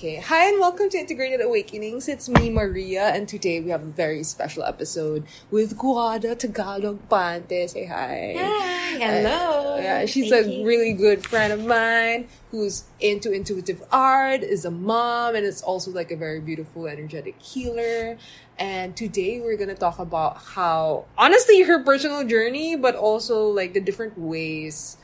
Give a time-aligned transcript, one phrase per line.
[0.00, 2.08] Okay, hi and welcome to Integrated Awakenings.
[2.08, 7.68] It's me, Maria, and today we have a very special episode with Guada Tagalog Pante.
[7.68, 8.36] Say hi.
[8.38, 9.74] Hi, hello.
[9.74, 10.64] Uh, yeah, she's Thank a you.
[10.64, 15.90] really good friend of mine who's into intuitive art, is a mom, and is also
[15.90, 18.18] like a very beautiful, energetic healer.
[18.56, 23.80] And today we're gonna talk about how, honestly, her personal journey, but also like the
[23.80, 24.96] different ways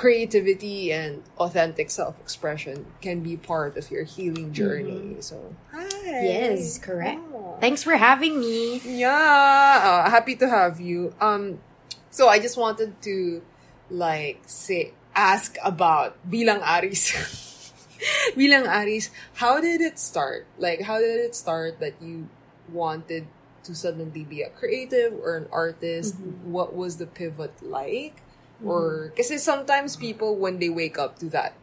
[0.00, 5.20] creativity and authentic self-expression can be part of your healing journey.
[5.20, 6.24] So, hi.
[6.24, 7.20] Yes, correct.
[7.28, 7.60] Oh.
[7.60, 8.80] Thanks for having me.
[8.80, 11.12] Yeah, uh, happy to have you.
[11.20, 11.60] Um,
[12.08, 13.44] so I just wanted to
[13.92, 17.12] like say ask about bilang Aris.
[18.40, 20.48] bilang Aris, how did it start?
[20.56, 22.32] Like, how did it start that you
[22.72, 23.28] wanted
[23.68, 26.16] to suddenly be a creative or an artist?
[26.48, 28.24] What was the pivot like?
[28.64, 29.16] Or mm-hmm.
[29.16, 31.54] because sometimes people when they wake up to that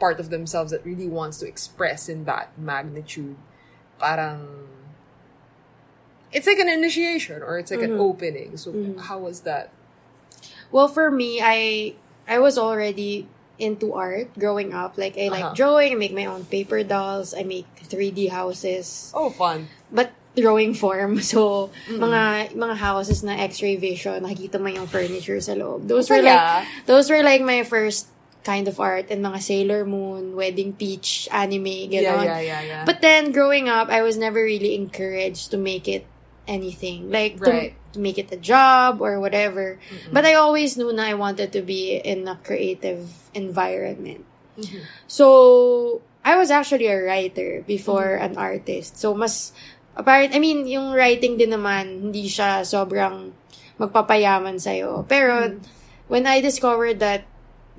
[0.00, 3.36] part of themselves that really wants to express in that magnitude,
[3.98, 4.68] parang
[6.32, 8.00] it's like an initiation or it's like an mm-hmm.
[8.00, 8.56] opening.
[8.56, 8.98] So mm-hmm.
[8.98, 9.70] how was that?
[10.70, 11.94] Well, for me, I
[12.26, 13.28] I was already
[13.58, 14.96] into art growing up.
[14.96, 15.54] Like I like Uh-huh.
[15.54, 15.92] drawing.
[15.92, 17.34] I make my own paper dolls.
[17.36, 19.68] I make 3D houses, Oh, fun.
[19.92, 21.20] but drawing form.
[21.20, 25.88] So mga mga houses na X-ray vision, nakikita mo yung furniture sa loob.
[25.88, 26.64] Those were Saya.
[26.64, 28.08] like those were like my first
[28.42, 32.24] kind of art and mga Sailor Moon, Wedding Peach, anime, Yeah, gano'n.
[32.26, 32.82] yeah, yeah, yeah.
[32.82, 36.02] But then growing up, I was never really encouraged to make it
[36.50, 37.06] anything.
[37.06, 37.78] Like Right.
[37.94, 39.78] to, to make it a job or whatever.
[40.10, 44.26] But I always knew na I wanted to be in a creative environment.
[44.58, 44.90] Mm-hmm.
[45.06, 48.26] So I was actually a writer before Mm-hmm.
[48.26, 48.98] an artist.
[48.98, 49.54] So mas
[49.96, 53.32] apparent I mean yung writing din naman hindi siya sobrang
[53.78, 55.04] magpapayaman sa'yo.
[55.08, 55.58] Pero Mm-hmm.
[56.08, 57.24] when I discovered that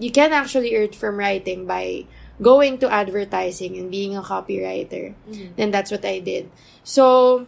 [0.01, 2.09] you can actually earn from writing by
[2.41, 5.53] going to advertising and being a copywriter, Mm-hmm.
[5.55, 6.49] then that's what I did.
[6.83, 7.45] So,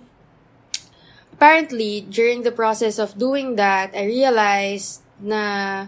[1.33, 5.87] apparently, during the process of doing that, I realized na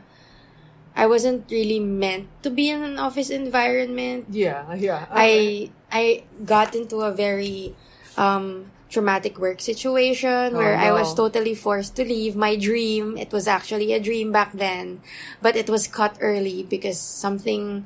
[0.98, 4.26] I wasn't really meant to be in an office environment.
[4.34, 5.06] yeah, yeah.
[5.14, 7.76] I I got into a very
[8.18, 13.18] um traumatic work situation Oh, where I was totally forced to leave my dream.
[13.18, 15.02] It was actually a dream back then,
[15.42, 17.86] but it was cut early because something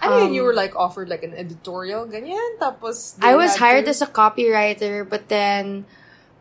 [0.00, 2.58] I mean, um, you were like offered like an editorial, ganyan.
[2.62, 5.86] Tapos I was hired to- as a copywriter, but then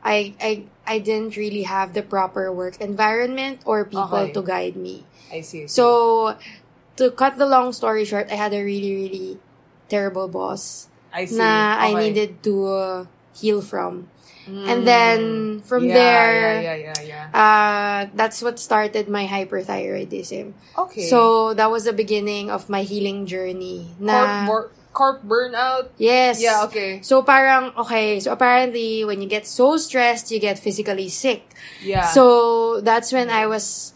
[0.06, 0.52] I I
[0.85, 4.34] I didn't really have the proper work environment or people Okay.
[4.38, 5.09] to guide me.
[5.34, 5.66] I see.
[5.66, 5.74] I see.
[5.74, 6.38] So
[7.02, 9.29] to cut the long story short, I had a really really
[9.90, 10.85] terrible boss.
[11.09, 11.41] I see.
[11.41, 12.97] na I needed to uh,
[13.39, 14.09] heal from.
[14.47, 15.87] And then from Mm.
[15.91, 17.35] Yeah, there, yeah, yeah, yeah, yeah.
[17.35, 20.53] uh, that's what started my hyperthyroidism.
[20.77, 21.09] Okay.
[21.11, 23.91] So that was the beginning of my healing journey.
[23.99, 25.91] corp, Na, bur- corp burnout.
[25.99, 26.39] yes.
[26.41, 27.03] Yeah, okay.
[27.03, 31.43] So parang, okay, so apparently when you get so stressed, you get physically sick.
[31.83, 32.07] Yeah.
[32.07, 33.91] So that's when I was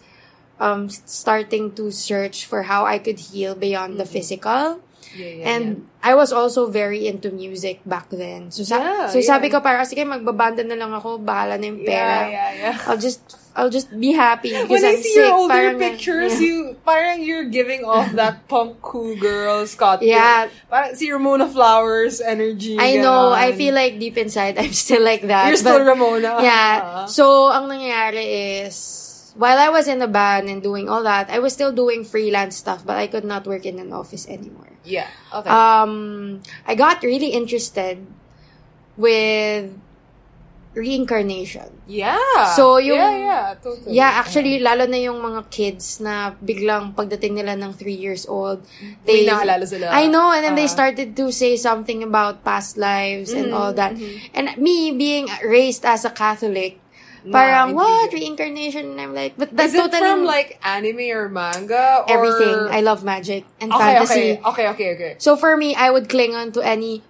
[0.60, 4.84] um, starting to search for how I could heal beyond the physical.
[5.16, 8.50] Yeah, yeah, And I was also very into music back then.
[8.52, 9.54] So, sa- Yeah, so sabi yeah.
[9.54, 11.90] ko parang, sige, magbabanda na lang ako, bahala na yung yeah.
[11.90, 12.18] pera.
[12.18, 12.76] Yeah, yeah, yeah.
[12.90, 13.22] I'll just,
[13.54, 15.28] I'll just be happy because When I I'm see sick.
[15.28, 16.48] your older parang, pictures, yeah.
[16.48, 16.56] you
[16.88, 20.02] parang you're giving off that punk cool girl Scott.
[20.02, 20.48] Yeah.
[20.72, 22.80] Parang si Ramona Flowers energy.
[22.80, 23.38] I know, ganon.
[23.38, 25.48] I feel like deep inside, I'm still like that.
[25.52, 26.40] You're still but- Ramona.
[26.42, 27.06] Yeah.
[27.06, 28.26] So, ang nangyayari
[28.66, 29.01] is,
[29.36, 32.58] while I was in the band and doing all that, I was still doing freelance
[32.58, 34.68] stuff, but I could not work in an office anymore.
[34.84, 35.08] Yeah.
[35.34, 35.50] Okay.
[35.50, 38.02] Um, I got really interested
[38.98, 39.72] with
[40.74, 41.68] reincarnation.
[41.86, 42.16] yeah.
[42.56, 43.48] so yung- Yeah, yeah.
[43.60, 43.92] Totally.
[43.92, 48.64] Yeah, actually, lalo na yung mga kids na biglang pagdating nila ng three years old,
[49.04, 49.92] May naalala sila.
[49.92, 50.78] I know, and then they Ah.
[50.80, 54.00] started to say something about past lives and Mm-hmm, all that.
[54.32, 56.80] And me being raised as a Catholic,
[57.30, 58.10] parang, what?
[58.14, 58.96] Reincarnation?
[58.96, 62.58] And I'm like, but that's Is it totally from like anime or manga or everything.
[62.72, 64.14] I love magic and okay, fantasy.
[64.14, 65.12] okay, okay, okay, okay.
[65.20, 67.04] So for me, I would cling on to any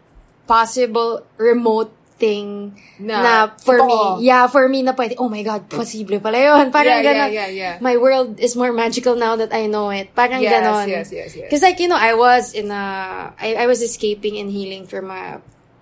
[0.48, 4.20] possible remote thing Na, na, for totoo.
[4.22, 6.70] me, yeah, for me na pwede, oh my God, posible pala yun.
[6.70, 7.30] Yeah, Parang yeah, ganon.
[7.34, 7.74] yeah, yeah.
[7.82, 10.14] My world is more magical now that I know it.
[10.14, 10.86] Parang Yes, ganon.
[10.86, 11.50] yes, yes, yes.
[11.50, 15.10] Because like, you know, I was in a, I, I was escaping and healing from
[15.10, 15.42] a,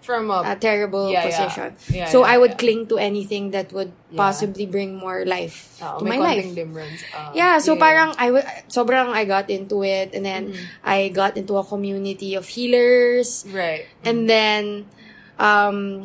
[0.10, 1.78] From a a terrible Yeah, position.
[1.94, 6.02] Yeah, so yeah, I would cling to anything that would possibly bring more life Oo,
[6.02, 6.50] to my life.
[6.50, 7.06] limerence.
[7.14, 10.66] Ah, Yeah, so parang I w- sobrang I got into it and then Mm-hmm.
[10.82, 13.86] I got into a community of healers Right.
[14.02, 14.90] and then
[15.38, 16.02] um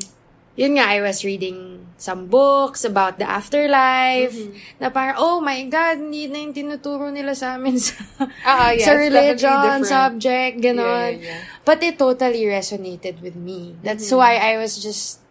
[0.53, 4.35] yun nga, I was reading some books about the afterlife.
[4.35, 4.83] Mm-hmm.
[4.83, 8.71] Na parang, oh my God, hindi na yung tinuturo nila sa amin sa, Ah, ah,
[8.75, 11.17] yeah, sa religion, subject, ganon.
[11.17, 11.63] Yeah, yeah, yeah.
[11.65, 13.79] But it totally resonated with me.
[13.81, 14.19] That's Mm-hmm.
[14.19, 15.23] why I was just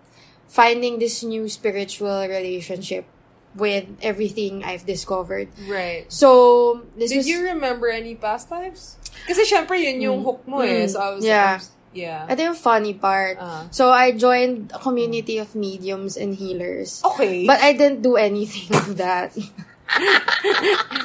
[0.47, 3.05] finding this new spiritual relationship
[3.53, 5.49] with everything I've discovered.
[5.69, 6.09] Right.
[6.09, 7.27] So, this Did was...
[7.29, 8.97] you remember any past lives?
[9.29, 10.85] Kasi syempre yun yung hook mo eh.
[10.85, 10.89] Mm.
[10.89, 11.49] So I was, Yeah.
[11.49, 12.25] I was- yeah.
[12.27, 13.37] Ito yung funny part.
[13.39, 13.65] Ah.
[13.71, 17.01] So, I joined a community of mediums and healers.
[17.05, 17.45] Okay.
[17.45, 19.31] But I didn't do anything of that.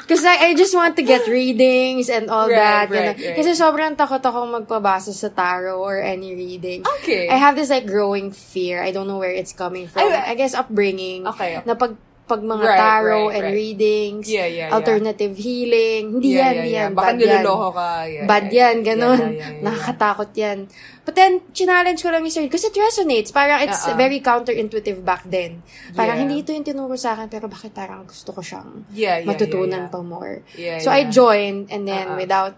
[0.01, 2.89] Because I, I just want to get readings and all Right, that.
[2.89, 3.21] right, ganun.
[3.21, 3.35] right.
[3.37, 6.81] Kasi sobrang takot akong magpabasa sa tarot or any reading.
[6.99, 7.29] Okay.
[7.29, 8.81] I have this like growing fear.
[8.81, 10.09] I don't know where it's coming from.
[10.09, 11.27] I- I, guess upbringing.
[11.27, 11.61] Okay.
[11.69, 11.93] Na pag,
[12.29, 13.57] pag mga Right, tarot right, and right.
[13.57, 14.75] readings, Yeah, yeah, yeah.
[14.77, 16.13] alternative healing.
[16.13, 16.77] Hindi yeah, yan, yeah, yeah.
[16.85, 16.89] yan.
[16.93, 17.25] Baka Bad yan.
[17.25, 17.89] niloloko ka.
[18.05, 19.17] Yeah, Bad yeah, yan, ganun.
[19.17, 19.65] Yeah, yeah, yeah, yeah.
[19.65, 20.57] Nakakatakot yan.
[21.09, 22.53] But then, challenge ko lang yung sarili.
[22.53, 23.33] Kasi it resonates.
[23.33, 23.97] Parang it's Uh-uh.
[23.97, 25.65] very counterintuitive back then.
[25.97, 26.29] Parang Yeah.
[26.29, 29.89] hindi ito yung tinuro sa akin, pero bakit parang gusto ko siyang Yeah, yeah, matutunan
[29.89, 29.93] yeah, yeah.
[29.93, 30.45] pa more.
[30.53, 31.09] Yeah, so, I yeah.
[31.09, 32.21] joined, and then Uh-uh.
[32.21, 32.53] without,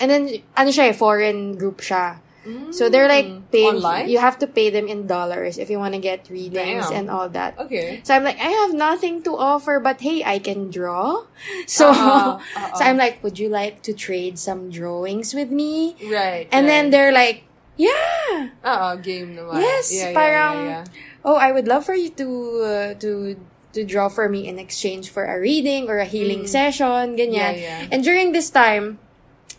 [0.00, 0.22] and then,
[0.56, 2.24] ano siya eh, foreign group siya.
[2.70, 3.84] So, they're like paying, Mm.
[3.84, 4.08] Online?
[4.08, 6.94] you have to pay them in dollars if you want to get readings Damn.
[6.94, 7.58] and all that.
[7.58, 8.00] Okay.
[8.06, 11.26] So I'm like, I have nothing to offer, but hey, I can draw.
[11.66, 12.74] So, Uh-uh, uh-uh.
[12.78, 15.96] so I'm like, would you like to trade some drawings with me?
[16.06, 16.46] Right.
[16.54, 16.70] And right.
[16.70, 17.44] then they're like,
[17.76, 18.54] yeah.
[18.64, 19.60] Oo, game naman.
[19.60, 21.24] Yes, yeah, parang, yeah, yeah.
[21.28, 22.28] oh, I would love for you to,
[22.64, 23.36] uh, to,
[23.76, 27.52] to draw for me in exchange for a reading or a healing session, ganyan.
[27.52, 27.60] Mm.
[27.60, 27.92] Yeah, yeah.
[27.92, 28.98] And during this time,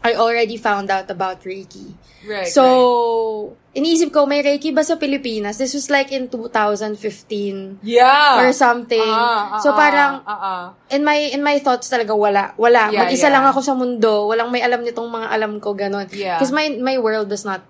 [0.08, 1.92] I already found out about Reiki.
[2.24, 2.52] Right, right.
[2.52, 5.60] So, iniisip ko, may Reiki ba sa Pilipinas?
[5.60, 8.40] This was like in 2015 Yeah.
[8.40, 9.04] or something.
[9.04, 10.66] Ah, ah, so ah, parang ah, ah.
[10.88, 12.56] in my in my thoughts talaga wala.
[12.56, 12.88] Wala.
[12.90, 13.36] Yeah, Mag-isa yeah.
[13.36, 14.32] lang ako sa mundo.
[14.32, 15.76] Walang may alam nitong mga alam ko.
[15.76, 16.40] Yeah.
[16.40, 17.68] Because my my world was not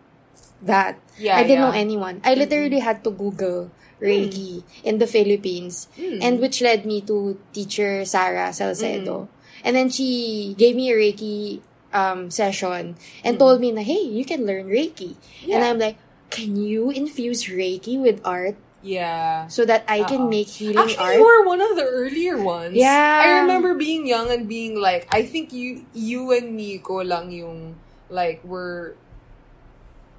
[0.62, 1.02] that.
[1.18, 1.74] Yeah, I didn't yeah.
[1.74, 2.22] know anyone.
[2.22, 5.90] I literally had to Google Reiki in the Philippines.
[5.98, 9.30] And which led me to teacher Sarah Salcedo.
[9.66, 11.62] And then she gave me a Reiki
[11.98, 12.94] um, session
[13.26, 15.18] and told me na, hey, you can learn Reiki.
[15.50, 15.98] And I'm like,
[16.30, 18.54] can you infuse Reiki with art
[18.86, 19.50] Yeah.
[19.50, 20.30] so that I can Oo.
[20.30, 20.94] make healing art?
[20.94, 22.78] Actually, you were one of the earlier ones.
[22.78, 22.94] Yeah.
[23.26, 27.34] I remember being young and being like, I think you you and me Nico lang
[27.34, 27.76] yung,
[28.14, 28.94] like, were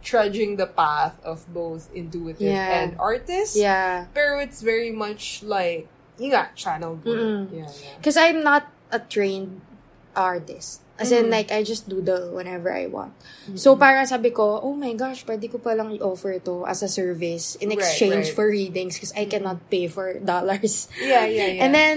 [0.02, 2.82] trudging the path of both intuitive Yeah.
[2.82, 3.56] and artist.
[3.56, 4.06] yeah.
[4.14, 5.88] Pero it's very much like,
[6.18, 7.48] you got channel work.
[7.52, 7.96] Yeah, yeah.
[8.00, 9.60] Because I'm not a trained
[10.16, 10.80] artist.
[10.98, 11.30] As in, Mm.
[11.30, 13.14] like, I just doodle whenever I want.
[13.54, 17.54] So, parang sabi ko, oh my gosh, pwede ko palang i-offer to as a service
[17.62, 18.34] in Right, exchange right.
[18.34, 20.90] for readings because I cannot pay for dollars.
[20.98, 21.62] Yeah, yeah, yeah.
[21.62, 21.96] And then,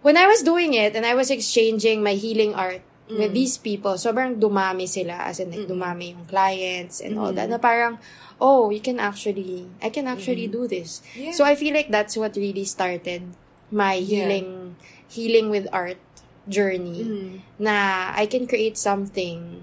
[0.00, 2.80] when I was doing it and I was exchanging my healing art
[3.12, 3.20] Mm.
[3.20, 5.28] with these people, sobrang dumami sila.
[5.28, 7.52] As in, like, dumami yung clients and all that.
[7.52, 7.54] Mm.
[7.54, 8.00] Na parang,
[8.40, 11.04] oh, you can actually, I can actually do this.
[11.12, 11.36] Yeah.
[11.36, 13.28] So, I feel like that's what really started
[13.68, 14.24] my Yeah.
[14.24, 16.00] healing, healing with art
[16.48, 17.02] journey.
[17.04, 17.32] Mm.
[17.58, 19.62] Na I can create something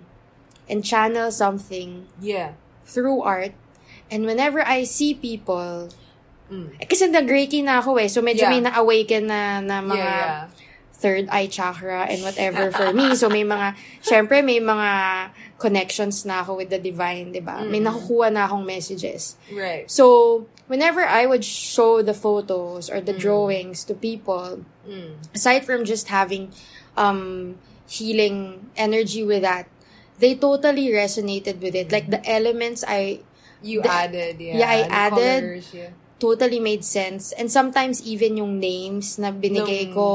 [0.70, 2.56] and channel something Yeah.
[2.86, 3.54] through art.
[4.10, 5.90] And whenever I see people,
[6.50, 6.82] Mm.
[6.82, 8.10] eh, kasi nag-reiki na ako eh.
[8.10, 8.54] So, medyo Yeah.
[8.58, 10.59] may na-awaken na, na mga yeah, yeah.
[11.00, 13.16] Third eye chakra and whatever for me.
[13.16, 17.64] So, may mga, syempre, may mga connections na ako with the divine, di ba?
[17.64, 17.88] May Mm.
[17.88, 19.40] nakukuha na akong messages.
[19.48, 19.88] Right.
[19.88, 25.24] So, whenever I would show the photos or the drawings to people, Mm.
[25.32, 26.52] aside from just having
[27.00, 27.56] um,
[27.88, 29.72] healing energy with that,
[30.20, 31.92] they totally resonated with it.
[31.96, 33.24] Like, the elements I
[33.60, 34.56] You The- added, yeah.
[34.56, 35.92] yeah, I added Colors, yeah.
[36.20, 37.32] Totally made sense.
[37.32, 40.08] And sometimes even yung names na binigay Nung ko.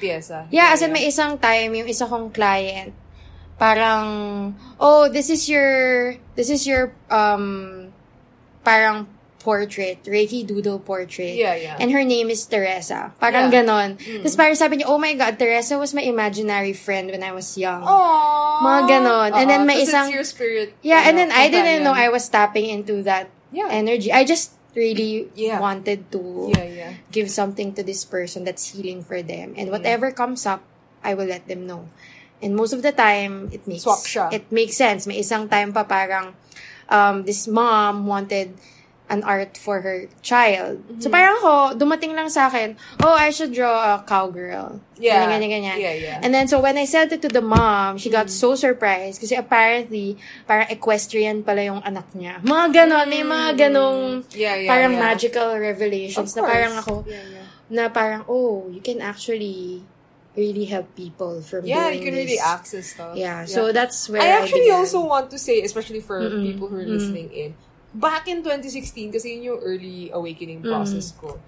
[0.00, 0.48] Pyesa.
[0.50, 2.96] Yeah, as in may isang time, yung isa kong client,
[3.60, 7.92] parang, oh, this is your, this is your, um,
[8.64, 9.06] parang
[9.40, 11.32] portrait, Reiki Doodle portrait.
[11.36, 11.76] Yeah, yeah.
[11.80, 13.12] And her name is Teresa.
[13.16, 13.64] Parang Yeah.
[13.64, 13.96] ganon.
[13.96, 17.56] Tapos parang sabi niya, oh my God, Teresa was my imaginary friend when I was
[17.56, 17.80] young.
[17.80, 18.60] Aww.
[18.60, 19.30] Mga ganon.
[19.32, 20.76] And then may Tas isang- your spirit.
[20.84, 21.84] Yeah, and ano, then I didn't companion.
[21.88, 23.72] know I was tapping into that Yeah.
[23.72, 24.12] energy.
[24.12, 25.58] I just really Yeah.
[25.58, 26.92] wanted to Yeah, yeah.
[27.10, 29.54] give something to this person that's healing for them.
[29.58, 30.62] And whatever comes up,
[31.02, 31.88] I will let them know.
[32.40, 34.26] And most of the time, it makes Swak siya.
[34.32, 35.04] it makes sense.
[35.04, 36.32] May isang time pa parang
[36.88, 38.56] um, this mom wanted
[39.10, 40.78] an art for her child.
[41.02, 41.10] So Mm-hmm.
[41.10, 44.78] parang ako, dumating lang sa akin, oh, I should draw a cowgirl.
[44.96, 45.26] Yeah.
[45.26, 45.76] Ganyan, ganyan, ganyan.
[45.82, 46.18] Yeah, yeah.
[46.22, 48.38] And then, so when I sent it to the mom, she got Mm.
[48.38, 50.14] so surprised kasi apparently,
[50.46, 52.38] parang equestrian pala yung anak niya.
[52.40, 54.38] Mga ganon, may mga ganong Mm.
[54.38, 55.02] Yeah, yeah, parang yeah.
[55.02, 57.46] magical revelations na parang ako, Yeah, yeah.
[57.66, 59.82] na parang, oh, you can actually
[60.38, 62.22] really help people from Yeah, you can this.
[62.22, 63.18] really access stuff.
[63.18, 64.86] Yeah, so that's where I actually began.
[64.86, 66.94] also want to say, especially for people who are Mm-mm.
[67.02, 67.50] listening in,
[67.94, 70.70] back in 2016, kasi yun yung early awakening Mm.
[70.70, 71.38] process ko,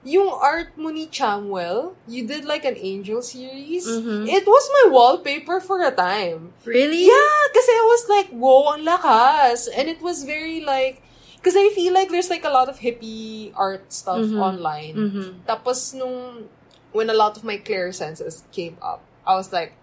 [0.00, 3.84] yung art mo ni Chamwell, you did like an angel series.
[3.84, 4.24] Mhm.
[4.24, 6.56] It was my wallpaper for a time.
[6.64, 7.04] Really?
[7.04, 9.68] Yeah, kasi I was like, whoa, ang lakas.
[9.68, 11.02] And it was very like,
[11.36, 14.40] because I feel like there's like a lot of hippie art stuff Mhm.
[14.40, 14.94] online.
[14.96, 15.26] Mhm.
[15.44, 16.48] Tapos nung,
[16.96, 19.76] when a lot of my clear senses came up, I was like,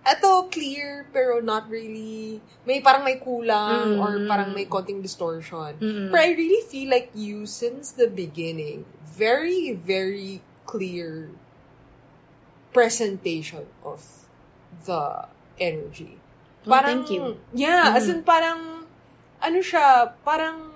[0.00, 4.00] eto clear, pero not really, may parang may kulang, Mm.
[4.00, 5.76] or parang may konting distortion.
[5.76, 6.08] Mm-mm.
[6.08, 11.28] But I really feel like you, since the beginning, very, very clear
[12.72, 14.24] presentation of
[14.86, 15.26] the
[15.58, 16.16] energy.
[16.64, 17.36] Oh, thank you.
[17.52, 18.86] Yeah, as in parang,
[19.42, 20.70] ano siya, parang,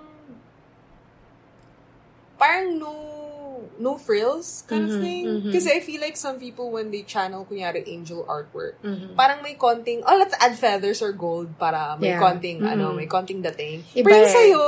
[2.36, 2.90] parang no,
[3.78, 5.24] no frills kind of Mhm, thing.
[5.40, 5.52] mhm.
[5.52, 9.14] Kasi I feel like some people, when they channel, kunyari, angel artwork, Mhm.
[9.14, 12.22] parang may konting, oh, let's add feathers or gold para may Yeah.
[12.22, 12.96] konting, ano, Mhm.
[12.96, 13.82] may konting dating.
[13.94, 14.34] Iba Pero yung eh.
[14.34, 14.64] sa'yo,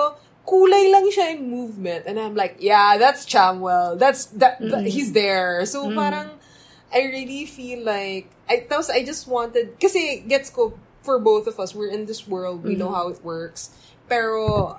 [0.46, 2.06] kulay lang siya in movement.
[2.06, 3.98] And I'm like, yeah, that's Chamwell.
[3.98, 4.90] That's, that, that- Mhm.
[4.90, 5.66] he's there.
[5.66, 5.94] So Mhm.
[5.94, 6.28] parang,
[6.94, 11.58] I really feel like, I, tapos I just wanted, kasi gets ko, for both of
[11.58, 12.94] us, we're in this world, we know Mhm.
[12.94, 13.70] how it works.
[14.06, 14.78] Pero,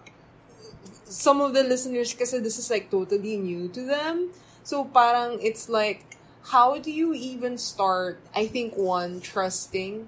[1.07, 4.31] some of the listeners, kasi this is like totally new to them.
[4.63, 6.03] So parang, it's like,
[6.51, 10.07] how do you even start, I think one, trusting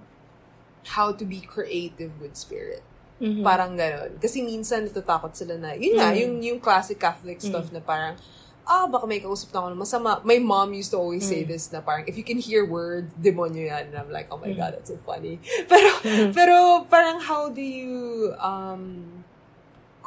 [0.95, 2.83] how to be creative with spirit.
[3.19, 3.43] Mhm.
[3.43, 4.15] Parang ganon.
[4.19, 6.19] Kasi minsan natatakot sila na, yun nga, Mm.
[6.23, 8.15] yung, yung classic Catholic stuff na parang,
[8.63, 10.09] ah, baka may kausap na ako na masama.
[10.23, 11.51] My mom used to always say Mm.
[11.51, 13.91] this na parang, if you can hear words, demonyo yan.
[13.91, 14.59] And I'm like, oh my Mm.
[14.59, 15.43] God, that's so funny.
[15.67, 16.31] Pero, Mhm.
[16.31, 16.55] pero
[16.87, 19.18] parang how do you, um,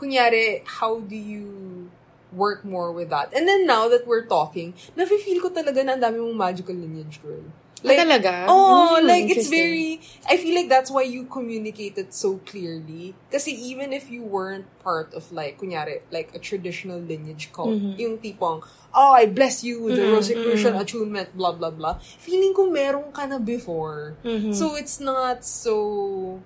[0.02, 1.87] kunyari, how do you
[2.35, 3.30] work more with that?
[3.30, 7.23] And then now that we're talking, nafe-feel ko talaga na ang dami mong magical lineage,
[7.23, 7.47] girl.
[7.82, 8.47] Ah, talaga?
[8.47, 9.99] Oh, Mm, like it's very
[10.30, 13.11] I feel like that's why you communicated so clearly.
[13.26, 17.99] Kasi even if you weren't part of like kunyari like a traditional lineage cult, Mhm.
[17.99, 18.62] yung tipong
[18.94, 20.82] oh, I bless you with the Mm, Rosicrucian mm.
[20.87, 21.99] attunement, blah blah blah.
[22.23, 24.14] Feeling ko meron ka na before.
[24.23, 24.54] Mhm.
[24.54, 26.38] So it's not so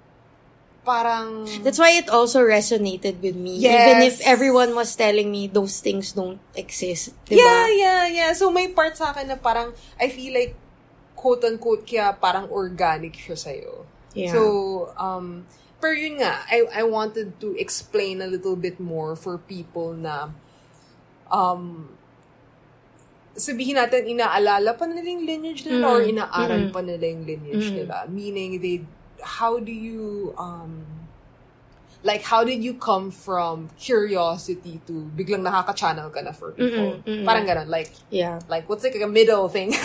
[0.87, 3.59] parang That's why it also resonated with me.
[3.59, 3.75] Yes.
[3.75, 7.11] Even if everyone was telling me those things don't exist.
[7.27, 7.43] Diba?
[7.43, 8.31] Yeah, yeah, yeah.
[8.39, 10.55] So may part sa akin na parang I feel like
[11.19, 13.83] quote-unquote kaya parang organic siya sa'yo.
[14.15, 14.31] Yeah.
[14.31, 14.41] So,
[14.95, 15.43] um,
[15.81, 20.29] pero yun nga, I, I wanted to explain a little bit more for people na,
[21.29, 21.91] um,
[23.37, 25.93] sabihin natin, inaalala pa nila yung lineage nila Mm.
[25.93, 26.73] or inaaral Mm.
[26.73, 27.77] pa nila yung lineage Mm.
[27.85, 27.97] nila.
[28.09, 28.77] Meaning, they,
[29.23, 30.87] how do you, um,
[32.03, 37.01] like, how did you come from curiosity to biglang nakaka-channel ka na for people?
[37.01, 37.25] Mm-mm, mm-mm.
[37.25, 38.41] Parang ganun, like, yeah.
[38.49, 39.75] like, what's like a middle thing?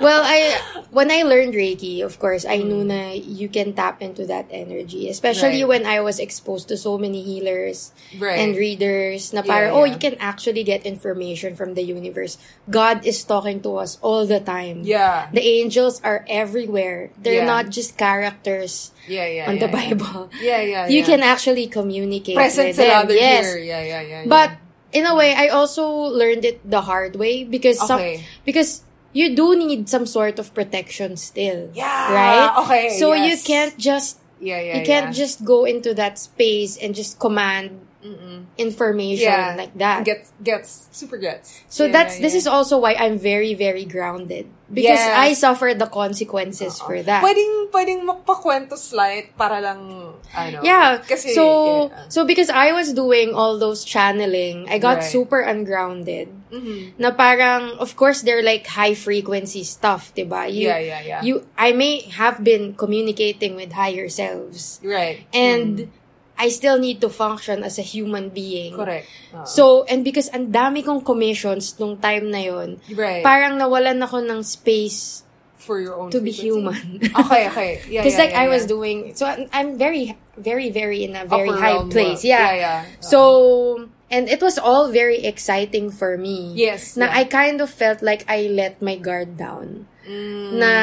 [0.00, 0.58] Well, I
[0.90, 2.90] when I learned Reiki, of course, I knew Mm.
[2.90, 5.08] na you can tap into that energy.
[5.08, 5.68] Especially Right.
[5.68, 8.38] when I was exposed to so many healers right.
[8.38, 12.36] and readers na Yeah, parang, oh, you can actually get information from the universe.
[12.70, 14.82] God is talking to us all the time.
[14.84, 15.26] yeah.
[15.32, 17.10] The angels are everywhere.
[17.18, 17.50] They're Yeah.
[17.50, 19.78] not just characters Yeah, yeah, on yeah, the yeah.
[19.94, 20.20] Bible.
[20.40, 23.08] Yeah, yeah, You can actually communicate present with them.
[23.10, 23.44] Yes.
[23.52, 23.58] here.
[23.60, 24.22] Yeah, yeah, yeah.
[24.28, 24.56] But
[24.94, 28.22] in a way, I also learned it the hard way because some, Okay.
[28.46, 28.83] because
[29.14, 31.70] you do need some sort of protection still.
[31.72, 32.50] yeah, Right?
[32.66, 32.98] Okay.
[32.98, 34.76] So you can't just Yeah, yeah.
[34.76, 35.22] you can't yeah.
[35.24, 38.44] just go into that space and just command Mm-mm.
[38.60, 39.54] information Yeah.
[39.56, 40.04] like that.
[40.04, 41.64] Gets gets super gets.
[41.72, 45.14] so Yeah, that's this is also why I'm very very grounded because Yes.
[45.14, 46.84] I suffered the consequences Oo.
[46.84, 47.22] for that.
[47.22, 50.58] Pwedeng pwedeng magpakwento slight para lang ano.
[50.60, 50.98] Yeah.
[50.98, 52.10] Kasi so yeah.
[52.10, 55.08] so because I was doing all those channeling, I got Right.
[55.08, 56.34] super ungrounded.
[56.50, 56.98] Mhm.
[56.98, 60.50] Na parang of course they're like high frequency stuff, 'di ba?
[60.50, 61.20] You yeah, yeah, yeah.
[61.22, 65.22] you I may have been communicating with higher selves right.
[65.30, 66.02] and Mm.
[66.34, 68.74] I still need to function as a human being.
[68.74, 69.06] correct.
[69.34, 69.46] Oo.
[69.46, 73.22] So, and because ang dami kong commissions nung time na yon, right.
[73.22, 75.22] parang nawalan ako ng space
[75.64, 76.50] for your own to be frequency.
[76.50, 77.14] human.
[77.24, 77.70] okay, okay.
[77.88, 78.74] Yeah, Because yeah, like yeah, I was yeah.
[78.74, 82.24] doing, so I'm, very, very, very in a very Upper high place.
[82.24, 82.38] Yeah.
[82.38, 82.80] Yeah, yeah.
[83.00, 86.52] So, and it was all very exciting for me.
[86.54, 86.96] yes.
[86.96, 87.18] Na yeah.
[87.18, 89.86] I kind of felt like I let my guard down.
[90.04, 90.74] Mm, Na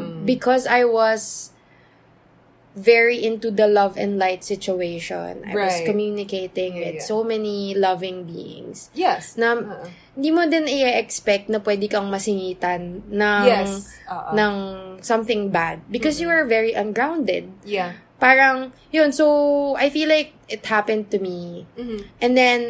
[0.00, 0.24] mm.
[0.24, 1.52] because I was
[2.74, 5.46] very into the love and light situation.
[5.46, 5.86] I was Right.
[5.86, 7.06] communicating Yeah, with yeah.
[7.06, 8.90] so many loving beings.
[8.92, 9.38] yes.
[9.38, 9.54] Na
[10.14, 13.94] hindi mo din i-expect na pwede kang masingitan ng, yes.
[14.10, 14.34] Oo.
[14.34, 14.54] ng
[15.00, 17.46] something bad because you are very ungrounded.
[17.62, 17.94] yeah.
[18.14, 19.26] Parang, yun, so
[19.76, 21.66] I feel like it happened to me.
[21.76, 21.98] Mhm.
[22.18, 22.60] And then,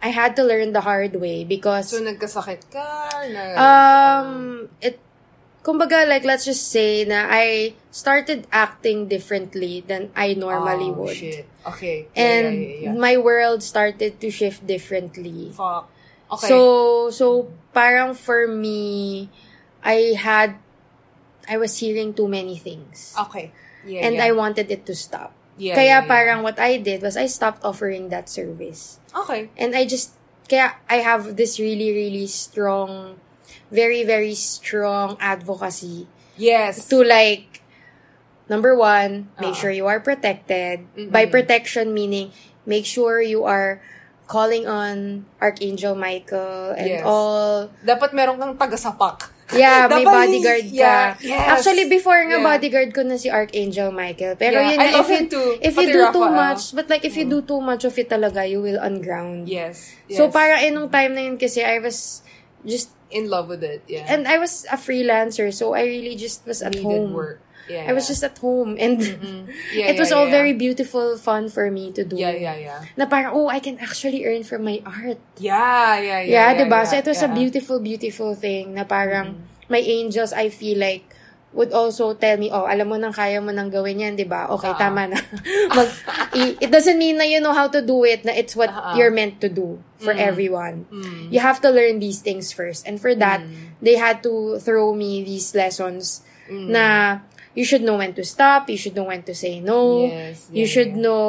[0.00, 2.84] I had to learn the hard way because So nagkasakit ka
[3.32, 4.28] na um
[4.84, 5.00] it
[5.64, 11.16] kumbaga, like, let's just say na I started acting differently than I normally oh, would.
[11.16, 11.48] shit.
[11.64, 12.06] Okay.
[12.12, 15.50] Yeah, And yeah, yeah, my world started to shift differently.
[15.56, 15.88] Fuck.
[16.30, 16.48] Okay.
[16.52, 19.28] So, so, parang for me,
[19.80, 20.60] I had,
[21.48, 23.16] I was hearing too many things.
[23.16, 23.50] okay.
[23.84, 24.20] Yeah, and.
[24.20, 25.32] I wanted it to stop.
[25.56, 28.98] yeah, Kaya parang what I did was I stopped offering that service.
[29.14, 29.50] Okay.
[29.56, 30.12] And I just,
[30.48, 33.20] kaya I have this really, really strong,
[33.70, 36.06] very, very strong advocacy
[36.36, 36.88] Yes.
[36.90, 37.62] to like,
[38.48, 39.60] number one, make Uh-uh.
[39.60, 40.84] sure you are protected.
[40.96, 41.10] Mm-mm.
[41.10, 42.32] By protection, meaning
[42.66, 43.80] make sure you are
[44.26, 47.04] calling on Archangel Michael and Yes.
[47.04, 47.68] all.
[47.84, 49.30] Dapat meron kang tagasapak.
[49.52, 50.72] Yeah, may Dapat- bodyguard ka.
[50.72, 51.60] yeah, yes.
[51.60, 52.48] Actually, before nga Yeah.
[52.48, 54.40] bodyguard ko na si Archangel Michael.
[54.40, 55.48] Pero Yeah, yun I if you, too.
[55.60, 56.32] if Pati you do Rafa, too ah.
[56.32, 59.44] much, but like if you do too much of it talaga, you will unground.
[59.44, 59.92] Yes.
[60.08, 60.32] So yes.
[60.32, 62.24] parang inong time na yun kasi I was
[62.64, 63.86] just, in love with it.
[63.86, 64.04] Yeah.
[64.10, 67.12] and I was a freelancer, so I really just was at Needed home.
[67.14, 67.40] work.
[67.70, 67.88] Yeah.
[67.88, 68.12] I was yeah.
[68.12, 69.00] just at home and
[69.72, 72.12] Yeah, it was all very beautiful, fun for me to do.
[72.18, 72.84] Yeah, yeah, yeah.
[72.98, 75.16] Na parang, oh, I can actually earn from my art.
[75.40, 76.20] Yeah, yeah, yeah.
[76.20, 76.84] Yeah, yeah, diba?
[76.84, 77.24] so it was a.
[77.24, 77.40] Mm-hmm.
[77.40, 81.13] beautiful, beautiful thing na parang my angels, I feel like,
[81.54, 84.50] would also tell me, oh, alam mo nang kaya mo nang gawin yan, di ba?
[84.50, 84.78] Okay, Ah.
[84.78, 85.18] tama na.
[85.78, 85.86] Mag,
[86.34, 88.98] it doesn't mean na you know how to do it, na it's what ah.
[88.98, 90.20] you're meant to do for Mm.
[90.20, 90.76] everyone.
[91.30, 92.82] You have to learn these things first.
[92.84, 93.78] And for that, Mm.
[93.80, 97.22] they had to throw me these lessons na
[97.54, 100.66] you should know when to stop, you should know when to say no, Yes, you
[100.66, 101.06] yeah, should yeah.
[101.06, 101.24] know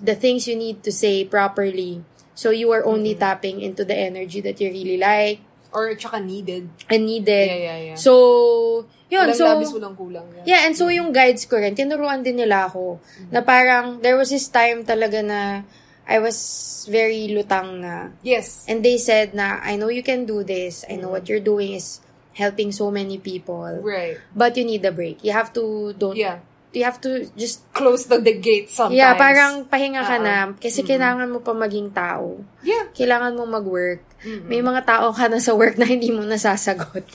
[0.00, 2.00] the things you need to say properly.
[2.32, 3.20] So you are only Mm.
[3.20, 6.72] tapping into the energy that you really like Or tsaka needed.
[6.88, 7.46] and needed.
[7.52, 7.98] Yeah, yeah, yeah.
[8.00, 9.24] So, yun.
[9.28, 10.26] Walang so, labis, walang kulang.
[10.44, 13.00] yeah, and so yung guides ko rin, tinuruan din nila ako.
[13.32, 15.64] Na parang, there was this time talaga na
[16.08, 18.16] I was very lutang na.
[18.24, 18.64] Yes.
[18.64, 20.84] And they said na, I know you can do this.
[20.88, 22.00] I know what you're doing is
[22.32, 23.80] helping so many people.
[23.84, 24.16] Right.
[24.32, 25.20] But you need a break.
[25.20, 26.40] You have to, don't, Yeah.
[26.78, 28.94] You have to just, Close the, the gate sometimes.
[28.94, 30.22] yeah, parang pahinga ka Oo.
[30.22, 30.36] na.
[30.54, 32.42] Kasi kailangan mo pa maging tao.
[32.62, 32.90] Yeah.
[32.90, 34.02] Kailangan mo mag-work.
[34.18, 37.06] May mga tao ka na sa work na hindi mo nasasagot.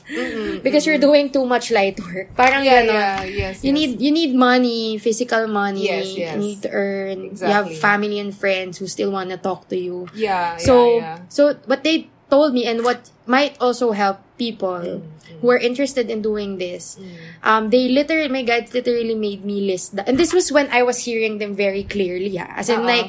[0.64, 2.32] Because you're doing too much light work.
[2.32, 2.96] Parang Yeah, ganon.
[2.96, 3.76] yeah, yes, You yes.
[3.76, 5.84] need you need money, physical money.
[5.84, 6.32] Yes, yes.
[6.32, 7.36] You need to earn.
[7.36, 7.76] You have Exactly.
[7.76, 10.08] family and friends who still want to talk to you.
[10.16, 11.28] Yeah, So yeah, yeah.
[11.28, 16.10] so what they told me and what might also help people Mm, who are interested
[16.10, 16.96] in doing this.
[17.42, 20.82] Um, they literally my guides literally made me list that, and this was when I
[20.82, 22.36] was hearing them very clearly.
[22.36, 22.48] Ha?
[22.56, 22.88] As in Uh-uh.
[22.88, 23.08] like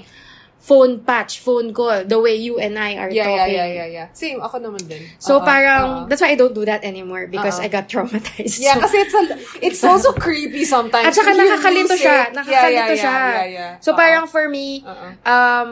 [0.60, 3.54] phone patch, phone call, the way you and I are Yeah, yeah, talking.
[3.56, 4.08] yeah, yeah, yeah.
[4.17, 5.06] Same, ako naman din.
[5.21, 6.06] So Oo, parang oo.
[6.10, 7.69] that's why I don't do that anymore because Uh-uh.
[7.69, 8.58] I got traumatized.
[8.58, 9.23] Yeah, So- kasi it's a,
[9.62, 11.06] it's also creepy sometimes.
[11.06, 12.34] At saka nakakalito siya.
[12.34, 12.34] it.
[12.34, 13.13] Nakakalito yeah, yeah, siya.
[13.13, 13.71] Yeah, yeah, yeah.
[13.80, 13.97] So Oo.
[13.99, 15.08] parang for me, Oo.
[15.23, 15.69] um,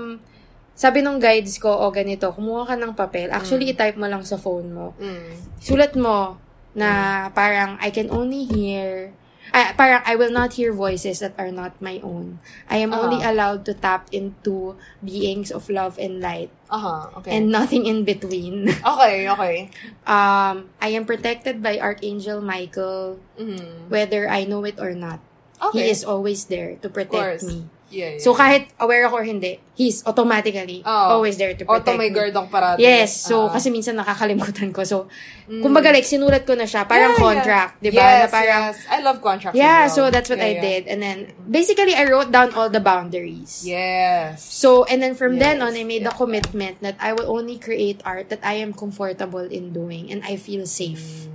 [0.74, 3.30] sabi nung guides ko, o ganito, kumuha ka ng papel.
[3.30, 3.38] Mm.
[3.38, 4.98] Actually, i-type mo lang sa phone mo.
[4.98, 5.38] Mm.
[5.62, 6.38] Sulat mo
[6.74, 6.90] na
[7.30, 9.14] parang I can only hear,
[9.54, 12.42] ah, parang I will not hear voices that are not my own.
[12.66, 13.30] I am only Uh-huh.
[13.30, 14.74] allowed to tap into
[15.06, 17.38] beings of love and light Aha, okay.
[17.38, 18.66] and nothing in between.
[18.98, 19.70] okay, okay.
[20.10, 23.94] um, I am protected by Archangel Michael, Mhm.
[23.94, 25.22] whether I know it or not.
[25.62, 25.86] Okay.
[25.86, 27.70] He is always there to protect me.
[27.94, 28.22] Yeah, yeah.
[28.26, 31.06] So kahit aware ako or hindi, he's automatically Oo.
[31.14, 32.16] always there to protect Auto may me.
[32.18, 32.82] guard ako parati.
[32.82, 33.54] Yes, so Oo.
[33.54, 34.82] kasi minsan nakakalimutan ko.
[34.82, 35.06] So,
[35.46, 37.22] kumbaga like sinulat ko na siya, parang Mm.
[37.22, 37.82] Yeah, contract, yeah.
[37.86, 38.02] 'di ba?
[38.02, 38.78] Yes, na parang yes.
[38.90, 40.12] I love contracts Yeah, as so well.
[40.12, 40.66] that's what I Yeah, yeah.
[40.66, 40.82] did.
[40.90, 43.62] And then basically I wrote down all the boundaries.
[43.62, 44.42] Yes.
[44.42, 47.62] So, and then from then on, I Yes, made yeah, commitment that I will only
[47.62, 51.30] create art that I am comfortable in doing and I feel safe.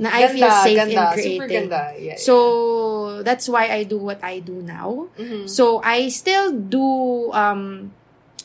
[0.00, 0.96] Na I Ganda, feel safe ganda.
[0.96, 1.68] in Super creating.
[1.68, 1.82] ganda.
[2.00, 2.34] Yeah, So,
[3.22, 5.12] that's why I do what I do now.
[5.20, 5.44] Mhm.
[5.44, 7.92] So, I still do um,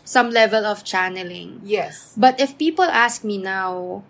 [0.04, 1.64] some level of channeling.
[1.64, 2.12] Yes.
[2.20, 4.04] But if people ask me now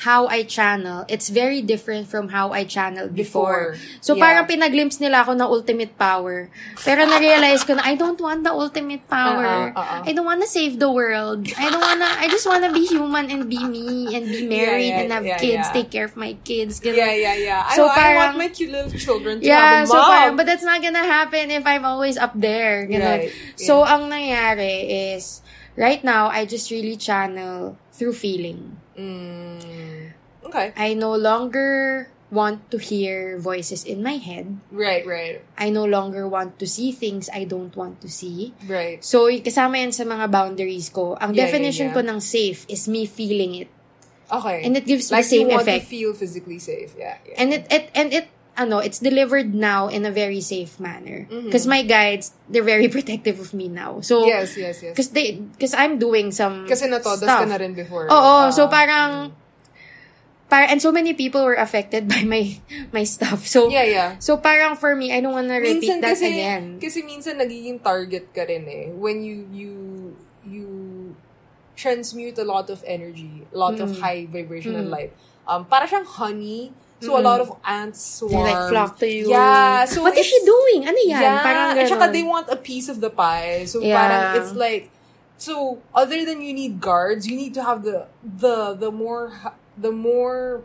[0.00, 3.76] how I channel, it's very different from how I channeled before.
[3.76, 4.00] Before.
[4.00, 4.24] So, Yeah.
[4.24, 6.48] parang pinaglimpse nila ako ng ultimate power.
[6.80, 9.76] Pero na-realize ko na I don't want the ultimate power.
[9.76, 10.08] Uh-uh, uh-uh.
[10.08, 11.44] I don't wanna save the world.
[11.52, 15.00] I don't wanna, I just wanna be human and be me and be married yeah,
[15.04, 15.76] and have yeah, kids, yeah.
[15.76, 16.80] take care of my kids.
[16.80, 16.96] ganun.
[16.96, 17.60] Yeah, yeah, yeah.
[17.68, 20.08] I, So, I parang- want my cute little children to Yeah, have a so mom.
[20.08, 22.88] parang, but that's not gonna happen if I'm always up there.
[22.88, 23.28] Ganun.
[23.28, 25.44] Right, So, ang nangyari is,
[25.76, 28.79] right now, I just really channel through feeling.
[29.00, 30.12] Mm.
[30.44, 30.72] Okay.
[30.76, 34.60] I no longer want to hear voices in my head.
[34.70, 38.54] Right, right, I no longer want to see things I don't want to see.
[38.70, 39.02] right.
[39.02, 41.18] So, kasama yan sa mga boundaries ko.
[41.18, 41.96] Ang Yeah, yeah, definition yeah.
[41.98, 43.70] ko ng safe is me feeling it.
[44.30, 44.62] Okay.
[44.62, 45.84] And it gives like the same you want effect.
[45.84, 46.94] to feel physically safe.
[46.94, 47.34] Yeah, yeah.
[47.34, 48.30] And it, it, and it,
[48.60, 51.24] ano, it's delivered now in a very safe manner.
[51.24, 51.48] Mm-hmm.
[51.48, 54.04] Because my guides, they're very protective of me now.
[54.04, 54.92] So, yes, yes, yes.
[54.92, 57.40] Because they, because I'm doing some Kasi natodas stuff.
[57.40, 58.04] ka na rin before.
[58.12, 58.52] Oo, Ah.
[58.52, 59.32] so parang,
[60.52, 62.60] para, and so many people were affected by my
[62.92, 63.48] my stuff.
[63.48, 64.10] So, Yeah, yeah.
[64.20, 66.76] so parang for me, I don't wanna repeat minsan that kasi, again.
[66.76, 68.92] Kasi minsan nagiging target ka rin eh.
[68.92, 69.72] When you, you,
[70.44, 70.66] you
[71.80, 73.88] transmute a lot of energy, a lot Mm.
[73.88, 75.16] of high vibrational light.
[75.48, 76.76] Um, para siyang honey.
[77.00, 77.24] So, a Mm.
[77.24, 78.44] lot of ants They swarm.
[78.44, 79.32] like flock to you.
[79.32, 79.88] Yeah.
[79.88, 80.84] So What is she doing?
[80.84, 81.16] Ano yan?
[81.20, 81.40] Yeah.
[81.40, 83.64] Parang At saka they want a piece of the pie.
[83.64, 83.96] So, Yeah.
[83.96, 84.92] parang it's like,
[85.40, 89.32] so, other than you need guards, you need to have the, the, the more,
[89.80, 90.60] the more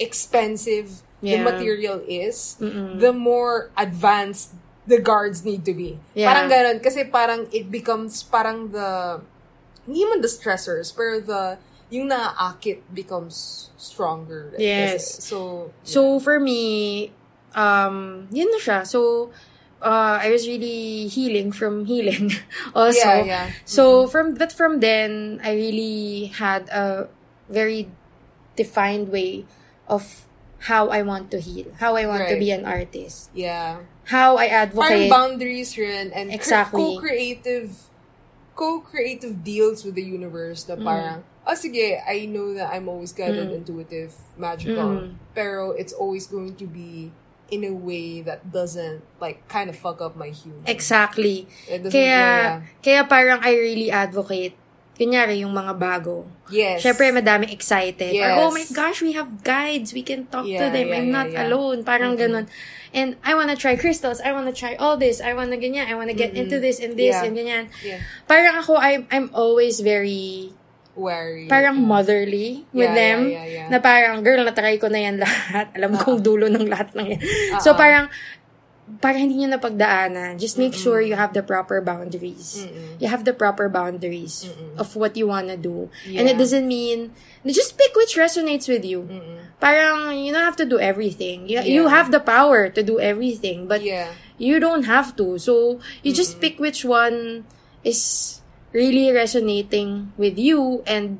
[0.00, 2.96] expensive the material is, Mm-mm.
[2.98, 4.56] the more advanced
[4.88, 6.00] the guards need to be.
[6.16, 6.32] Yeah.
[6.32, 6.80] Parang ganon.
[6.80, 9.20] Kasi parang it becomes parang the,
[9.84, 11.60] hindi man the stressors, pero the,
[11.90, 14.54] yung naaakit becomes stronger.
[14.58, 15.18] Yes.
[15.18, 15.22] Kasi.
[15.26, 15.38] So,
[15.82, 17.10] So, for me,
[17.54, 18.86] um, yun na siya.
[18.86, 19.30] So,
[19.82, 22.30] uh, I was really healing from healing
[22.74, 22.98] also.
[23.02, 23.46] yeah, yeah.
[23.66, 27.08] So, from, but from then, I really had a
[27.50, 27.90] very
[28.56, 29.44] defined way
[29.88, 30.26] of
[30.70, 33.80] how I want to heal, how I want to be an artist, Yeah.
[34.12, 35.10] how I Parang advocate.
[35.10, 37.00] boundaries rin and Exactly.
[37.00, 37.72] co-creative
[38.54, 43.34] co-creative deals with the universe na parang, oh sige, I know that I'm always kind
[43.34, 43.42] mm.
[43.46, 45.14] of intuitive, magical, Mm.
[45.34, 47.12] pero it's always going to be
[47.50, 50.62] in a way that doesn't like kind of fuck up my human.
[50.66, 51.50] Exactly.
[51.66, 54.54] Kaya, yeah, kaya parang I really advocate,
[54.94, 56.28] kunyari yung mga bago.
[56.52, 56.76] yeah.
[56.76, 56.84] Yes.
[56.84, 58.12] Siyempre, madaming excited.
[58.12, 58.36] Yes.
[58.36, 59.96] Or, oh my gosh, we have guides.
[59.96, 60.86] We can talk to them.
[60.92, 61.42] yeah, I'm yeah, not yeah.
[61.48, 61.82] alone.
[61.82, 62.44] Parang mm-hmm.
[62.44, 62.44] ganun.
[62.92, 64.20] And I wanna try crystals.
[64.20, 65.22] I wanna try all this.
[65.22, 65.88] I wanna ganyan.
[65.88, 66.46] I wanna get mm-hmm.
[66.46, 67.24] into this and this Yeah.
[67.24, 67.64] and ganyan.
[67.80, 67.98] Yeah.
[68.28, 70.52] Parang ako, I'm, I'm always very,
[70.96, 71.46] Wary.
[71.46, 73.18] parang motherly with Yeah, them.
[73.30, 73.68] yeah, yeah, yeah.
[73.70, 75.70] Na parang, girl, natry ko na yan lahat.
[75.78, 77.20] Alam kong dulo ng lahat ng yan.
[77.22, 77.60] Uh-uh.
[77.62, 78.10] So parang,
[78.98, 80.34] parang hindi nyo napagdaanan.
[80.36, 82.66] Just make sure you have the proper boundaries.
[82.98, 85.88] You have the proper boundaries of what you wanna do.
[86.10, 86.42] And it Yeah.
[86.42, 87.14] doesn't mean,
[87.46, 89.06] just pick which resonates with you.
[89.62, 91.46] Parang, you don't have to do everything.
[91.46, 91.94] You, you Yeah.
[91.94, 94.10] have the power to do everything, but Yeah.
[94.42, 95.38] you don't have to.
[95.38, 97.46] So, you just pick which one
[97.86, 98.39] is
[98.72, 101.18] really resonating with you and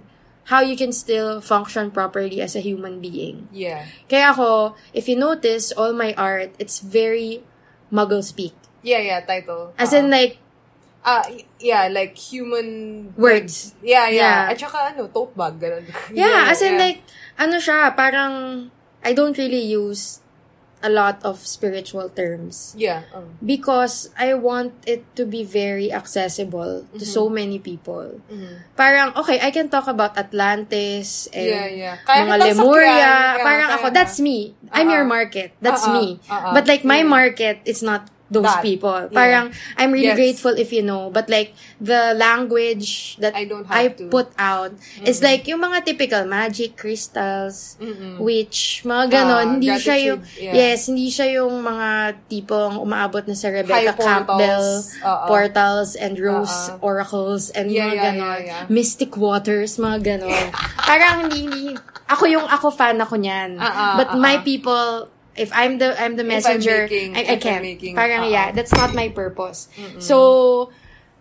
[0.50, 3.46] how you can still function properly as a human being.
[3.52, 3.86] Yeah.
[4.10, 7.42] Kaya ako, if you notice, all my art, it's very
[7.92, 8.54] muggle speak.
[8.82, 9.74] Yeah, yeah, title.
[9.78, 10.00] As Uh-uh.
[10.02, 10.38] in like,
[11.00, 13.72] Ah, y- yeah, like human words.
[13.80, 14.44] Yeah, yeah.
[14.44, 14.52] Yeah.
[14.52, 15.88] At saka ano, tote bag, ganun.
[16.12, 16.84] Yeah, as in yeah.
[16.92, 17.00] like,
[17.40, 18.68] ano siya, parang,
[19.00, 20.20] I don't really use
[20.82, 22.72] a lot of spiritual terms.
[22.76, 23.04] Yeah.
[23.12, 28.20] um, Because I want it to be very accessible to so many people.
[28.32, 28.64] mhm.
[28.76, 31.94] Parang, okay, I can talk about Atlantis and Yeah, yeah.
[32.04, 32.96] Kaya mga Lemuria.
[32.96, 34.56] Yeah, parang kaya ako, that's me.
[34.72, 35.16] I'm your Uh-uh.
[35.20, 35.52] market.
[35.60, 35.96] That's Uh-uh.
[36.00, 36.06] me.
[36.28, 36.54] Uh-uh.
[36.56, 38.62] But like, my market, it's not those That.
[38.62, 38.94] people.
[38.94, 39.10] Yeah.
[39.10, 40.38] Parang, I'm really Yes.
[40.38, 41.10] grateful if you know.
[41.10, 44.06] But like, the language that I don't I to.
[44.06, 44.70] put out
[45.02, 48.22] is like, yung mga typical magic, crystals, Mm-mm.
[48.22, 49.34] witch, mga ganon.
[49.36, 50.54] Ah, hindi siya yung, yeah.
[50.54, 51.88] yes, hindi siya yung mga
[52.30, 54.06] tipong umaabot na sa Rebecca High portals.
[54.06, 54.66] Campbell,
[55.02, 55.26] Uh-uh.
[55.26, 56.78] portals and rose Uh-uh.
[56.80, 58.22] oracles and Yeah, mga yeah, ganon.
[58.22, 58.62] yeah, yeah.
[58.70, 60.46] Mystic waters, mga ganon.
[60.88, 61.64] Parang hindi, hindi,
[62.06, 63.58] ako yung ako fan ako niyan.
[63.58, 64.22] Uh-uh, But uh-uh.
[64.22, 67.64] my people, if I'm the I'm the If I'm messenger, making- I, I can't.
[67.64, 68.36] making- Parang uh-uh.
[68.36, 69.72] yeah, that's not my purpose.
[69.98, 70.68] So,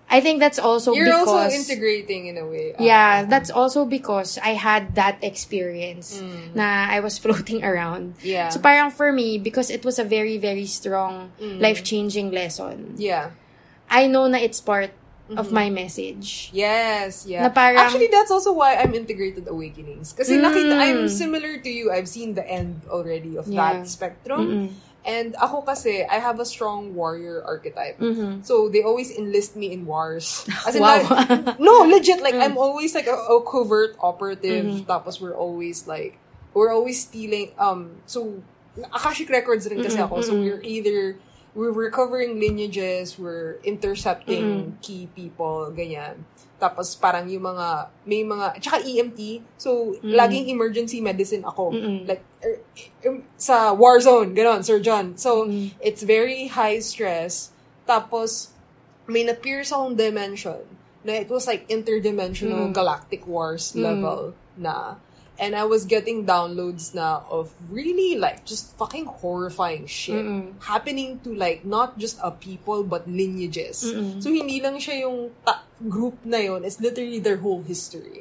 [0.09, 2.73] I think that's also You're because also integrating in a way.
[2.73, 6.57] Uh, yeah, that's also because I had that experience Mm.
[6.57, 8.17] na I was floating around.
[8.25, 8.49] Yeah.
[8.49, 11.61] So parang for me, because it was a very, very strong, Mm.
[11.61, 13.37] life-changing lesson, Yeah.
[13.85, 14.89] I know na it's part
[15.37, 16.49] of my message.
[16.53, 17.43] Yes, yeah.
[17.45, 20.13] Na parang- Actually, that's also why I'm integrated awakenings.
[20.13, 20.41] Kasi Mm.
[20.41, 21.91] nakita, I'm similar to you.
[21.91, 23.77] I've seen the end already of Yeah.
[23.77, 24.41] that spectrum.
[24.41, 24.67] Mm-mm.
[25.05, 28.01] And ako kasi, I have a strong warrior archetype.
[28.03, 28.43] Mhm.
[28.43, 30.43] So, they always enlist me in wars.
[30.67, 31.05] As in, Wow.
[31.07, 32.19] like- no, legit.
[32.19, 32.43] Like, Mm.
[32.51, 34.65] I'm always like a, a covert operative.
[34.65, 34.89] Mm-hmm.
[34.91, 36.19] Tapos, we're always like,
[36.51, 38.43] we're always stealing, um, so,
[38.91, 40.19] Akashic Records rin kasi ako.
[40.19, 41.15] So, we're either,
[41.59, 46.23] we're recovering lineages, we're intercepting key people, ganyan.
[46.55, 49.43] Tapos, parang yung mga, may mga, tsaka EMT.
[49.59, 51.75] So, laging emergency medicine ako.
[52.07, 52.63] Like, er,
[53.03, 55.19] er, sa war zone, ganon, surgeon.
[55.19, 55.51] So,
[55.83, 57.51] it's very high stress.
[57.83, 58.55] Tapos,
[59.03, 60.63] may na-pierce akong dimension
[61.03, 64.95] na it was like interdimensional galactic wars level na.
[65.39, 70.19] And I was getting downloads na of really like just fucking horrifying shit
[70.61, 73.79] happening to like not just a people but lineages.
[74.19, 78.19] So hindi lang siya yung ta- group na yon, it's literally their whole history.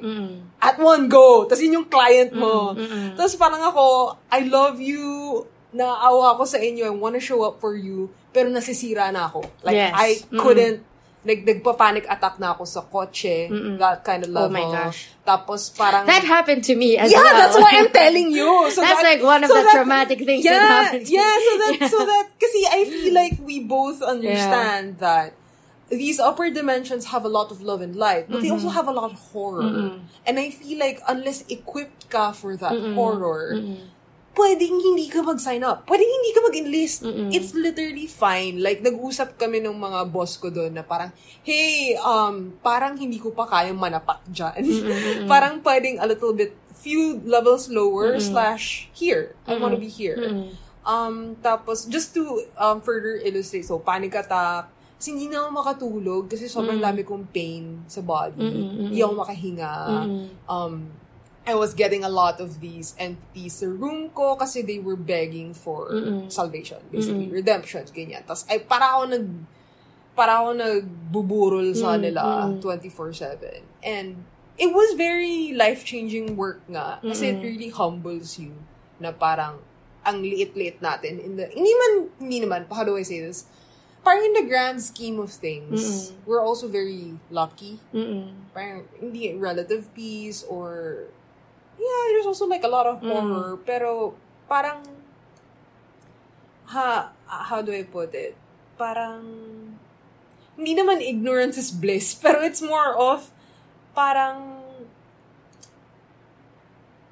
[0.63, 1.43] At one go!
[1.45, 2.79] Tapos yun yung client mo.
[3.19, 5.43] Tapos parang ako, I love you,
[5.75, 9.43] naawa ako sa inyo, I wanna show up for you, pero nasisira na ako.
[9.67, 9.91] Like, Yes.
[9.93, 10.87] I couldn't,
[11.29, 15.13] nag, nagpa-panic attack na ako sa kotse, that kind of Oh my gosh.
[15.21, 16.09] Tapos parang...
[16.09, 17.29] That happened to me as yeah, well.
[17.29, 18.49] Yeah, that's why I'm telling you.
[18.73, 21.13] So That's that- like one of so the that- traumatic things yeah, that happened to
[21.13, 21.19] me.
[21.21, 25.37] Yeah, so that, so that, kasi I feel like we both understand that
[25.93, 28.61] these upper dimensions have a lot of love and light, but they Mm-hmm.
[28.61, 30.01] also have a lot of horror.
[30.29, 33.57] And I feel like unless equipped ka for that horror,
[34.39, 35.83] pwedeng hindi ka mag-sign up.
[35.91, 37.03] Pwedeng hindi ka mag-enlist.
[37.35, 38.63] It's literally fine.
[38.63, 41.11] Like, nag-usap kami ng mga boss ko doon na parang,
[41.43, 44.63] hey, um, parang hindi ko pa kayang manapak dyan.
[45.33, 49.35] parang pwedeng a little bit, few levels lower slash here.
[49.51, 50.47] I want to be here.
[50.87, 56.23] Um, tapos, just to um, further illustrate, so, panic attack, kasi hindi na ako makatulog
[56.27, 58.35] kasi sobrang dami kong pain sa body.
[58.91, 59.75] Hindi ako makahinga.
[60.51, 60.91] Um,
[61.49, 65.57] I was getting a lot of these entities sa room ko kasi they were begging
[65.57, 65.89] for
[66.29, 68.21] salvation, basically, redemption, ganyan.
[68.29, 69.27] Tapos, ay, para ako nag,
[70.13, 73.65] para ako nagbuburol sa nila 24-7.
[73.81, 77.01] And, it was very life-changing work nga.
[77.01, 78.53] Kasi it really humbles you
[79.01, 79.65] na parang,
[80.05, 81.17] ang liit-liit natin.
[81.23, 83.49] In the, hindi man, hindi naman, how do I say this?
[84.03, 87.79] Parang in the grand scheme of things, we're also very lucky.
[87.93, 88.33] Mm-mm.
[88.55, 91.07] Parang hindi relative peace or
[91.79, 93.09] yeah, there's also like a lot of mm.
[93.09, 93.57] horror.
[93.65, 94.15] Pero
[94.51, 94.83] parang
[96.67, 98.37] ha, how do I put it?
[98.77, 99.23] Parang
[100.59, 103.31] hindi naman ignorance is bliss, pero it's more of
[103.95, 104.59] parang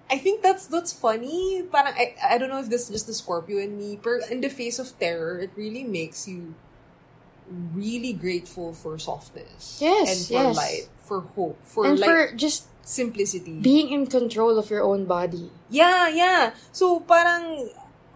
[0.06, 1.66] I think that's that's funny.
[1.66, 4.40] Parang I, I don't know if this is just the Scorpio in me, but in
[4.40, 6.54] the face of terror, it really makes you
[7.74, 9.78] really grateful for softness.
[9.80, 10.56] Yes, And for yes.
[10.56, 13.58] light, for hope, for And like for just simplicity.
[13.58, 15.50] being in control of your own body.
[15.66, 16.54] yeah, yeah.
[16.70, 17.66] So parang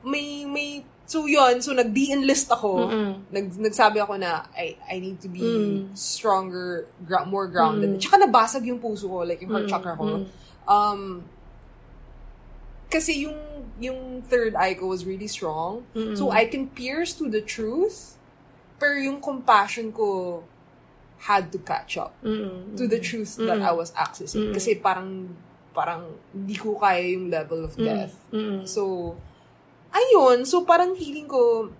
[0.06, 2.87] may may so yon so nag-de-enlist ako.
[2.87, 3.11] Mm-mm.
[3.35, 5.90] Nag nagsabi ako na I I need to be Mm.
[5.92, 7.98] stronger, gra- more grounded.
[7.98, 10.22] Tsaka nabasag yung puso ko, like yung heart chakra ko.
[10.70, 11.26] Um
[12.87, 13.38] kasi yung
[13.80, 15.83] yung third eye ko was really strong.
[16.14, 18.14] So I can pierce to the truth.
[18.78, 20.42] Pero yung compassion ko
[21.20, 22.76] had to catch up Mm-mm.
[22.76, 24.56] to the truth that I was accessing.
[24.56, 25.37] Kasi parang
[25.76, 28.16] parang hindi ko kaya yung level of death.
[28.33, 28.66] Mm-mm.
[28.66, 29.14] So,
[29.92, 30.48] ayun.
[30.48, 31.70] So, parang feeling ko,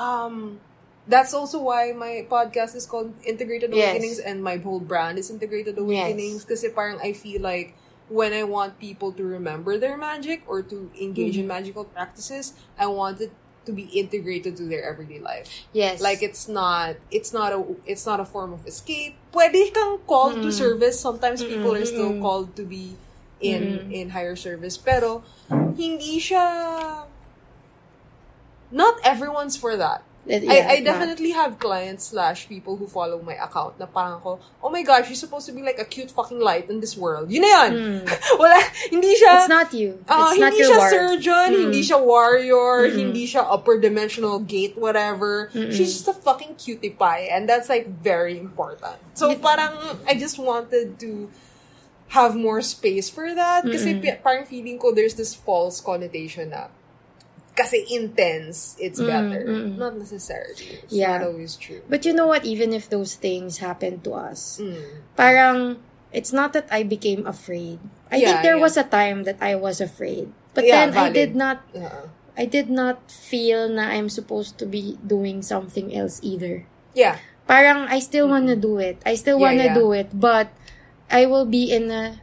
[0.00, 0.58] um,
[1.06, 3.94] that's also why my podcast is called Integrated Yes.
[3.94, 6.44] Awakenings and my whole brand is Integrated Awakenings.
[6.44, 7.76] Kasi parang I feel like
[8.10, 12.86] when I want people to remember their magic or to engage in magical practices, I
[12.90, 13.32] want it
[13.66, 15.66] to be integrated to their everyday life.
[15.72, 16.00] Yes.
[16.00, 19.16] Like it's not it's not a it's not a form of escape.
[19.32, 20.50] Pwede kang called to mm-hmm.
[20.50, 21.00] service.
[21.00, 22.22] Sometimes people are still mm-hmm.
[22.22, 22.96] called to be
[23.40, 23.92] in mm-hmm.
[23.92, 24.76] in higher service.
[24.78, 25.22] Pero
[25.76, 27.06] hindi siya
[28.70, 30.02] not everyone's for that.
[30.26, 30.84] It- I, yeah, I not.
[30.84, 35.08] definitely have clients slash people who follow my account na parang ako, oh my gosh,
[35.08, 37.32] you're supposed to be like a cute fucking light in this world.
[37.32, 37.70] Yun na yan.
[37.72, 37.98] Hmm.
[38.40, 38.60] Wala,
[38.92, 39.32] hindi siya...
[39.40, 39.96] It's not you.
[40.04, 40.92] Ah, it's not hindi your siya work.
[40.92, 41.62] surgeon, hmm.
[41.68, 42.98] hindi siya warrior, hmm.
[43.00, 45.48] hindi siya upper dimensional gate, whatever.
[45.52, 47.32] She's just a fucking cutie pie.
[47.32, 49.00] And that's like very important.
[49.14, 49.72] So parang,
[50.06, 51.30] I just wanted to
[52.10, 53.64] have more space for that.
[53.64, 56.68] Kasi pi- parang feeling ko there's this false connotation na
[57.56, 59.44] kasi intense, it's better.
[59.68, 60.80] Not necessarily.
[60.86, 61.18] It's Yeah.
[61.18, 61.82] not always true.
[61.88, 62.44] But you know what?
[62.44, 65.04] Even if those things happen to us, Mm.
[65.16, 65.58] parang,
[66.14, 67.78] it's not that I became afraid.
[68.10, 68.64] I Yeah, think there yeah.
[68.64, 70.32] was a time that I was afraid.
[70.54, 72.10] But Yeah, then I did not, Uh-uh.
[72.38, 76.64] I did not feel na I'm supposed to be doing something else either.
[76.94, 77.20] Yeah.
[77.46, 78.98] Parang, I still wanna do it.
[79.04, 80.10] I still wanna do it.
[80.14, 80.48] But,
[81.10, 82.22] I will be in a,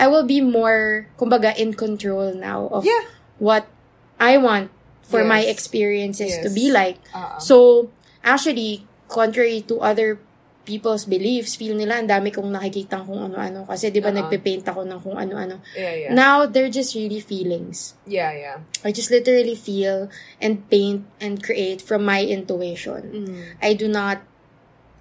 [0.00, 3.04] I will be more, kumbaga, in control now of Yeah.
[3.38, 3.68] what
[4.18, 4.70] I want
[5.06, 5.52] for my Yes.
[5.54, 6.54] experiences to Yes.
[6.56, 6.98] be like.
[7.14, 7.38] Uh-uh.
[7.38, 7.88] So,
[8.24, 10.18] actually, contrary to other
[10.66, 13.62] people's beliefs, feel nila ang dami kong nakikitang kung ano-ano.
[13.70, 14.26] Kasi di ba Uh-uh.
[14.26, 15.62] nagpe-paint ako ng kung ano-ano.
[15.78, 16.10] Yeah, yeah.
[16.10, 17.94] Now, they're just really feelings.
[18.02, 18.58] yeah, yeah.
[18.82, 20.10] I just literally feel
[20.42, 23.02] and paint and create from my intuition.
[23.14, 23.62] Mm.
[23.62, 24.26] I do not,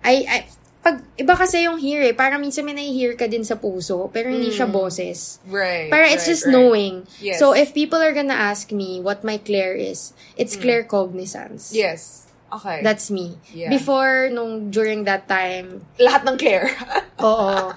[0.05, 0.37] I, I,
[0.85, 2.13] pag, iba kasi yung hear eh.
[2.13, 5.41] Parang minsan may nahi-hear ka din sa puso, pero hindi siya boses.
[5.49, 5.89] Right.
[5.89, 6.53] Parang it's right, just right.
[6.53, 6.93] knowing.
[7.17, 7.41] Yes.
[7.41, 11.73] So, if people are gonna ask me what my clair is, it's clair cognizance.
[11.73, 12.29] Yes.
[12.53, 12.85] Okay.
[12.85, 13.41] That's me.
[13.49, 13.73] Yeah.
[13.73, 16.69] Before, nung, during that time, Lahat ng care.
[17.25, 17.73] oo.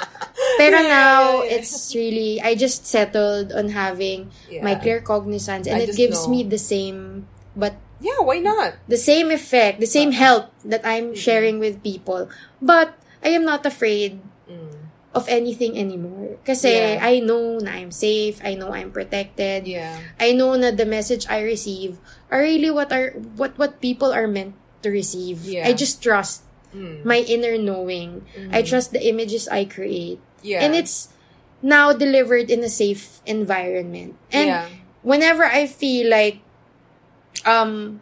[0.61, 1.55] Pero Yeah, now, yeah, yeah.
[1.57, 4.61] it's really, I just settled on having Yeah.
[4.61, 6.37] my clear cognizance and I it gives know.
[6.37, 7.25] me the same,
[7.57, 8.75] but yeah, why not?
[8.89, 10.23] the same effect, the same Uh-huh.
[10.23, 11.21] help that I'm Mm-hmm.
[11.23, 12.29] sharing with people.
[12.63, 14.89] But, I am not afraid Mm.
[15.13, 16.39] of anything anymore.
[16.47, 17.03] Kasi Yeah.
[17.03, 19.67] I know na I'm safe, I know I'm protected.
[19.67, 19.99] Yeah.
[20.21, 21.99] I know na the message I receive
[22.31, 24.55] are really what are what what people are meant
[24.87, 25.43] to receive.
[25.45, 25.67] Yeah.
[25.67, 26.47] I just trust
[27.03, 28.23] my inner knowing.
[28.55, 30.23] I trust the images I create.
[30.47, 30.63] Yeah.
[30.63, 31.11] And it's
[31.61, 34.15] now delivered in a safe environment.
[34.31, 34.65] And yeah.
[35.03, 36.39] whenever I feel like
[37.44, 38.01] um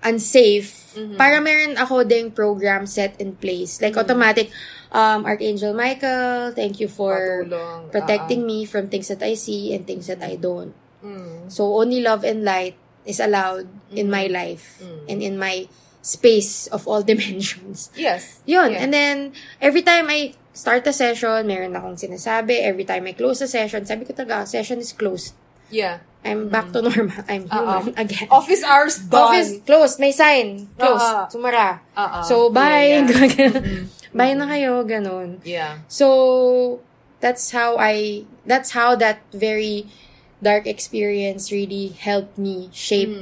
[0.00, 1.22] unsafe, Mm-hmm.
[1.22, 3.78] para meron ako ding program set in place.
[3.78, 4.50] Like automatic
[4.90, 7.94] um Archangel Michael, thank you for Patulong.
[7.94, 10.74] protecting me from things that I see and things that I don't.
[10.98, 11.46] Mm.
[11.46, 12.74] So only love and light
[13.06, 15.70] is allowed in my life and in my
[16.02, 17.94] space of all dimensions.
[17.94, 18.42] Yes.
[18.50, 18.74] Yun.
[18.74, 18.82] Yeah.
[18.82, 19.16] And then,
[19.62, 22.66] every time I start a session, meron akong sinasabi.
[22.66, 25.38] Every time I close a session, sabi ko talaga, session is closed.
[25.70, 25.98] Yeah.
[26.20, 27.16] I'm back to normal.
[27.28, 28.28] I'm human again.
[28.30, 29.22] Office hours done.
[29.32, 29.96] Office closed.
[29.98, 30.68] May sign.
[30.76, 31.00] Closed.
[31.00, 31.28] Ah, ah.
[31.32, 31.68] Sumara.
[31.96, 32.22] Ah, ah.
[32.22, 33.00] So, bye.
[33.00, 33.88] Yeah, yeah.
[34.12, 34.84] bye na kayo.
[34.84, 35.40] Ganon.
[35.48, 35.80] Yeah.
[35.88, 36.84] So,
[37.24, 39.88] that's how I, that's how that very
[40.44, 43.12] dark experience really helped me shape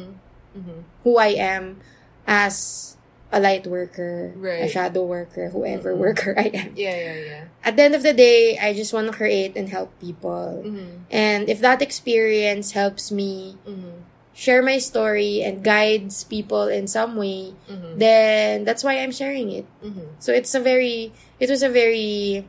[0.58, 0.82] Mm-hmm.
[1.06, 1.78] who I am
[2.26, 2.97] as
[3.30, 4.32] a light worker,
[4.64, 6.72] a shadow worker, whoever worker I am.
[6.76, 7.44] Yeah, yeah, yeah.
[7.64, 10.62] At the end of the day, I just want to create and help people.
[10.64, 11.04] Mm-hmm.
[11.10, 14.08] And if that experience helps me Mm-hmm.
[14.38, 17.98] share my story and guides people in some way, Mm-hmm.
[17.98, 19.66] then that's why I'm sharing it.
[19.84, 20.16] Mm-hmm.
[20.22, 22.48] So it's a very, it was a very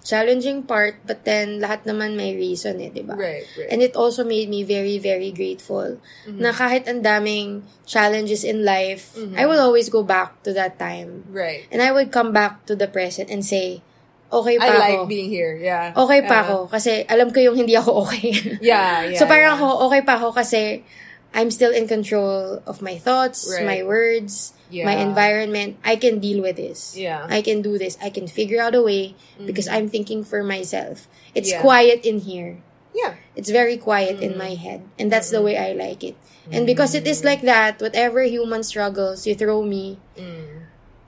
[0.00, 3.14] challenging part, but then lahat naman may reason eh, di ba?
[3.14, 3.68] Right, right.
[3.68, 9.12] And it also made me very, very grateful na kahit ang daming challenges in life,
[9.36, 11.28] I will always go back to that time.
[11.28, 11.68] right.
[11.68, 13.84] And I would come back to the present and say,
[14.30, 15.10] okay pa I like ako.
[15.10, 15.58] being here.
[15.58, 15.90] Yeah.
[15.92, 16.56] okay pa Uh, ako.
[16.70, 18.30] Kasi alam ko yung hindi ako okay.
[18.62, 19.18] Yeah, yeah.
[19.18, 19.60] so parang yeah.
[19.60, 20.86] ako, okay pa ako kasi
[21.34, 23.64] I'm still in control of my thoughts, Right.
[23.64, 25.78] my words, my environment.
[25.84, 26.96] I can deal with this.
[26.96, 27.26] Yeah.
[27.28, 27.98] I can do this.
[28.02, 29.76] I can figure out a way because mm-hmm.
[29.76, 31.06] I'm thinking for myself.
[31.34, 31.62] It's Yeah.
[31.62, 32.58] quiet in here.
[32.94, 33.14] Yeah.
[33.36, 34.38] It's very quiet in mm-hmm.
[34.38, 34.82] my head.
[34.98, 35.54] And that's the mm-hmm.
[35.54, 36.16] way I like it.
[36.50, 40.59] And because it is like that, whatever human struggles you throw me, Mm.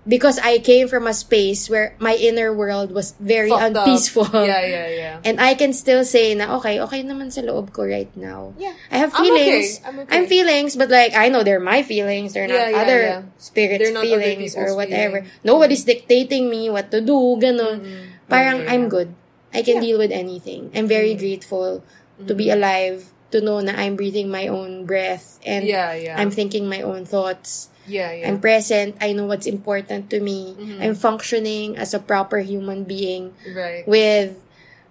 [0.02, 3.86] Because I came from a space where my inner world was very Fucked up.
[3.86, 4.26] unpeaceful.
[4.34, 5.14] Yeah, yeah, yeah.
[5.28, 8.54] And I can still say na, okay, okay naman sa loob ko right now.
[8.58, 8.74] Yeah.
[8.90, 9.78] I have I'm feelings.
[9.78, 9.86] okay.
[9.86, 10.26] I'm okay.
[10.26, 12.34] feelings, but like, I know they're my feelings.
[12.34, 13.22] They're not Yeah, yeah, other yeah.
[13.38, 15.16] spirits' not other feelings or people's whatever.
[15.22, 15.44] feelings.
[15.46, 17.86] Nobody's dictating me what to do, ganon.
[18.26, 18.94] Parang, Yeah, I'm yeah.
[18.98, 19.08] good.
[19.54, 20.72] I can deal with anything.
[20.74, 21.84] I'm very grateful
[22.26, 26.16] to be alive, to know na I'm breathing my own breath, and Yeah, yeah.
[26.18, 27.68] I'm thinking my own thoughts.
[27.86, 28.28] Yeah, yeah.
[28.28, 28.96] I'm present.
[29.00, 30.54] I know what's important to me.
[30.58, 30.82] Mm-hmm.
[30.82, 33.86] I'm functioning as a proper human being right.
[33.86, 34.36] with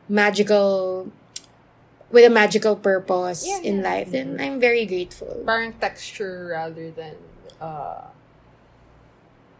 [0.09, 1.11] magical
[2.11, 3.87] with a magical purpose Yeah, in yeah.
[3.87, 5.31] life then I'm very grateful.
[5.45, 7.15] Parang texture rather than
[7.61, 8.11] uh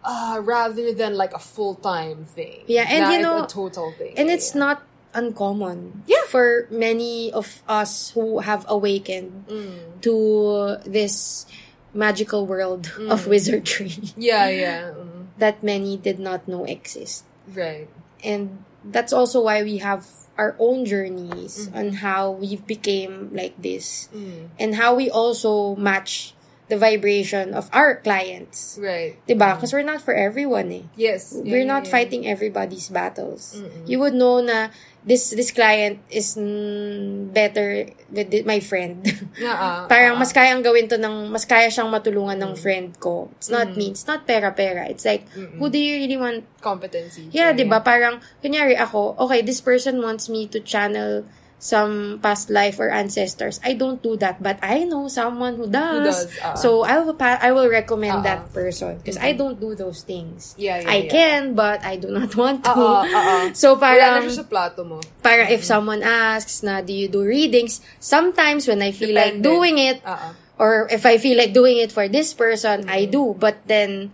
[0.04, 2.64] uh rather than like a full-time thing.
[2.68, 4.14] Yeah, and Not you know- a total thing.
[4.18, 6.24] And it's not uncommon Yeah.
[6.28, 10.02] for many of us who have awakened Mm.
[10.08, 11.46] to this
[11.94, 14.82] magical world of wizardry Yeah, yeah.
[14.96, 15.28] Mm.
[15.38, 17.24] that many did not know exist.
[17.52, 17.88] Right.
[18.24, 20.06] And that's also why we have
[20.38, 24.50] our own journeys on how we became like this Mm.
[24.60, 26.34] and how we also match
[26.72, 28.80] the vibration of our clients.
[28.80, 29.20] Right.
[29.28, 29.60] Diba?
[29.60, 30.88] Because we're not for everyone eh.
[30.96, 31.36] Yes.
[31.36, 31.92] Yeah, We're yeah, not yeah.
[31.92, 33.60] fighting everybody's battles.
[33.86, 34.72] You would know na
[35.02, 39.02] this this client is mm, better with my friend.
[39.42, 42.94] Yeah, uh, Parang uh, mas kayang gawin to ng, mas kaya siyang matulungan ng friend
[43.00, 43.32] ko.
[43.40, 43.96] It's not me.
[43.96, 44.86] It's not pera-pera.
[44.92, 47.32] It's like, who do you really want competency.
[47.34, 47.82] Yeah, 'di ba?
[47.82, 51.26] Parang kunyari ako, okay, this person wants me to channel
[51.62, 53.62] some past life or ancestors.
[53.62, 56.26] I don't do that, but I know someone who does.
[56.26, 56.58] does, ah.
[56.58, 60.02] so I will pa- I will recommend Ah, that person because I don't do those
[60.02, 60.58] things.
[60.58, 61.12] Yeah, yeah, I yeah.
[61.14, 62.74] can, but I do not want to.
[62.74, 63.38] Oo, oo.
[63.54, 64.98] So siya sa plato mo.
[65.22, 69.46] parang if someone asks na do you do readings, sometimes when I feel like Depende.
[69.46, 70.02] doing it
[70.58, 73.38] or if I feel like doing it for this person, I do.
[73.38, 74.10] But then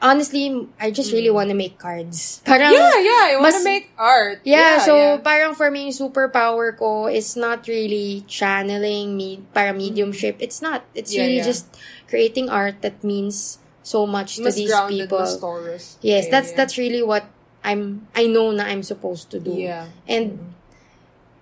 [0.00, 1.34] honestly, I just really mm.
[1.36, 2.40] want to make cards.
[2.44, 3.24] Parang Yeah, yeah.
[3.32, 4.40] I want to make art.
[4.44, 5.16] Yeah, so yeah.
[5.20, 10.40] parang for me, yung superpower ko is not really channeling me para mediumship.
[10.40, 10.44] Mm.
[10.44, 10.84] It's not.
[10.96, 11.52] It's Yeah, really yeah.
[11.52, 11.68] just
[12.08, 15.24] creating art that means so much to mas these grounded, people.
[15.38, 16.00] Taurus.
[16.00, 16.56] Yes, Yeah, that's yeah.
[16.56, 17.28] that's really what
[17.62, 19.52] I'm I know na I'm supposed to do.
[19.52, 19.92] Yeah.
[20.08, 20.52] And mm-hmm.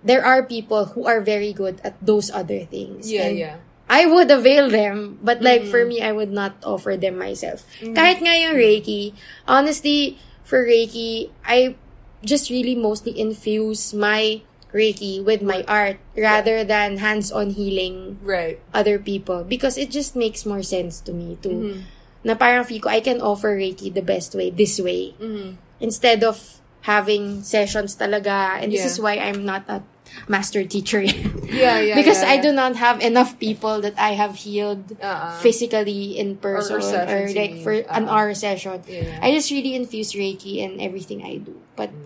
[0.03, 3.07] there are people who are very good at those other things.
[3.11, 3.55] Yeah, And yeah.
[3.89, 5.87] I would avail them, but like for Mm.
[5.89, 7.65] me, I would not offer them myself.
[7.81, 9.17] Kahit nga yung Reiki,
[9.49, 11.73] honestly, for Reiki, I
[12.21, 18.61] just really mostly infuse my Reiki with my art rather than hands-on healing Right.
[18.69, 21.81] other people because it just makes more sense to me to Mm-hmm.
[22.29, 25.57] na parang feel ko I can offer Reiki the best way this way Mm-hmm.
[25.81, 29.81] instead of having sessions talaga and this is why I'm not a
[30.27, 31.15] master teacher yet.
[31.49, 31.95] Yeah, yeah.
[31.95, 35.39] because yeah, I do not have enough people that I have healed Uh-uh.
[35.41, 38.13] physically in person or, sessions, you like for an Uh-uh.
[38.13, 38.83] hour session.
[38.85, 39.19] Yeah, yeah.
[39.21, 41.57] I just really infuse Reiki in everything I do.
[41.75, 42.05] But mm.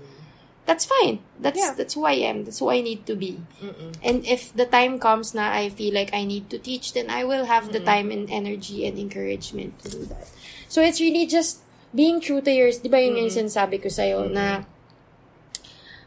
[0.66, 1.20] that's fine.
[1.40, 1.76] That's Yeah.
[1.76, 2.48] that's who I am.
[2.48, 3.44] That's who I need to be.
[3.60, 4.00] Mm-mm.
[4.00, 7.28] And if the time comes na I feel like I need to teach, then I
[7.28, 10.32] will have the time and energy and encouragement to do that.
[10.72, 11.60] So it's really just
[11.94, 12.80] being true to yours.
[12.80, 14.64] Di ba yun yung sinasabi ko sa'yo na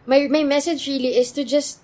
[0.06, 1.78] my, my message really is to just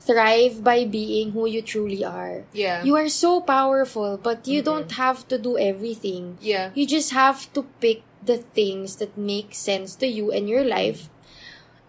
[0.00, 2.44] thrive by being who you truly are.
[2.52, 2.82] Yeah.
[2.82, 4.70] You are so powerful, but you mm-hmm.
[4.70, 6.38] don't have to do everything.
[6.40, 6.70] yeah.
[6.74, 11.08] You just have to pick the things that make sense to you and your life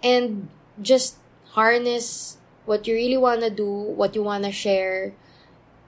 [0.04, 0.48] and
[0.82, 1.18] just
[1.58, 5.14] harness what you really want to do, what you want to share,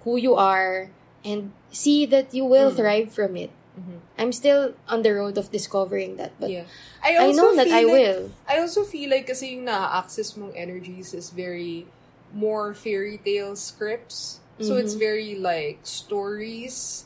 [0.04, 0.90] who you are,
[1.24, 2.82] and see that you will mm-hmm.
[2.82, 3.52] thrive from it.
[3.80, 3.98] Mm-hmm.
[4.18, 6.66] I'm still on the road of discovering that, but yeah.
[7.04, 8.32] I, I know that I like, will.
[8.50, 11.88] I also feel like kasi yung na-access mong energies is very
[12.34, 14.40] more fairy tale scripts.
[14.62, 15.00] So it's Mm-hmm.
[15.00, 17.06] very like stories,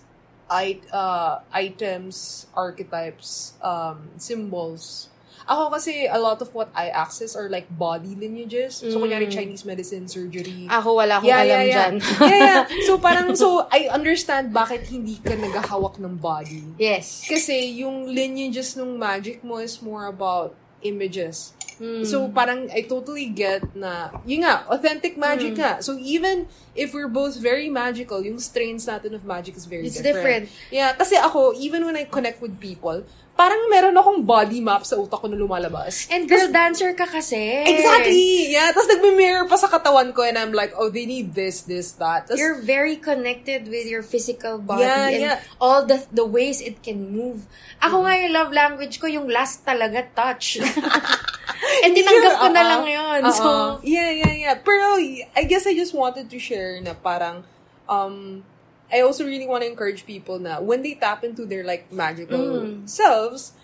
[0.52, 5.10] I, uh, items, archetypes, um, symbols.
[5.46, 8.82] Ako kasi, a lot of what I access are like body lineages.
[8.82, 10.66] So, kunyari Chinese medicine, surgery.
[10.66, 11.46] ako wala akong yeah, Mm.
[11.46, 11.78] alam yeah, yeah.
[11.78, 11.94] dyan.
[12.34, 12.62] yeah, yeah.
[12.90, 16.66] So, parang, so, I understand bakit hindi ka naghahawak ng body.
[16.82, 17.30] yes.
[17.30, 21.54] Kasi yung lineages ng magic mo is more about images.
[21.76, 22.08] Hmm.
[22.08, 25.60] So, parang I totally get na, yun nga, authentic magic Hmm.
[25.60, 25.72] nga.
[25.84, 30.00] So, even if we're both very magical, yung strains natin of magic is very It's
[30.00, 30.48] different.
[30.48, 30.72] different.
[30.72, 33.04] Yeah, kasi ako, even when I connect with people,
[33.36, 36.08] parang meron akong body map sa utak ko na lumalabas.
[36.08, 37.68] And girl dancer ka kasi.
[37.68, 38.48] Exactly!
[38.48, 41.92] Yeah, tapos nagme-mirror pa sa katawan ko and I'm like, oh, they need this, this,
[42.00, 42.32] that.
[42.32, 45.38] Tas, You're very connected with your physical body Yeah, and yeah.
[45.60, 47.44] all the the ways it can move.
[47.84, 50.56] Ako nga yung love language ko, yung last talaga, touch.
[51.84, 52.72] and tinanggap ko na Uh-uh.
[52.72, 53.20] lang yun.
[53.26, 53.34] Uh-uh.
[53.36, 53.48] So,
[53.84, 54.56] yeah, yeah, yeah.
[54.60, 54.98] Pero,
[55.36, 57.44] I guess I just wanted to share na parang,
[57.88, 58.44] um,
[58.92, 62.86] I also really want to encourage people na when they tap into their like magical
[62.86, 63.58] selves,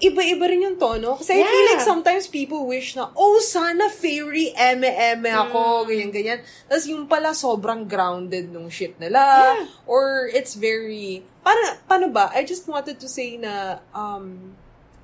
[0.00, 1.20] iba-iba rin yung tono.
[1.20, 1.70] Kasi I feel Yeah.
[1.76, 6.42] like sometimes people wish na, oh, sana fairy eme-eme ako, ganyan-ganyan.
[6.66, 9.54] Tapos yung pala sobrang grounded nung shit nila.
[9.86, 12.32] Or it's very, para, paano ba?
[12.34, 14.56] I just wanted to say na, um,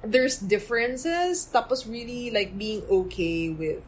[0.03, 3.83] there's differences, tapos really like being okay with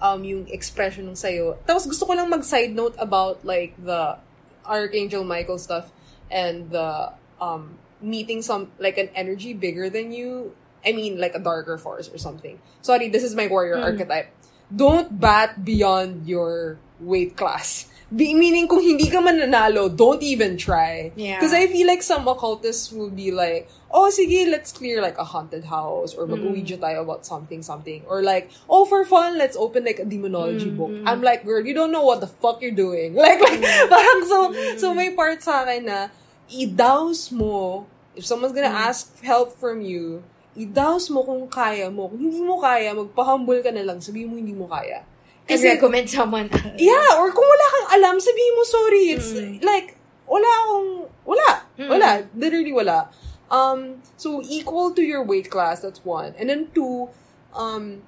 [0.00, 1.56] um yung expression ng sayo.
[1.64, 4.20] Tapos gusto ko lang mag-side note about like the
[4.66, 5.88] Archangel Michael stuff
[6.28, 10.52] and the um meeting some like an energy bigger than you.
[10.84, 12.60] I mean like a darker force or something.
[12.82, 14.30] Sorry, this is my warrior archetype.
[14.68, 17.88] Don't bat beyond your weight class.
[18.06, 21.10] Be, meaning kung hindi ka man nanalo, don't even try.
[21.18, 21.42] Yeah.
[21.42, 25.26] Because I feel like some occultists will be like, oh, sige, let's clear like a
[25.26, 28.06] haunted house or mag-ouija tayo about something, something.
[28.06, 30.94] Or like, oh, for fun, let's open like a demonology book.
[31.02, 33.18] I'm like, girl, you don't know what the fuck you're doing.
[33.26, 33.58] Like, like
[33.90, 34.38] parang so,
[34.78, 36.14] so may part sa akin na,
[36.46, 40.22] i-douse mo, if someone's gonna ask help from you,
[40.54, 42.06] i-douse mo kung kaya mo.
[42.06, 45.02] Kung hindi mo kaya, magpa-humble ka na lang, sabihin mo hindi mo kaya.
[45.48, 46.74] And recommend someone else.
[46.78, 49.04] Yeah, or kung wala kang alam, sabihin mo sorry.
[49.14, 49.30] It's
[49.62, 51.50] like, wala akong, wala.
[51.78, 52.10] Wala.
[52.34, 53.08] Literally wala.
[53.50, 56.34] Um, so equal to your weight class, that's one.
[56.38, 57.08] And then two,
[57.54, 58.02] um,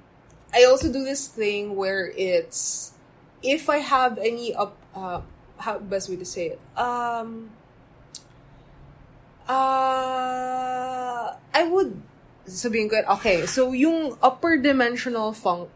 [0.53, 2.91] I also do this thing where it's,
[3.41, 5.21] if I have any up, uh,
[5.57, 6.59] how best way to say it?
[6.75, 7.51] Um,
[9.47, 12.01] uh, I would,
[12.47, 15.69] sabihin ko, okay, so yung upper dimensional funk,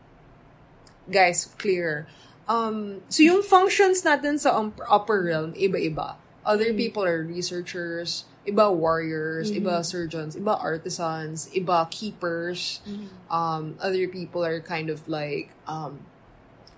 [1.11, 2.07] guys, clear.
[2.47, 6.15] Um, so yung functions natin sa um, upper realm, iba-iba.
[6.45, 12.81] Other people are researchers, iba warriors, iba surgeons, iba artisans, iba keepers.
[13.31, 16.03] Um, other people are kind of like um,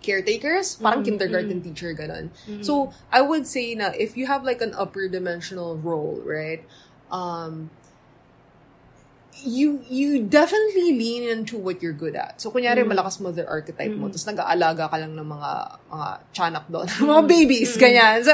[0.06, 2.30] caretakers, parang kindergarten teacher, ganun.
[2.62, 6.62] So, I would say na if you have like an upper dimensional role, right?
[7.10, 7.74] Um,
[9.44, 12.40] you you definitely lean into what you're good at.
[12.40, 15.52] So, kunyari, malakas mo the archetype mo, tapos nag-aalaga ka lang ng mga,
[15.90, 18.24] mga tiyanak doon, mga babies, ganyan.
[18.24, 18.32] So,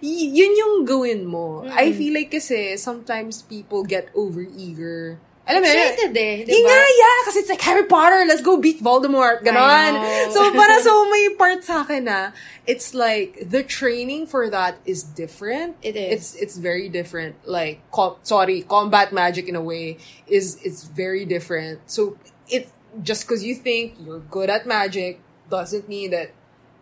[0.00, 1.64] y- yun yung gawin mo.
[1.70, 5.16] I feel like kasi, sometimes people get over-eager.
[5.44, 6.72] Alam mo, yun, Excited eh, di ba?
[6.72, 9.92] nga, yeah, kasi it's like Harry Potter, let's go beat Voldemort, ganon.
[10.32, 12.32] So, para so may part sa akin na,
[12.64, 15.76] it's like, the training for that is different.
[15.84, 16.08] It is.
[16.16, 17.36] It's, it's very different.
[17.44, 21.92] Like, com- sorry, combat magic in a way is, it's very different.
[21.92, 22.16] So,
[22.48, 22.72] it,
[23.04, 25.20] just because you think you're good at magic,
[25.50, 26.32] doesn't mean that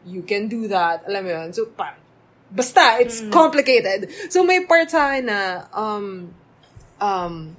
[0.07, 1.03] you can do that.
[1.11, 1.53] Alam mo yun?
[1.53, 1.99] So, parang,
[2.47, 3.33] basta, it's Mm.
[3.35, 4.07] complicated.
[4.31, 6.31] So, may part sa akin na, um,
[7.03, 7.57] um,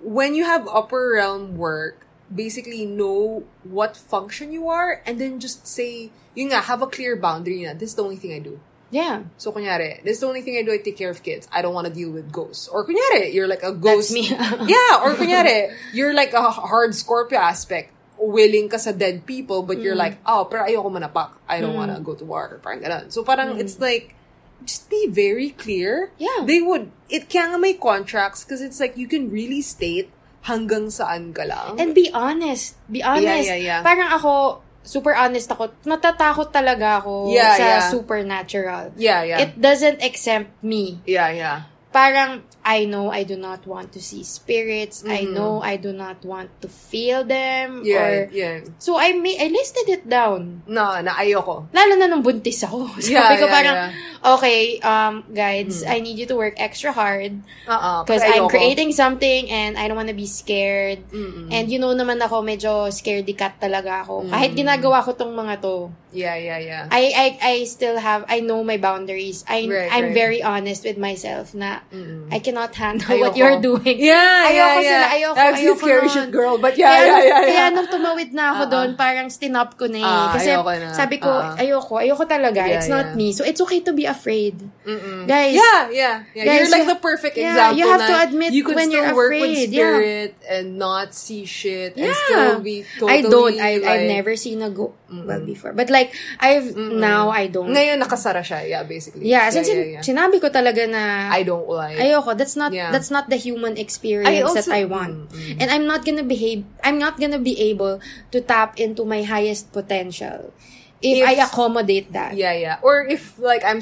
[0.00, 5.66] when you have upper realm work, basically know what function you are and then just
[5.66, 8.60] say, yun nga, have a clear boundary na, this is the only thing I do.
[8.90, 9.28] Yeah.
[9.36, 11.46] So, kunyari, this is the only thing I do, I take care of kids.
[11.52, 12.68] I don't want to deal with ghosts.
[12.68, 14.12] Or kunyari, you're like a ghost.
[14.14, 14.28] That's me.
[14.64, 17.92] yeah, or kunyari, you're like a hard Scorpio aspect.
[18.16, 20.02] Willing ka sa dead people, but you're mm.
[20.08, 21.36] like, oh, pero ayoko manapak.
[21.46, 21.84] I don't mm.
[21.84, 22.58] wanna go to war.
[22.62, 23.12] Parang ganun.
[23.12, 23.60] So, parang mm.
[23.60, 24.16] it's like,
[24.64, 26.10] just be very clear.
[26.18, 26.44] Yeah.
[26.44, 30.10] They would, it kaya nga may contracts because it's like, you can really state
[30.44, 31.80] hanggang saan ka lang.
[31.80, 32.76] And be honest.
[32.90, 33.48] Be honest.
[33.48, 33.80] yeah, yeah.
[33.84, 35.70] Parang ako, super honest ako.
[35.84, 37.80] Natatakot talaga ako Yeah, sa yeah.
[37.92, 38.84] supernatural.
[38.96, 39.38] yeah, yeah.
[39.44, 41.00] It doesn't exempt me.
[41.04, 41.58] yeah, yeah.
[41.98, 42.30] Parang,
[42.62, 45.02] I know I do not want to see spirits.
[45.02, 45.34] I Mhm.
[45.34, 47.82] know I do not want to feel them.
[47.82, 48.56] Yeah, Or, yeah.
[48.78, 50.62] so I, may, I listed it down.
[50.68, 51.66] Na, na ayoko.
[51.74, 52.86] Lalo na nung buntis ako.
[53.02, 53.90] Sabi Yeah, ko yeah, parang, yeah.
[54.36, 58.06] okay, um, guys, I need you to work extra hard Uh-uh.
[58.06, 61.02] because kasi I'm creating something and I don't want to be scared.
[61.10, 61.50] Mm-mm.
[61.50, 64.28] And you know naman ako, medyo scaredy cat talaga ako.
[64.28, 64.30] Mm.
[64.30, 66.88] Kahit ginagawa ko tong mga to, Yeah, yeah, yeah.
[66.90, 69.44] I, I, I still have, I know my boundaries.
[69.48, 70.14] I, Right, I'm right.
[70.14, 72.32] very honest with myself na Mm-mm.
[72.32, 73.20] I cannot handle Ayoko.
[73.20, 74.00] what you're doing.
[74.00, 74.88] Yeah, Ayoko yeah, yeah.
[74.88, 76.14] sila, ayoko, That's ayoko scary nun.
[76.16, 76.56] shit, girl.
[76.56, 77.40] But yeah, kaya, yeah, yeah, yeah.
[77.52, 78.72] Kaya nung tumawid na ako Uh-uh.
[78.72, 80.06] doon, parang stinop ko na eh.
[80.08, 80.92] Ah, Kasi na.
[80.96, 81.60] sabi ko, Uh-uh.
[81.60, 82.64] ayoko, ayoko talaga.
[82.64, 83.18] Yeah, It's not yeah.
[83.18, 83.36] me.
[83.36, 84.56] So it's okay to be afraid.
[84.86, 85.28] Mm-mm.
[85.28, 86.44] Guys, yeah, yeah, yeah.
[86.46, 87.76] guys, you're like the perfect yeah, example.
[87.76, 90.56] you have to admit you could when still you're work with afraid, yeah.
[90.56, 92.16] and not see shit and Yeah.
[92.24, 93.56] still be totally I don't.
[93.60, 95.74] I, like, I've never seen a go well before.
[95.74, 95.97] But like,
[96.38, 97.70] I've, now I don't.
[97.70, 98.62] Ngayon nakasara siya.
[98.64, 99.26] Yeah, basically.
[99.26, 100.02] yeah, since yeah, yeah.
[100.04, 101.98] sinabi ko talaga na I don't like.
[101.98, 102.36] ayoko.
[102.36, 102.92] That's not Yeah.
[102.94, 105.30] that's not the human experience I that also- I want.
[105.30, 105.56] Mm, mm.
[105.58, 107.98] And I'm not gonna behave I'm not gonna be able
[108.30, 110.54] to tap into my highest potential
[111.00, 112.34] if, If- I accommodate that.
[112.34, 112.76] Yeah, yeah.
[112.82, 113.78] Or if like I'm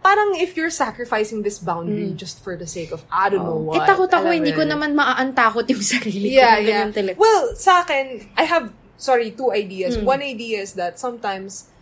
[0.00, 3.76] parang if you're sacrificing this boundary just for the sake of I don't know Eh
[3.76, 3.84] what.
[3.84, 6.64] takot ako, hindi ko naman maaantakot yung sarili Yeah, ko.
[6.64, 6.84] yeah.
[6.88, 7.16] Talaga.
[7.20, 9.96] Well, sa akin, I have, sorry, two ideas.
[9.96, 10.04] Mm.
[10.04, 11.72] One idea is that sometimes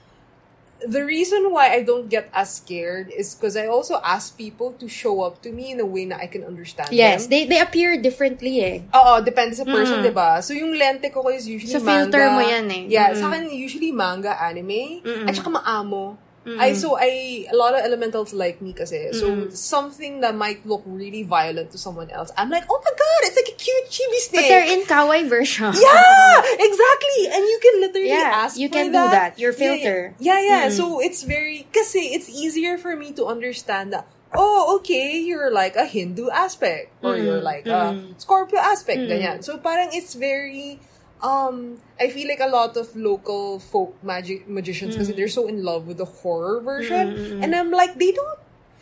[0.78, 4.86] the reason why I don't get as scared is because I also ask people to
[4.86, 7.30] show up to me in a way na I can understand yes, them.
[7.34, 8.76] they they appear differently eh.
[8.94, 10.38] Oo, depende sa person, di ba?
[10.38, 12.06] So, yung lente ko is usually Sa manga.
[12.06, 12.82] filter mo yan eh.
[12.86, 13.18] Yeah, Mm-mm.
[13.18, 15.26] sa akin usually manga, anime, Mm-mm.
[15.26, 16.14] at saka maamo.
[16.46, 16.58] Mm-mm.
[16.60, 19.12] I so I a lot of elementals like me kasi.
[19.12, 19.52] So Mm-mm.
[19.52, 23.36] something that might look really violent to someone else, I'm like, oh my god, it's
[23.36, 24.42] like a cute chibi snake.
[24.42, 25.74] But they're in kawaii version.
[25.76, 27.20] Yeah, exactly.
[27.32, 29.38] And you can literally Yeah, ask you can do that.
[29.38, 30.14] Your filter.
[30.18, 30.62] Yeah, yeah.
[30.68, 30.72] Mm.
[30.72, 34.06] So it's very kasi it's easier for me to understand that.
[34.36, 38.12] Oh, okay, you're like a Hindu aspect or Mm, you're like a mm.
[38.20, 39.08] Scorpio aspect, Mm.
[39.08, 39.38] ganyan.
[39.40, 40.80] So parang it's very
[41.22, 45.62] um I feel like a lot of local folk magic magicians kasi they're so in
[45.66, 47.42] love with the horror version Mm, mm, mm.
[47.42, 48.38] and I'm like they don't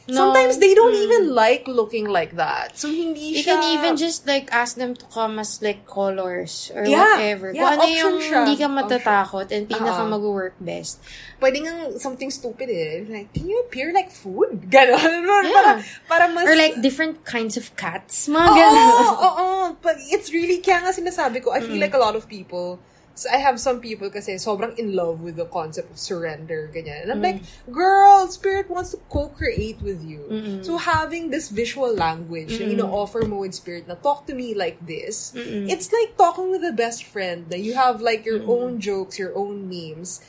[0.07, 0.31] No.
[0.31, 1.03] Sometimes they don't Mm.
[1.03, 2.79] even like looking like that.
[2.79, 6.71] So hindi You siya can even just like ask them to come as like colors
[6.71, 7.51] or Yeah, whatever.
[7.51, 8.39] yeah, Kung ano option yung siya.
[8.47, 10.13] hindi ka matatakot and pinaka Oo.
[10.15, 11.03] mag-work best.
[11.37, 13.03] pwede nga something stupid eh.
[13.05, 14.63] Like, can you appear like food?
[14.73, 14.97] Ganon.
[15.45, 15.53] Yeah.
[15.53, 15.73] Para,
[16.07, 16.47] para mas...
[16.47, 18.31] Or like different kinds of cats.
[18.31, 18.87] Mga Oo, ganun.
[18.89, 19.59] oo, oo.
[19.83, 21.85] But it's really, kaya nga sinasabi ko, I feel Mm.
[21.85, 22.79] like a lot of people,
[23.17, 27.09] so I have some people kasi sobrang in love with the concept of surrender, ganyan.
[27.09, 27.41] And I'm like,
[27.73, 30.21] girl, spirit wants to co-create with you.
[30.29, 30.61] Mm-mm.
[30.61, 32.77] So having this visual language na Mm-mm.
[32.77, 35.65] ino-offer mo with spirit na talk to me like this, Mm-mm.
[35.65, 39.33] it's like talking with a best friend na you have like your own jokes, your
[39.33, 40.21] own memes.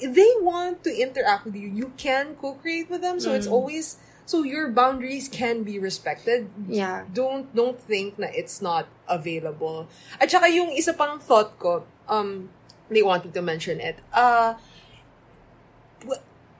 [0.00, 1.68] They want to interact with you.
[1.68, 3.20] You can co-create with them.
[3.20, 3.52] So it's Mm.
[3.52, 7.04] always, so your boundaries can be respected Yeah.
[7.12, 9.92] don't don't think na it's not available.
[10.16, 12.50] At saka yung isa pang thought ko, um,
[12.90, 13.96] they wanted to mention it.
[14.12, 14.54] Uh,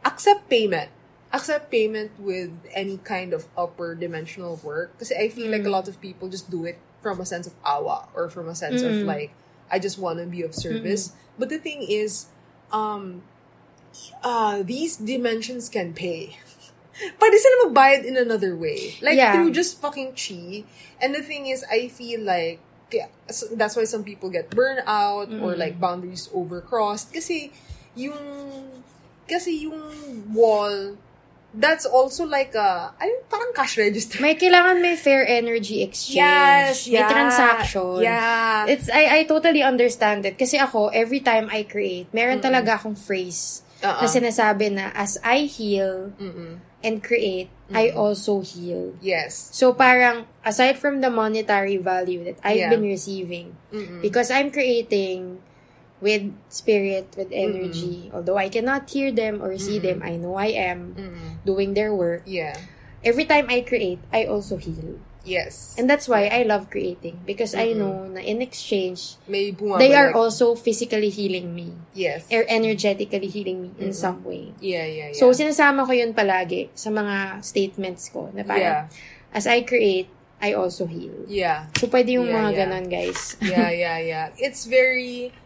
[0.05, 0.91] accept payment.
[1.33, 4.93] Accept payment with any kind of upper dimensional work.
[4.95, 7.55] Because I feel like a lot of people just do it from a sense of
[7.65, 9.07] awa or from a sense of Mm.
[9.07, 9.31] like,
[9.71, 11.13] I just want to be of service.
[11.39, 12.27] But the thing is,
[12.73, 13.23] um,
[14.23, 16.37] uh, these dimensions can pay.
[17.19, 18.99] but they Pwede sila magbayad in another way.
[19.01, 19.33] Like, Yeah.
[19.33, 20.67] through just fucking chi.
[21.01, 22.59] And the thing is, I feel like,
[23.55, 25.59] that's why some people get burned out or Mm.
[25.59, 27.15] like boundaries overcrossed.
[27.15, 27.51] Kasi,
[27.95, 28.19] yung,
[29.27, 29.79] kasi yung
[30.35, 30.99] wall,
[31.51, 34.23] that's also like a, ayun, parang cash register.
[34.23, 36.23] May kailangan may fair energy exchange.
[36.23, 37.11] Yes, May yeah.
[37.11, 38.03] transaction.
[38.07, 38.71] Yeah.
[38.71, 42.95] It's I I totally understand it kasi ako every time I create, meron talaga akong
[42.95, 43.99] phrase Uh-uh.
[43.99, 46.63] na sinasabi na as I heal Mm-mm.
[46.87, 48.95] and create, I also heal.
[49.01, 49.51] Yes.
[49.53, 52.71] So parang aside from the monetary value that I've Yeah.
[52.71, 54.03] been receiving Mm-mm.
[54.03, 55.39] because I'm creating
[56.01, 60.57] with spirit, with energy, although I cannot hear them or see them, I know I
[60.57, 60.97] am
[61.45, 62.25] doing their work.
[62.25, 62.57] Yeah.
[63.05, 64.97] Every time I create, I also heal.
[65.21, 65.77] Yes.
[65.77, 67.77] And that's why I love creating because I Mm-mm.
[67.77, 69.79] know na in exchange, May bumabalik.
[69.85, 72.25] they are also physically healing me Yes.
[72.33, 73.95] or energetically healing me in Mm-mm.
[73.95, 74.57] some way.
[74.65, 75.19] Yeah, yeah, yeah.
[75.21, 79.37] So, sinasama ko yun palagi sa mga statements ko na parang, yeah.
[79.37, 80.09] as I create,
[80.41, 81.29] I also heal.
[81.29, 81.69] Yeah.
[81.77, 82.59] So, pwede yung Yeah, mga yeah.
[82.65, 83.21] ganon, guys.
[83.45, 84.27] yeah, yeah, yeah.
[84.41, 85.37] It's very,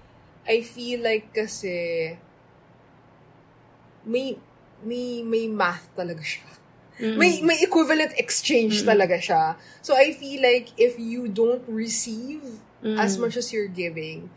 [0.46, 2.14] I feel like kasi,
[4.06, 4.38] may,
[4.86, 6.46] may, may math talaga siya.
[6.94, 7.16] Mm-mm.
[7.18, 8.90] May, may equivalent exchange Mm-mm.
[8.90, 9.56] talaga siya.
[9.82, 12.42] So I feel like if you don't receive
[12.84, 13.00] Mm.
[13.00, 14.28] as much as you're giving,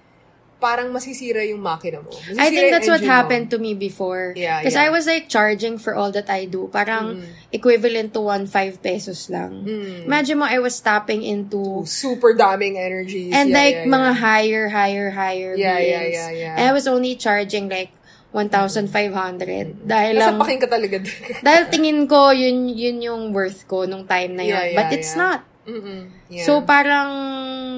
[0.57, 2.09] parang masisira yung makina mo.
[2.09, 3.13] Masisira I think that's what engine mo.
[3.13, 4.33] happened to me before.
[4.39, 4.87] Yeah, Because yeah.
[4.87, 6.71] I was like charging for all that I do.
[6.71, 7.27] Parang Mm.
[7.51, 9.67] equivalent to 1.5 pesos lang.
[9.67, 10.07] Mm.
[10.07, 13.35] Imagine mo, I was tapping into Super daming energies.
[13.35, 14.23] and Yeah, like yeah, mga yeah.
[14.23, 15.91] higher, higher, higher Yeah, bills.
[15.91, 16.53] yeah, yeah, yeah.
[16.55, 17.91] And I was only charging like
[18.37, 20.97] 1,500 dahil lang paking ka talaga.
[21.47, 24.53] dahil tingin ko yun yun yung worth ko nung time na yun.
[24.53, 25.21] Yeah, yeah, But it's yeah.
[25.25, 25.39] not.
[25.67, 26.01] Mm-mm.
[26.29, 26.45] Yeah.
[26.45, 27.09] So parang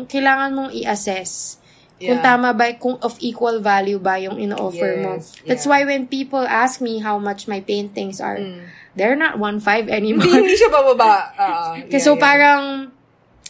[0.06, 1.58] kailangan mong i-assess
[1.96, 2.24] kung Yeah.
[2.24, 5.20] tama ba, kung of equal value ba yung ino-offer mo.
[5.20, 5.72] Yes, That's yeah.
[5.74, 8.72] why when people ask me how much my paintings are, Mm.
[8.96, 10.32] they're not 1.5 Hindi, anymore.
[10.32, 11.12] hindi siya bababa.
[11.36, 12.88] Uh, Kasi so parang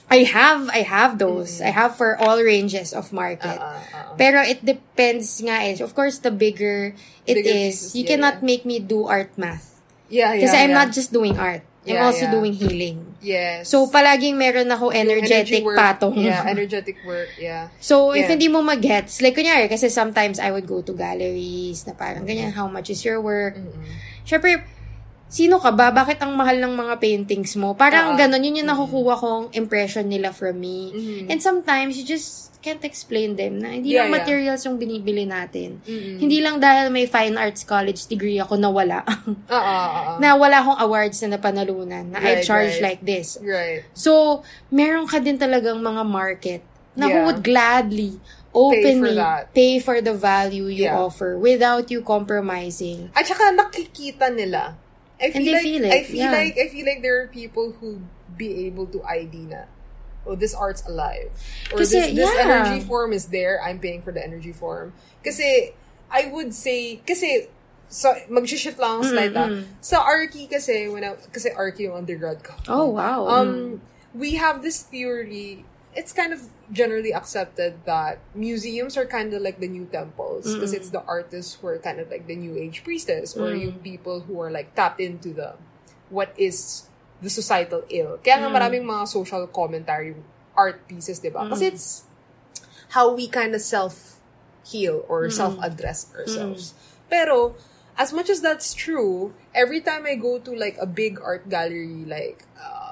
[0.10, 1.62] I have I have those.
[1.62, 3.62] I have for all ranges of market.
[3.62, 5.78] Uh, uh, uh, Pero it depends nga eh.
[5.78, 6.98] Of course, the bigger
[7.30, 8.50] it Bigger is, pieces, you yeah, cannot yeah.
[8.50, 9.78] make me do art math.
[10.10, 10.50] yeah, yeah.
[10.50, 10.80] Kasi I'm yeah.
[10.82, 11.62] not just doing art.
[11.86, 12.36] I'm Yeah, also yeah.
[12.36, 13.16] doing healing.
[13.24, 13.72] Yes.
[13.72, 16.18] So, palaging meron ako energetic work, patong.
[16.22, 17.30] Yeah, energetic work.
[17.40, 17.72] Yeah.
[17.80, 21.96] So, if hindi mo magets, like, kunyari, kasi sometimes I would go to galleries na
[21.96, 23.58] parang ganyan, how much is your work?
[23.58, 23.96] Mm-mm.
[24.28, 24.62] Syempre,
[25.30, 25.94] sino ka ba?
[25.94, 27.78] Bakit ang mahal ng mga paintings mo?
[27.78, 28.18] Parang Oo.
[28.18, 30.90] ganon, yun yung nakukuha kong impression nila from me.
[30.90, 31.26] Mhm.
[31.30, 34.18] And sometimes, you just can't explain them na hindi Yeah, lang yeah.
[34.20, 35.80] materials yung binibili natin.
[35.88, 36.20] Mm-mm.
[36.20, 39.00] Hindi lang dahil may fine arts college degree ako na wala.
[39.48, 40.16] Ah, ah, ah, ah.
[40.20, 42.12] na wala akong awards na napanalunan.
[42.12, 43.00] Na I Right, charge right.
[43.00, 43.40] like this.
[43.40, 43.88] Right.
[43.96, 46.62] So, meron ka din talagang mga market
[47.00, 47.26] na who Yeah.
[47.32, 48.20] would gladly
[48.52, 49.54] openly that.
[49.54, 51.00] pay for the value you Yeah.
[51.00, 53.08] offer without you compromising.
[53.16, 54.76] At saka nakikita nila.
[55.20, 56.32] I And feel they like, feel it, I feel yeah.
[56.32, 58.02] like, I feel like there are people who
[58.38, 59.64] be able to ID na,
[60.26, 61.32] oh, this art's alive.
[61.74, 62.44] Or Kasi, this, this yeah.
[62.44, 64.94] energy form is there, I'm paying for the energy form.
[65.24, 65.74] Kasi,
[66.10, 67.48] I would say, kasi,
[67.90, 69.48] so, mag-shift lang ako slide ah.
[69.48, 69.68] Mm-mm.
[69.82, 72.54] Sa Arki kasi, when I, kasi Arki yung undergrad ko.
[72.70, 73.28] Oh, wow.
[73.28, 73.82] Um,
[74.16, 75.66] we have this theory.
[75.96, 80.72] It's kind of generally accepted that museums are kind of like the new temples because
[80.74, 83.62] it's the artists who are kind of like the new age priestess or Mm.
[83.62, 85.58] yung people who are like tapped into the
[86.14, 86.86] what is
[87.22, 88.18] the societal ill.
[88.22, 90.14] Kaya nga maraming mga social commentary
[90.56, 91.46] art pieces, di ba?
[91.50, 92.06] Kasi it's
[92.94, 94.22] how we kind of self
[94.66, 96.74] heal or self-address ourselves.
[97.10, 97.58] Pero
[97.98, 102.06] as much as that's true, every time I go to like a big art gallery
[102.06, 102.89] like uh,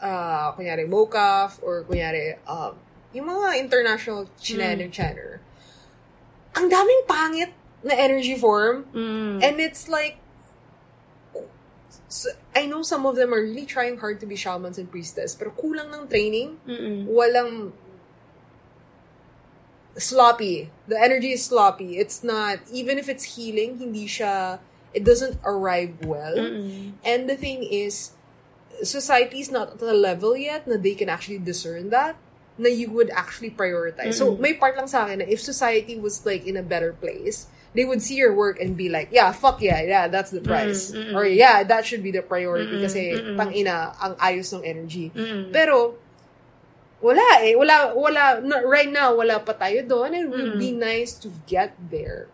[0.00, 2.74] uh kunyari MoCAF or kunyari um
[3.12, 5.42] yung mga international Chinaner Chiner,
[6.54, 7.50] ang daming pangit
[7.82, 9.40] na energy form Mm.
[9.42, 10.18] and it's like
[12.10, 15.34] so, I know some of them are really trying hard to be shamans and priestess
[15.34, 17.06] pero kulang ng training Mm-mm.
[17.06, 17.72] walang
[19.96, 20.70] sloppy.
[20.88, 21.98] The energy is sloppy.
[21.98, 24.58] It's not, even if it's healing, hindi siya,
[24.94, 26.36] it doesn't arrive well.
[26.36, 26.92] Mm-mm.
[27.04, 28.12] And the thing is,
[28.82, 32.16] society is not at the level yet na they can actually discern that,
[32.60, 34.14] na you would actually prioritize.
[34.14, 37.48] So, may part lang sa akin na if society was like in a better place,
[37.72, 40.90] they would see your work and be like, yeah, fuck yeah, yeah, that's the price.
[40.90, 43.36] Mm, mm, Or yeah, that should be the priority Mm, kasi mm, mm.
[43.38, 45.14] pang ina, ang ayos ng energy.
[45.14, 45.54] Mm-mm.
[45.54, 45.94] Pero,
[47.00, 47.54] wala eh.
[47.56, 50.12] Wala, wala, no, right now, wala pa tayo doon.
[50.12, 52.28] It would be nice to get there.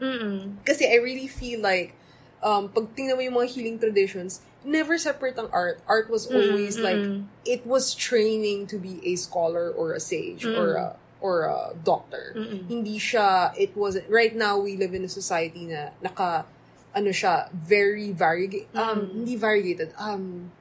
[0.64, 1.94] Kasi I really feel like,
[2.42, 5.80] um, pag tingnan mo yung mga healing traditions, never separate ang art.
[5.86, 7.24] Art was always like, mm.
[7.44, 12.34] it was training to be a scholar or a sage or a or a doctor.
[12.36, 12.68] Mm-mm.
[12.68, 16.44] Hindi siya, it wasn't, right now we live in a society na naka,
[16.94, 20.52] ano siya, very variegated, um, hindi variegated, um,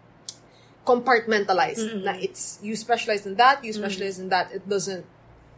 [0.85, 2.03] compartmentalized.
[2.03, 5.05] Na it's, you specialize in that, you specialize in that, it doesn't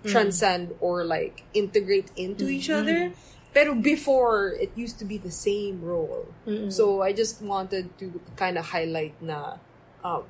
[0.05, 3.11] transcend or like integrate into each other.
[3.57, 6.29] Pero before, it used to be the same role.
[6.69, 9.57] So I just wanted to kind of highlight na
[10.05, 10.29] um,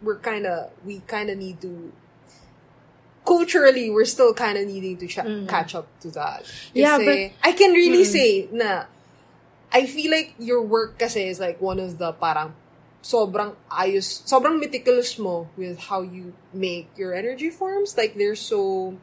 [0.00, 1.92] we're kind of, we kind of need to,
[3.28, 6.44] culturally, we're still kind of needing to ch- catch up to that.
[6.72, 8.84] Yeah, but I can really say na
[9.72, 12.54] I feel like your work kasi is like one of the parang
[13.02, 17.96] sobrang ayos, sobrang meticulous mo with how you make your energy forms.
[17.98, 18.96] Like they're so,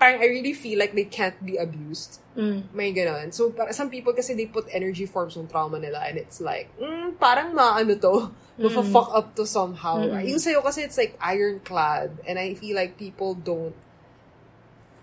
[0.00, 2.24] parang I really feel like they can't be abused.
[2.32, 2.72] Mm.
[2.72, 3.36] May ganon.
[3.36, 6.72] So, para, some people kasi they put energy forms on trauma nila and it's like,
[6.80, 8.72] mm, parang maano to, mm.
[8.88, 10.00] fuck up to somehow.
[10.00, 10.24] Mm-mm.
[10.24, 13.76] Yung sa'yo kasi it's like ironclad and I feel like people don't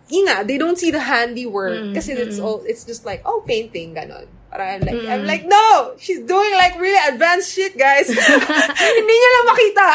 [0.07, 2.47] yun nga, they don't see the handiwork Mm, kasi it's mm.
[2.47, 5.11] all it's just like oh painting ganon parang I'm like Mm.
[5.11, 8.07] I'm like no she's doing like really advanced shit guys
[8.97, 9.87] hindi niya lang makita.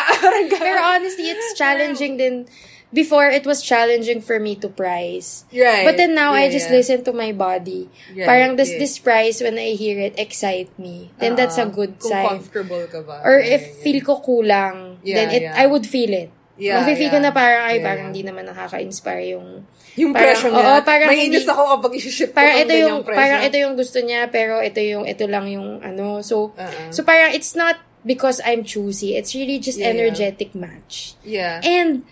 [0.61, 2.45] Pero honestly, it's challenging din.
[2.93, 5.49] Before, it was challenging for me to price.
[5.49, 6.77] right But then now, I Yeah, just yeah.
[6.77, 7.89] listen to my body.
[8.13, 8.79] Right, Parang this, yeah.
[8.79, 11.09] this price, when I hear it, excite me.
[11.17, 12.29] Then that's a Ah, good kung sign.
[12.37, 15.57] comfortable ka ba Or if yeah, feel ko kulang, Yeah, then it yeah.
[15.57, 16.29] I would feel it.
[16.61, 17.17] Yeah, Mafe-feel yeah.
[17.17, 19.65] ko na parang, ay, Yeah, parang hindi naman nakaka-inspire yung...
[19.97, 22.75] yung parang- presyo niya oo, parang may hindi- inis ako kapag i-ship ko Parang ito
[22.77, 23.19] yung, presyo.
[23.19, 26.21] parang ito yung gusto niya, pero ito yung, ito lang yung ano.
[26.21, 26.93] So, Uh-uh.
[26.93, 29.17] so parang it's not because I'm choosy.
[29.17, 29.97] It's really just Yeah, yeah.
[29.97, 31.17] energetic match.
[31.25, 32.05] yeah And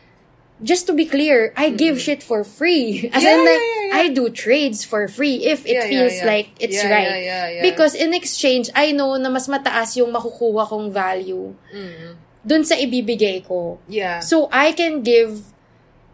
[0.63, 3.09] just to be clear, I give shit for free.
[3.15, 3.97] As Yeah, in, like, yeah, yeah.
[3.97, 6.27] I do trades for free if it feels yeah.
[6.27, 7.09] like it's Yeah, right.
[7.09, 7.63] yeah, yeah, yeah.
[7.65, 12.17] Because in exchange, I know na mas mataas yung makukuha kong value Mm.
[12.41, 13.81] dun sa ibibigay ko.
[13.89, 15.45] yeah So, I can give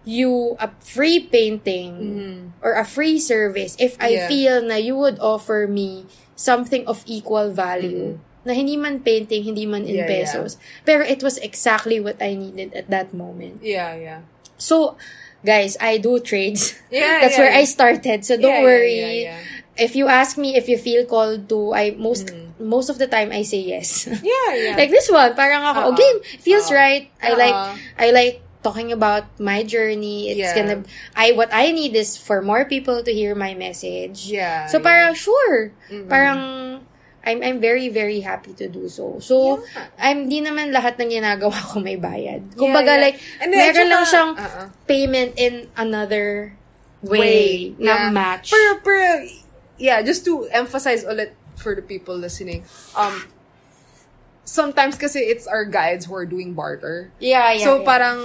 [0.07, 2.39] you a free painting Mhm.
[2.63, 4.29] or a free service if I Yeah.
[4.31, 6.07] feel na you would offer me
[6.39, 8.19] something of equal value.
[8.47, 10.07] Na hindi man painting, hindi man in Mm-hmm.
[10.07, 10.55] Pesos.
[10.87, 13.59] Pero it was exactly what I needed at that moment.
[13.67, 14.21] yeah yeah
[14.59, 14.97] So,
[15.45, 16.75] guys, I do trades.
[16.91, 17.71] Yeah, That's yeah, where I yeah.
[17.77, 18.19] started.
[18.25, 19.23] So don't Yeah, worry.
[19.25, 19.41] yeah.
[19.77, 23.29] If you ask me if you feel called to, I most most of the time
[23.29, 24.09] I say yes.
[24.25, 25.93] yeah yeah like this one, parang ako, Uh-uh.
[25.93, 26.81] okay, feels Uh-uh.
[26.81, 27.05] right.
[27.21, 27.77] I like Uh-uh.
[28.01, 28.35] I like
[28.65, 30.33] talking about my journey.
[30.33, 30.57] It's Yeah.
[30.57, 30.79] gonna
[31.13, 34.33] I what I need is for more people to hear my message.
[34.33, 34.87] yeah So yeah.
[34.89, 35.77] parang sure.
[35.93, 36.09] Mm-mm.
[36.09, 36.39] Parang
[37.27, 39.19] I'm I'm very very happy to do so.
[39.19, 39.91] So Yeah.
[39.99, 42.55] I'm di naman lahat ng ginagawa ko may bayad.
[42.55, 43.05] Kumbaga yeah.
[43.11, 44.67] like And then, meron lang siyang uh-uh.
[44.87, 46.55] payment in another
[47.03, 47.51] way, way
[47.83, 48.15] na yeah.
[48.15, 48.55] match.
[48.55, 49.27] Pero, pero,
[49.77, 52.63] yeah, just to emphasize ulit for the people listening,
[52.95, 53.27] um,
[54.47, 57.11] sometimes kasi it's our guides who are doing barter.
[57.19, 57.67] yeah, yeah.
[57.67, 57.85] so yeah.
[57.85, 58.21] parang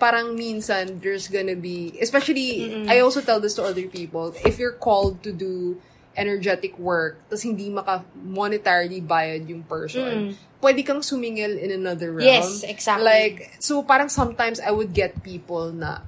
[0.00, 4.74] parang minsan there's gonna be especially I also tell this to other people if you're
[4.74, 5.78] called to do
[6.16, 12.26] energetic work tas hindi maka monetarily bayad yung person pwede kang sumingil in another realm
[12.26, 13.04] Yes, exactly.
[13.04, 16.02] like so parang sometimes I would get people na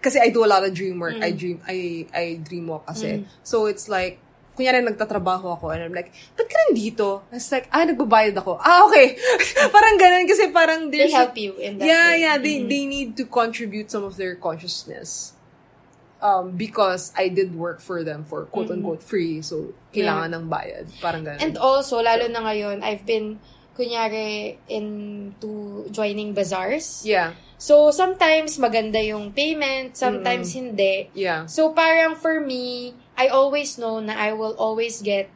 [0.00, 3.28] kasi I do a lot of dream work I dream I I dream walk kasi
[3.44, 4.18] so it's like
[4.56, 7.28] kunyari nagtatrabaho ako and I'm like, ba't ka nandito?
[7.28, 8.56] It's like, ah, nagbabayad ako.
[8.56, 9.20] Ah, okay.
[9.76, 12.24] parang ganun kasi parang they help you in that yeah, way.
[12.24, 12.36] yeah.
[12.40, 15.35] They they need to contribute some of their consciousness.
[16.16, 20.88] Um, because I did work for them for quote unquote free, so kailangan ng bayad.
[20.96, 21.44] Parang ganun.
[21.44, 23.36] And also, lalo na ngayon, I've been,
[23.76, 27.04] kunyari, into joining bazaars.
[27.04, 31.08] yeah, So, sometimes maganda yung payment, sometimes hindi.
[31.12, 31.44] yeah.
[31.48, 35.28] So, parang for me, I always know na I will always get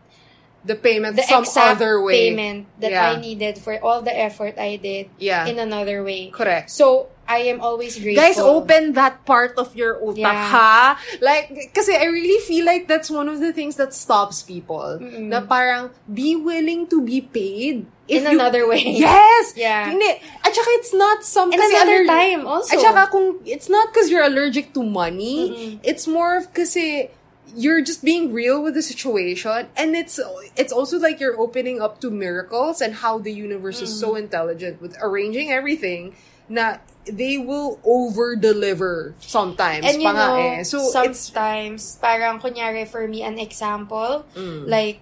[0.60, 2.28] The payment the some exact other way.
[2.28, 3.10] payment that Yeah.
[3.10, 5.48] I needed for all the effort I did Yeah.
[5.48, 6.28] in another way.
[6.28, 6.68] Correct.
[6.68, 8.20] So, I am always grateful.
[8.20, 10.50] Guys, open that part of your utak, Yeah.
[10.50, 10.98] ha?
[11.22, 14.98] Like, kasi I really feel like that's one of the things that stops people.
[15.00, 17.86] Na parang, be willing to be paid.
[18.10, 18.82] In another way.
[19.06, 19.54] Yes!
[19.54, 19.86] Yeah.
[19.94, 20.10] Hindi.
[20.42, 21.54] At saka it's not some...
[21.54, 22.74] Kasi another aller- time also.
[22.74, 25.78] At saka kung, it's not because you're allergic to money.
[25.86, 27.14] It's more of kasi
[27.56, 30.20] you're just being real with the situation and it's
[30.56, 34.00] it's also like you're opening up to miracles and how the universe is Mm.
[34.00, 36.14] so intelligent with arranging everything
[36.48, 40.62] na they will over deliver sometimes And you know, eh.
[40.62, 44.68] so it's sometimes, parang kunyari for me, an example, Mm.
[44.68, 45.00] like,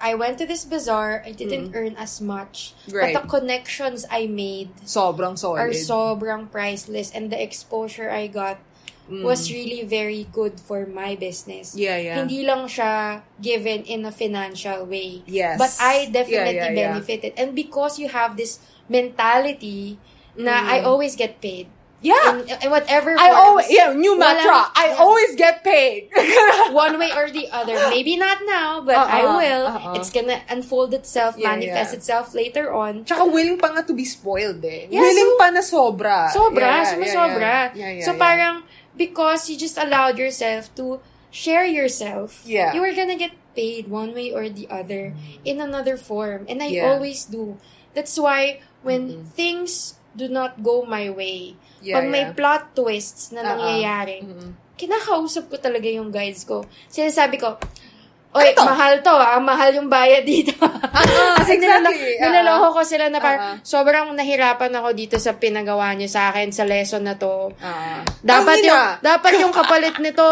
[0.00, 2.72] I went to this bazaar, I didn't earn as much.
[2.88, 3.12] Right.
[3.12, 8.56] But the connections I made sobrang solid are sobrang priceless and the exposure I got
[9.10, 11.74] was really very good for my business.
[11.74, 11.78] Mm.
[11.82, 12.16] Yeah, yeah.
[12.22, 15.26] Hindi lang siya given in a financial way.
[15.26, 15.58] Yes.
[15.58, 16.92] But I definitely Yeah, yeah, yeah.
[16.94, 17.34] benefited.
[17.34, 19.98] And because you have this mentality
[20.38, 21.66] na I always get paid.
[21.66, 21.78] Mm.
[22.00, 25.04] yeah In, in whatever I forms, always yeah new mantra walang- I yeah.
[25.04, 26.08] always get paid
[26.72, 27.76] one way or the other.
[27.92, 29.64] Maybe not now, but Uh-uh, I will.
[29.68, 29.96] uh-uh.
[30.00, 31.98] It's gonna unfold itself, Yeah, manifest yeah.
[32.00, 33.04] itself later on.
[33.04, 34.88] Tsaka willing pa nga to be spoiled eh.
[34.88, 36.18] Yeah, willing so- pa na sobra.
[36.32, 37.52] Sobra, Yeah, yeah, sumasobra.
[37.52, 38.20] Yeah, yeah, yeah, so yeah.
[39.00, 41.00] Because you just allowed yourself to
[41.32, 42.76] share yourself, Yeah.
[42.76, 46.44] you are gonna get paid one way or the other in another form.
[46.52, 46.92] And I Yeah.
[46.92, 47.56] always do.
[47.96, 52.36] That's why when things do not go my way, Yeah, pag may yeah.
[52.36, 53.48] plot twists na Uh-uh.
[53.56, 54.52] nangyayari, Mm-mm.
[54.76, 56.68] kinakausap ko talaga yung guides ko.
[56.92, 57.56] Sinasabi ko,
[58.30, 59.10] Oy, Ano mahal to.
[59.10, 59.42] ah.
[59.42, 60.54] mahal yung bayad dito.
[61.42, 62.14] Kasi nilalo- exactly.
[62.14, 63.54] Ah, nilaloko ko sila na parang ah.
[63.66, 67.50] sobrang nahirapan ako dito sa pinagawa niyo sa akin sa lesson na to.
[67.58, 68.06] Ah.
[68.22, 70.22] Dapat yung dapat yung kapalit nito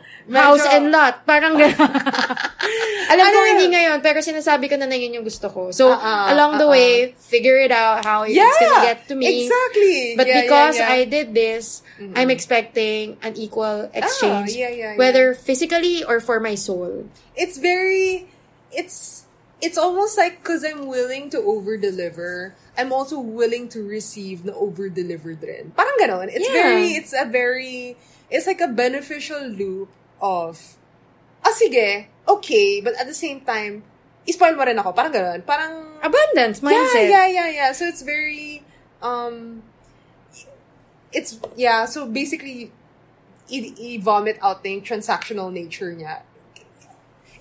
[0.28, 1.24] house and lot.
[1.24, 1.72] Parang gano'n.
[3.12, 3.48] Alam ko Ano?
[3.52, 5.74] hindi ngayon, pero sinasabi ko na na yun yung gusto ko.
[5.74, 9.14] So, ah, along the ah, way, figure it out how Yeah, it's gonna get to
[9.18, 9.26] me.
[9.44, 10.14] Exactly.
[10.16, 10.96] But Yeah, because yeah, yeah.
[10.96, 11.82] I did this,
[12.14, 14.54] I'm expecting an equal exchange.
[14.54, 14.98] Ah, yeah, yeah, yeah.
[14.98, 17.10] Whether physically or for my soul.
[17.34, 18.28] it's very
[18.70, 19.24] it's
[19.64, 24.52] it's almost like because I'm willing to over deliver, I'm also willing to receive na
[24.52, 25.72] over deliver din.
[25.74, 26.28] Parang ganon.
[26.28, 26.56] It's Yeah.
[26.72, 27.96] very it's a very
[28.32, 29.88] it's like a beneficial loop
[30.20, 30.76] of
[31.42, 33.82] ah sige, okay, but at the same time,
[34.26, 34.94] ispoil mo rin ako.
[34.94, 35.42] Parang ganon.
[35.42, 37.06] Parang Abundance mindset.
[37.06, 37.70] Yeah, yeah, yeah, yeah.
[37.74, 38.62] So it's very
[39.02, 39.62] um
[41.12, 42.70] it's yeah, so basically
[43.52, 46.24] i-vomit out na yung transactional nature niya.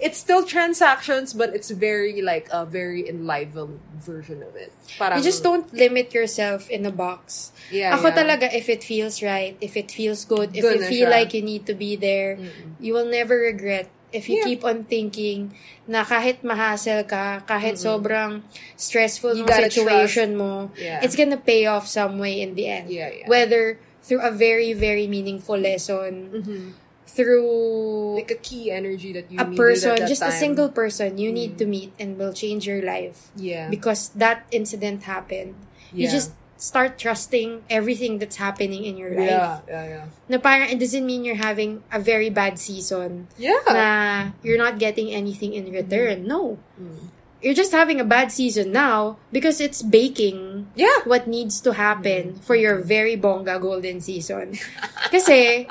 [0.02, 4.74] It's still transactions, but it's very like a very enlivened version of it.
[4.98, 7.54] Parang, You just don't limit yourself in a box.
[7.70, 8.18] Yeah, Ako yeah.
[8.18, 11.16] talaga, if it feels right, if it feels good, if Doon you feel siya.
[11.22, 12.42] like you need to be there,
[12.82, 14.50] you will never regret if you Yeah.
[14.50, 15.54] keep on thinking
[15.88, 18.42] na kahit mahasel ka, kahit sobrang
[18.76, 21.00] stressful You situation mo, Yeah.
[21.06, 22.90] it's gonna pay off some way in the end.
[22.90, 23.30] Yeah, yeah.
[23.30, 26.66] Whether through a very, very meaningful lesson, Mm-hmm.
[27.12, 31.58] Through like a key energy that you a person, just a single person you need
[31.60, 31.76] to mm.
[31.76, 33.30] meet and will change your life.
[33.36, 33.68] Yeah.
[33.68, 35.56] Because that incident happened.
[35.92, 39.28] You just start trusting everything that's happening in your life.
[39.28, 40.06] Yeah, yeah, yeah.
[40.30, 43.28] Na parang it doesn't mean you're having a very bad season.
[43.36, 43.60] Yeah.
[43.68, 46.24] Na you're not getting anything in return.
[46.24, 46.32] Mm.
[46.32, 46.42] No.
[46.80, 47.12] Mm.
[47.42, 51.02] You're just having a bad season now because it's baking Yeah.
[51.10, 52.44] what needs to happen mm.
[52.46, 54.62] for your very bongga golden season.
[55.12, 55.66] Kasi,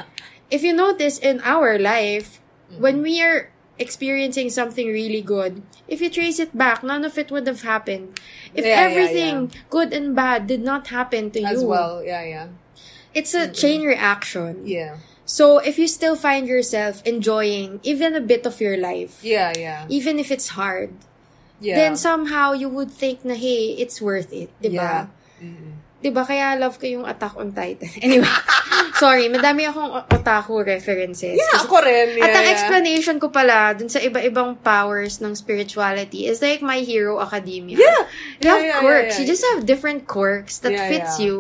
[0.51, 2.41] if you notice in our life,
[2.79, 7.31] when we are experiencing something really good, if you trace it back, none of it
[7.31, 8.19] would have happened.
[8.55, 12.03] If Yeah, yeah, everything good and bad did not happen to As you, well.
[12.05, 12.47] Yeah, yeah.
[13.15, 14.67] it's a chain reaction.
[14.67, 14.99] Yeah.
[15.25, 19.87] So if you still find yourself enjoying even a bit of your life, Yeah, yeah.
[19.89, 20.91] even if it's hard,
[21.61, 21.77] Yeah.
[21.77, 24.51] then somehow you would think na, hey, it's worth it.
[24.61, 25.07] Yeah.
[26.01, 26.25] Diba?
[26.25, 27.93] Kaya love ko yung Attack on Titan.
[28.01, 28.25] Anyway,
[28.97, 31.37] sorry, madami akong otaku references.
[31.37, 32.17] Yeah, ako rin.
[32.17, 32.55] Yeah, At ang yeah.
[32.57, 37.77] explanation ko pala dun sa iba-ibang powers ng spirituality is like My Hero Academia.
[37.77, 38.03] Yeah.
[38.41, 39.13] You have Yeah, yeah, quirks.
[39.15, 39.33] yeah, You yeah.
[39.37, 41.25] just have different quirks that Yeah, fits yeah.
[41.29, 41.35] you.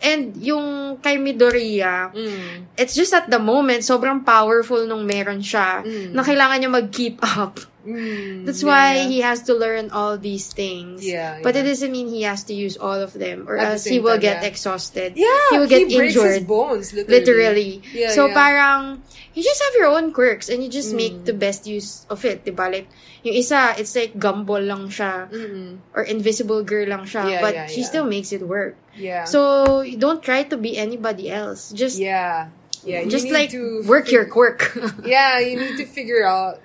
[0.00, 0.64] And yung
[0.98, 2.72] kay Midoriya, Mm.
[2.74, 6.16] it's just at the moment, sobrang powerful nung meron siya Mm.
[6.16, 7.60] na kailangan niya mag-keep up.
[7.86, 8.44] Mm.
[8.44, 9.08] That's Yeah, why yeah.
[9.08, 11.06] he has to learn all these things.
[11.06, 13.70] Yeah, But it doesn't mean he has to use all of them or At the
[13.78, 15.14] else he will time, get exhausted.
[15.14, 16.42] Yeah, He will get breaks injured.
[16.42, 17.14] his bones, literally.
[17.22, 17.72] Literally.
[17.94, 19.06] Yeah, so parang,
[19.38, 20.96] you just have your own quirks and you just Mm.
[20.98, 22.66] make the best use of it, diba?
[22.66, 22.88] Like,
[23.22, 25.78] yung isa, it's like gumball lang siya Mm-mm.
[25.94, 28.74] or invisible girl lang siya, Yeah, but she still makes it work.
[28.98, 29.24] Yeah.
[29.30, 31.70] So, don't try to be anybody else.
[31.70, 32.50] Just, yeah.
[32.86, 33.02] Yeah.
[33.10, 34.70] just like, to work your quirk.
[35.04, 36.62] yeah, you need to figure out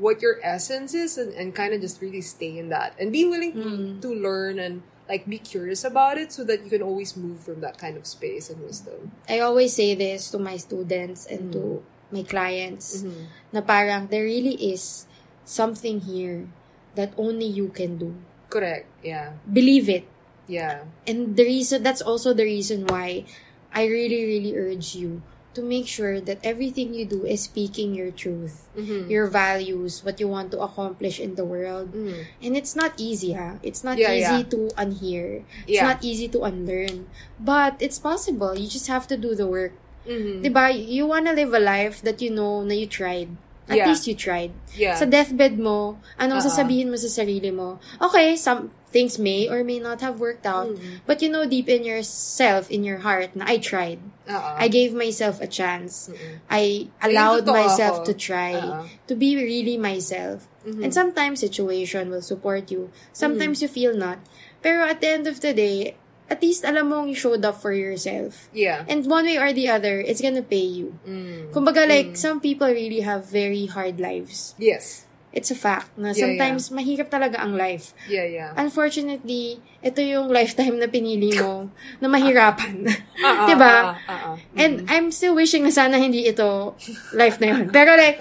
[0.00, 3.28] what your essence is and, and kind of just really stay in that and be
[3.28, 4.00] willing to, Mm.
[4.00, 4.80] to learn and
[5.10, 8.06] like be curious about it so that you can always move from that kind of
[8.08, 9.12] space and wisdom.
[9.28, 11.52] I always say this to my students and Mm.
[11.52, 11.62] to
[12.10, 13.24] my clients Mm-hmm.
[13.52, 15.04] na parang there really is
[15.44, 16.48] something here
[16.94, 18.14] that only you can do.
[18.50, 18.86] Correct.
[19.04, 19.38] Yeah.
[19.46, 20.06] Believe it.
[20.50, 20.90] Yeah.
[21.06, 23.26] And the reason that's also the reason why
[23.70, 25.22] I really really urge you
[25.60, 29.12] to make sure that everything you do is speaking your truth, Mm-hmm.
[29.12, 31.92] your values, what you want to accomplish in the world.
[31.92, 32.24] Mm.
[32.40, 33.60] And it's not easy, ha?
[33.60, 34.50] It's not Yeah, easy yeah.
[34.56, 35.44] to unhear.
[35.68, 35.92] It's Yeah.
[35.92, 37.04] not easy to unlearn.
[37.36, 38.56] But it's possible.
[38.56, 39.76] You just have to do the work.
[40.08, 40.48] Mm-hmm.
[40.48, 40.72] Diba?
[40.72, 43.36] You wanna live a life that you know na you tried.
[43.70, 43.86] At Yeah.
[43.92, 44.50] least you tried.
[44.74, 44.98] Yeah.
[44.98, 46.48] Sa deathbed mo, anong Uh-uh.
[46.50, 47.78] sasabihin mo sa sarili mo?
[48.02, 50.68] Okay, some things may or may not have worked out.
[50.74, 51.00] Mm.
[51.06, 54.02] But you know deep in yourself, in your heart, na I tried.
[54.28, 54.56] Uh-uh.
[54.58, 56.10] I gave myself a chance.
[56.10, 56.38] Mm-mm.
[56.50, 58.06] I allowed myself ako.
[58.10, 58.54] to try.
[58.54, 58.86] Uh-uh.
[59.08, 60.46] To be really myself.
[60.66, 60.84] Mhm.
[60.84, 62.90] And sometimes situation will support you.
[62.92, 63.16] Mm-hmm.
[63.16, 64.20] Sometimes you feel not.
[64.60, 65.96] Pero at the end of the day,
[66.30, 68.46] at least alam mong you showed up for yourself.
[68.54, 68.86] Yeah.
[68.86, 70.94] And one way or the other, it's gonna pay you.
[71.02, 71.50] Mm.
[71.50, 74.54] Kumbaga, like, some people really have very hard lives.
[74.60, 75.09] Yes.
[75.30, 77.94] It's a fact na Yeah, sometimes mahirap talaga ang life.
[78.10, 78.50] Yeah, yeah.
[78.58, 81.70] Unfortunately, ito yung lifetime na pinili mo
[82.02, 82.82] na mahirapan.
[83.14, 83.94] Uh-uh, diba?
[83.94, 84.36] uh-uh, uh-uh.
[84.58, 86.74] And I'm still wishing na sana hindi ito
[87.14, 87.70] life na yun.
[87.70, 88.18] Pero like,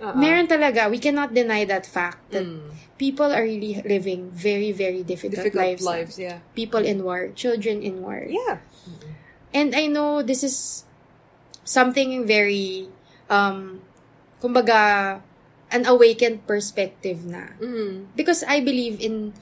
[0.00, 0.12] Uh-uh.
[0.12, 2.76] meron talaga, we cannot deny that fact that Mm.
[3.00, 5.84] people are really living very, very difficult, Difficult lives.
[5.84, 6.44] lives, yeah.
[6.52, 8.20] People in war, children in war.
[8.28, 8.60] Yeah.
[9.56, 10.84] And I know this is
[11.64, 12.92] something very,
[13.28, 13.80] um,
[14.36, 15.20] kumbaga,
[15.70, 17.54] an awakened perspective na.
[17.58, 18.10] Mm.
[18.14, 19.32] Because I believe in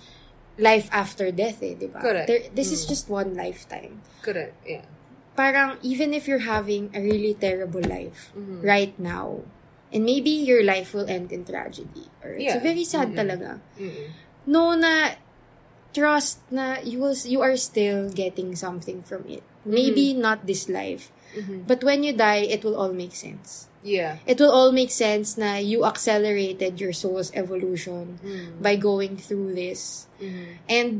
[0.58, 2.02] life after death eh, di ba?
[2.02, 2.26] Correct.
[2.26, 2.88] There- this is Mm.
[2.88, 4.02] just one lifetime.
[4.20, 4.54] Correct.
[4.66, 4.84] Yeah.
[5.38, 8.58] Parang, even if you're having a really terrible life Mhm.
[8.60, 9.46] right now,
[9.94, 12.60] and maybe your life will end in tragedy, or it's Yeah.
[12.60, 13.18] very sad Mhm.
[13.22, 13.50] talaga.
[13.78, 14.10] Mm-mm.
[14.50, 15.14] No na,
[15.94, 19.46] trust na you will, you are still getting something from it.
[19.62, 21.70] Maybe not this life, Mhm.
[21.70, 23.67] but when you die, it will all make sense.
[23.88, 24.20] Yeah.
[24.28, 28.60] It will all make sense na you accelerated your soul's evolution Mm.
[28.60, 30.04] by going through this.
[30.20, 30.46] Mhm.
[30.68, 30.90] And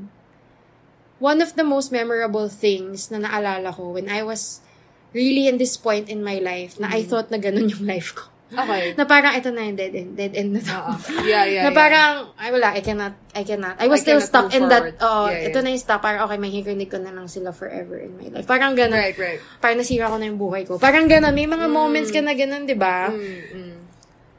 [1.21, 4.65] one of the most memorable things na naalala ko when I was
[5.13, 7.11] really in this point in my life na I Mm-hmm.
[7.13, 8.33] thought na ganun yung life ko.
[8.49, 8.97] Okay.
[8.97, 10.73] Na parang ito na yung dead end, dead end na to.
[10.73, 10.93] Oo.
[11.21, 11.77] Yeah, yeah, na yeah.
[11.77, 13.77] parang, ay wala, I cannot, I cannot.
[13.77, 15.05] I was I still stuck in that, forward.
[15.05, 15.65] oh, Yeah, ito yeah.
[15.65, 18.49] na yung stop, parang okay, mahihirinig ko na lang sila forever in my life.
[18.49, 18.97] Parang ganun.
[18.97, 19.41] Right, right.
[19.61, 20.81] Parang nasira ko na yung buhay ko.
[20.81, 21.37] Parang ganun.
[21.37, 23.13] May mga moments ka na ganun, di ba?
[23.13, 23.77] Mm, mm.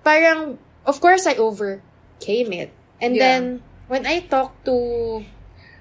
[0.01, 2.73] parang, of course, I overcame it.
[2.97, 3.21] And Yeah.
[3.21, 3.41] then,
[3.85, 5.21] when I talked to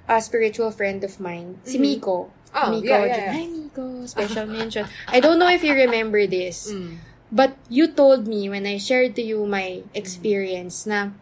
[0.04, 2.28] a spiritual friend of mine, si Miko.
[2.52, 2.88] Oh, Miko.
[2.92, 3.32] yeah, yeah, yeah.
[3.32, 3.84] Hi, Miko.
[4.04, 4.84] Special mention.
[5.08, 6.96] I don't know if you remember this, Mm.
[7.32, 11.12] But you told me when I shared to you my experience na,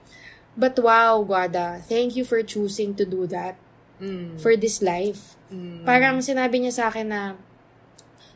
[0.56, 3.56] but wow, Guada, thank you for choosing to do that
[3.96, 4.36] Mm.
[4.36, 5.40] for this life.
[5.48, 5.88] Mm.
[5.88, 7.32] Parang sinabi niya sa akin na,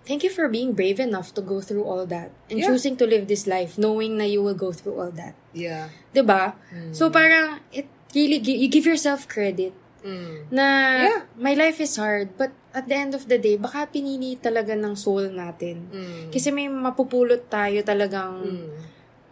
[0.09, 2.73] thank you for being brave enough to go through all that and Yeah.
[2.73, 5.37] choosing to live this life knowing na you will go through all that.
[5.53, 5.93] Yeah.
[6.17, 6.57] 'Di ba?
[6.73, 6.97] Mm.
[6.97, 10.49] So parang it really you give yourself credit Mm.
[10.51, 10.67] na
[11.03, 11.21] Yeah.
[11.37, 14.95] my life is hard but at the end of the day baka pinili talaga ng
[14.95, 15.91] soul natin.
[15.91, 16.31] Mm.
[16.31, 18.71] Kasi may mapupulot tayo talagang Mm.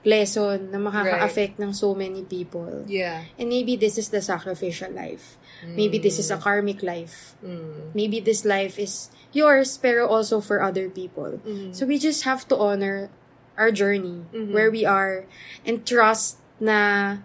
[0.05, 2.87] lesson na makaka-affect ng so many people.
[2.87, 3.29] Yeah.
[3.37, 5.37] And maybe this is the sacrificial life.
[5.67, 7.35] Maybe this is a karmic life.
[7.43, 7.91] Mm.
[7.93, 11.43] Maybe this life is yours pero also for other people.
[11.43, 11.75] Mm.
[11.75, 13.11] So we just have to honor
[13.59, 14.55] our journey, Mhm.
[14.55, 15.27] where we are,
[15.67, 17.19] and trust na,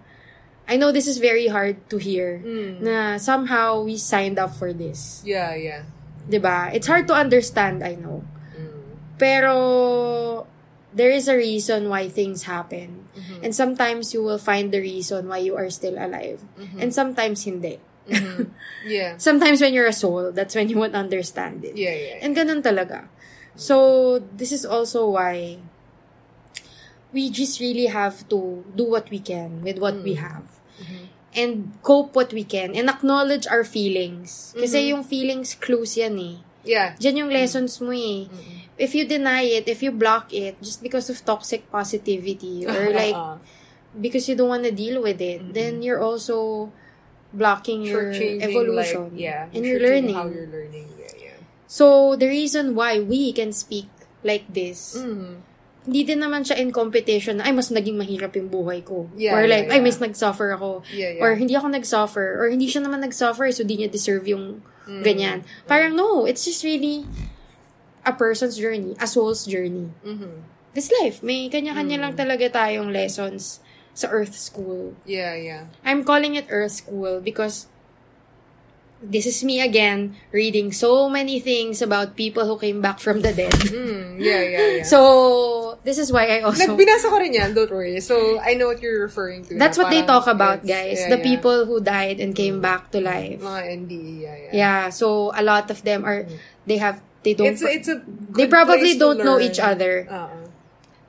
[0.67, 2.79] I know this is very hard to hear, Mm.
[2.81, 5.19] na somehow we signed up for this.
[5.27, 5.83] Yeah, yeah.
[6.23, 6.71] 'Di ba?
[6.71, 8.23] It's hard to understand, I know.
[8.55, 8.95] Mm.
[9.19, 9.57] Pero,
[10.95, 13.09] there is a reason why things happen.
[13.17, 13.43] Mhm.
[13.43, 16.39] And sometimes you will find the reason why you are still alive.
[16.55, 16.79] Mhm.
[16.79, 17.81] And sometimes hindi.
[18.07, 18.51] Mhm.
[18.87, 19.15] Yeah.
[19.19, 21.75] Sometimes when you're a soul, that's when you won't understand it.
[21.79, 22.17] Yeah, yeah.
[22.23, 23.07] And ganun talaga.
[23.55, 25.59] So, this is also why
[27.15, 30.52] we just really have to do what we can with what we have.
[31.35, 32.75] And cope what we can.
[32.77, 34.53] And acknowledge our feelings.
[34.53, 34.89] Kasi Mhm.
[34.93, 36.37] yung feelings, clues yan eh.
[36.63, 36.93] Yeah.
[36.95, 38.29] Diyan yung lessons mo eh.
[38.29, 38.55] Mhm.
[38.77, 43.13] If you deny it, if you block it, just because of toxic positivity, or like,
[43.13, 43.37] Uh-uh.
[43.93, 45.53] because you don't want to deal with it, Mhm.
[45.53, 46.69] then you're also
[47.33, 49.13] blocking your evolution.
[49.13, 49.49] Like, yeah.
[49.53, 50.13] And you're learning.
[50.13, 50.85] How you're learning.
[50.97, 51.37] Yeah, yeah.
[51.65, 53.89] So, the reason why we can speak
[54.21, 55.41] like this, Mm.
[55.83, 59.11] Hindi din naman siya in competition na, ay, mas naging mahirap yung buhay ko.
[59.19, 59.87] Yeah, or like, yeah, ay, yeah.
[59.87, 60.83] mas nag-suffer ako.
[60.95, 61.23] Yeah, yeah.
[61.23, 62.39] Or hindi ako nag-suffer.
[62.39, 65.03] Or hindi siya naman nag-suffer, so di niya deserve yung Mm.
[65.03, 65.39] ganyan.
[65.63, 67.07] Parang no, it's just really
[68.03, 69.87] a person's journey, a soul's journey.
[70.03, 70.43] Mhm.
[70.75, 72.03] This life, may kanya-kanya Mm.
[72.03, 73.63] lang talaga tayong lessons
[73.95, 74.97] sa Earth School.
[75.07, 75.63] Yeah, yeah.
[75.87, 77.71] I'm calling it Earth School because
[79.03, 83.33] this is me again reading so many things about people who came back from the
[83.33, 83.51] dead.
[83.73, 84.21] Mm.
[84.21, 84.83] Yeah, yeah, yeah.
[84.83, 86.63] So, this is why I also...
[86.63, 87.99] Nagbinasa ko rin yan, don't worry.
[87.99, 89.57] So, I know what you're referring to.
[89.57, 91.01] That's na what they talk about, guys.
[91.01, 91.23] yeah, the yeah.
[91.25, 93.41] people who died and came back to life.
[93.41, 94.51] Mga NDE, yeah, yeah.
[94.53, 96.25] Yeah, so a lot of them are,
[96.65, 98.01] they have, they don't, It's, a- it's a
[98.37, 99.49] they probably don't know learn.
[99.49, 100.42] each other, Uh-uh.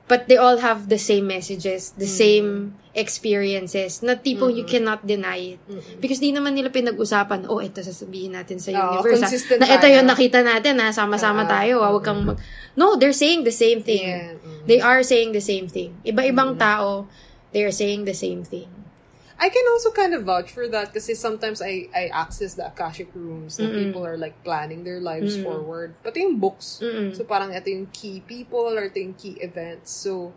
[0.05, 5.57] But they all have the same messages, the same experiences, na tipong you cannot deny
[5.57, 5.61] it.
[5.65, 5.97] Mm-mm.
[5.97, 9.19] Because di naman nila pinag-usapan, oh, ito sasabihin natin sa Oo, universe.
[9.19, 11.49] ah, consistent na ito yung nakita natin, ha, sama-sama Oo.
[11.49, 12.37] tayo, ah, wag kang mag...
[12.77, 14.05] No, they're saying the same thing.
[14.05, 14.37] Yeah.
[14.37, 14.69] mm.
[14.69, 15.97] They are saying the same thing.
[16.05, 17.09] Iba-ibang tao,
[17.51, 18.69] they are saying the same thing.
[19.37, 23.11] I can also kind of vouch for that because sometimes I I access the Akashic
[23.13, 23.75] rooms na Mm-mm.
[23.91, 25.43] people are like planning their lives Mm-mm.
[25.43, 25.93] forward.
[26.03, 26.79] Pati yung books.
[26.79, 27.11] Mm-mm.
[27.15, 29.91] So parang ito yung key people or ito yung key events.
[29.91, 30.31] So,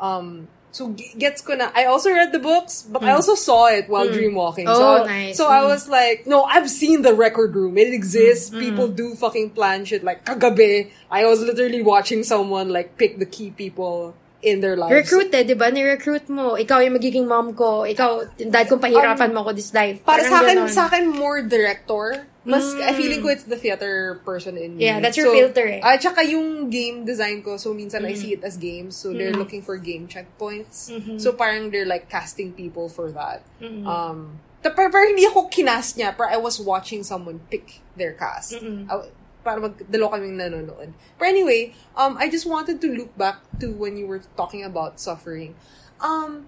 [0.00, 3.92] um, so gets ko na, I also read the books, but I also saw it
[3.92, 4.16] while Mm.
[4.16, 4.64] dreamwalking.
[4.72, 5.36] Oh, so, nice.
[5.36, 5.68] So I Mm.
[5.68, 7.76] was like, no, I've seen the record room.
[7.76, 8.48] It exists.
[8.48, 10.00] People do fucking plan shit.
[10.00, 14.90] Like, kagabi, I was literally watching someone like pick the key people in their lives.
[14.92, 15.70] Recruit eh, di ba?
[15.70, 16.58] Ni-recruit mo.
[16.58, 17.86] Ikaw yung magiging mom ko.
[17.86, 20.02] Ikaw, yung dad kong pahirapan mo ko this life.
[20.02, 20.68] Um, Para Parang sa akin, ganon.
[20.68, 22.26] sa akin more director.
[22.42, 22.82] Mas, Mm.
[22.82, 24.82] I feeling ko it's the theater person in me.
[24.82, 25.78] Yeah, that's your filter eh.
[25.78, 28.10] At saka yung game design ko, so minsan Mm.
[28.10, 28.98] I see it as games.
[28.98, 30.90] So they're looking for game checkpoints.
[30.90, 31.22] Mhm.
[31.22, 33.46] So parang they're like casting people for that.
[33.62, 33.86] Mhm.
[33.86, 38.58] Um, pero, pero hindi ako kinas niya, pero I was watching someone pick their cast.
[38.58, 38.90] Mm-mm.
[38.90, 39.06] I-
[39.42, 40.94] para magdalo kaming nanonood.
[41.18, 45.02] But anyway, um, I just wanted to look back to when you were talking about
[45.02, 45.54] suffering.
[45.98, 46.46] Um,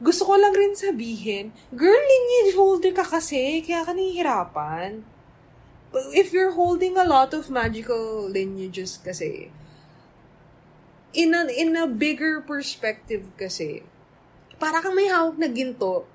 [0.00, 5.04] gusto ko lang rin sabihin, girl, lineage holder ka kasi, kaya ka nahihirapan.
[6.16, 9.52] If you're holding a lot of magical lineages kasi,
[11.12, 13.84] in a, in a bigger perspective kasi,
[14.56, 16.08] para kang may hawak na ginto.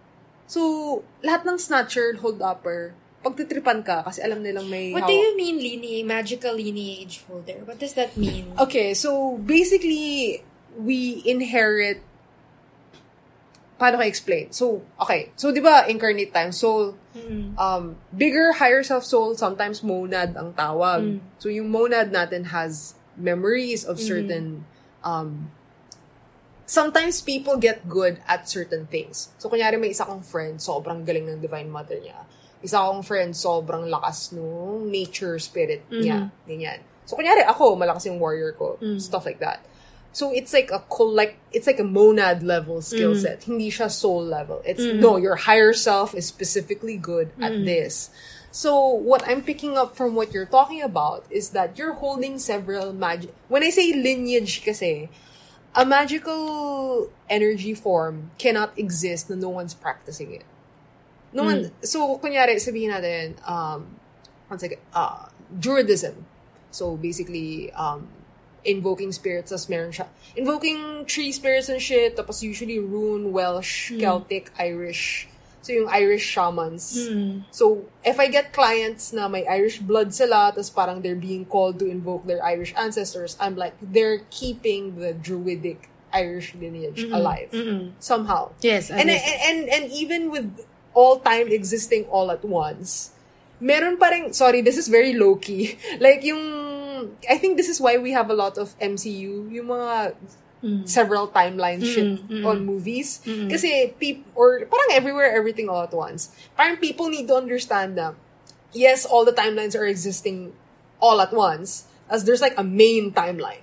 [0.46, 2.94] So, lahat ng snatcher, hold-upper,
[3.26, 7.66] pagtitripan ka kasi alam nilang may What do you mean lineage, magical lineage holder?
[7.66, 8.54] What does that mean?
[8.54, 10.46] Okay, so basically,
[10.78, 12.06] we inherit
[13.76, 14.52] paano ko explain?
[14.56, 15.36] So, okay.
[15.36, 17.56] So, di ba, incarnate time, soul, Mm.
[17.60, 21.04] um, bigger, higher self soul, sometimes monad ang tawag.
[21.04, 21.20] Mm.
[21.40, 24.68] So, yung monad natin has memories of certain,
[25.04, 25.52] um,
[26.68, 29.32] sometimes people get good at certain things.
[29.40, 32.25] So, kunyari may isa kong friend, sobrang galing ng Divine Mother niya.
[32.66, 36.34] Isa kong friend, sobrang lakas nung nature spirit niya.
[36.50, 36.82] Ganyan.
[37.06, 38.82] So, kunyari ako, malakas yung warrior ko.
[38.98, 39.62] Stuff like that.
[40.16, 43.44] So, it's like a collect, it's like a monad level skill set.
[43.46, 44.64] Hindi siya soul level.
[44.66, 48.10] It's, no, your higher self is specifically good at this.
[48.56, 52.96] So, what I'm picking up from what you're talking about is that you're holding several
[52.96, 55.12] magic, when I say lineage kasi,
[55.76, 60.48] a magical energy form cannot exist na no one's practicing it.
[61.36, 63.84] No one, so, kunyari, sabihin natin, um,
[64.48, 66.16] one second, uh, Druidism.
[66.72, 68.08] So, basically, um,
[68.64, 70.08] invoking spirits as meron siya.
[70.36, 75.28] Invoking tree spirits and shit, tapos usually rune, Welsh, Celtic, Irish.
[75.62, 77.10] So, yung Irish shamans.
[77.52, 81.80] So, if I get clients na may Irish blood sila, tapos parang they're being called
[81.80, 87.52] to invoke their Irish ancestors, I'm like, they're keeping the druidic Irish lineage alive.
[88.00, 88.54] Somehow.
[88.62, 89.20] Yes, I And, guess.
[89.26, 90.48] and, and, and even with
[90.96, 93.12] all time existing all at once,
[93.60, 95.78] meron pa rin, sorry, this is very low-key.
[96.00, 96.42] Like, yung,
[97.30, 100.16] I think this is why we have a lot of MCU, yung mga
[100.88, 103.22] several timeline shit on movies.
[103.52, 106.34] Kasi, peop, or parang everywhere, everything all at once.
[106.58, 108.16] Parang people need to understand that,
[108.74, 110.54] yes, all the timelines are existing
[110.98, 113.62] all at once, as there's like a main timeline.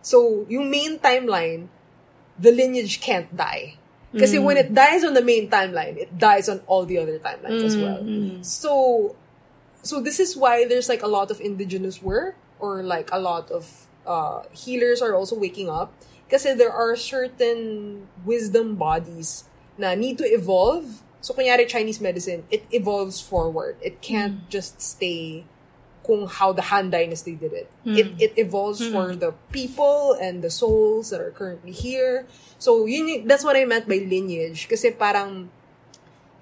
[0.00, 1.68] So, yung main timeline,
[2.38, 3.76] the lineage can't die.
[4.16, 4.44] Kasi mm.
[4.44, 7.76] when it dies on the main timeline, it dies on all the other timelines as
[7.76, 8.02] well.
[8.02, 8.42] Mm-hmm.
[8.42, 9.14] So,
[9.82, 13.50] so this is why there's like a lot of indigenous work or like a lot
[13.50, 15.94] of uh, healers are also waking up
[16.30, 19.44] kasi there are certain wisdom bodies
[19.78, 21.02] na need to evolve.
[21.20, 23.76] So, kunyari Chinese medicine, it evolves forward.
[23.82, 24.48] It can't mm.
[24.48, 25.44] just stay
[26.06, 27.68] kung how the Han Dynasty did it.
[27.84, 32.26] It it evolves for the people and the souls that are currently here.
[32.58, 34.68] So yun, that's what I meant by lineage.
[34.68, 35.52] Kasi parang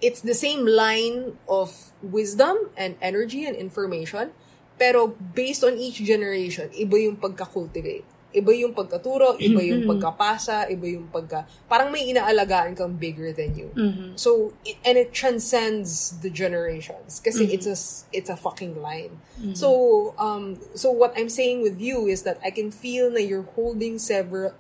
[0.00, 4.30] it's the same line of wisdom and energy and information,
[4.78, 8.06] pero based on each generation, iba yung pagka-cultivate.
[8.39, 11.43] Iba yung pagkaturo, iba yung pagkapasa, iba yung pagka...
[11.66, 13.68] Parang may inaalagaan kang bigger than you.
[14.14, 17.18] So, it, and it transcends the generations.
[17.18, 17.76] Kasi it's a,
[18.14, 19.18] it's a fucking line.
[19.59, 19.68] So,
[20.16, 23.99] um, so what I'm saying with you is that I can feel na you're holding
[23.99, 24.55] several,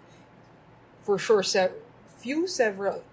[1.02, 1.78] for sure, se-
[2.18, 3.06] few, several,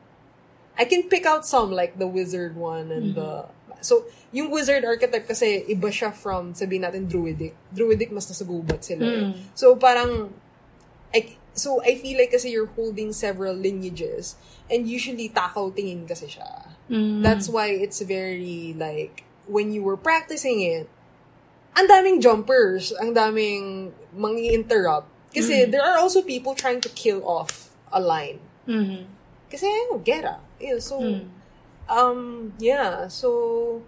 [0.77, 3.45] I can pick out some like the wizard one and the
[3.79, 4.03] so
[4.35, 7.55] yung wizard archetype kasi iba siya from sabihin natin druidic.
[7.71, 9.05] Druidic mas nasa gubat sila.
[9.07, 9.23] eh.
[9.55, 10.35] So parang
[11.15, 14.35] I, so I feel like kasi you're holding several lineages
[14.67, 16.75] and usually takaw tingin kasi siya.
[17.23, 20.91] That's why it's very like when you were practicing it
[21.75, 25.11] ang daming jumpers, ang daming mangi-interrupt.
[25.35, 28.39] Kasi there are also people trying to kill off a line.
[28.63, 29.03] Mm-hmm.
[29.51, 30.39] Kasi, oh, gera.
[30.63, 31.19] Ew, so,
[31.91, 33.11] um, yeah.
[33.11, 33.83] So,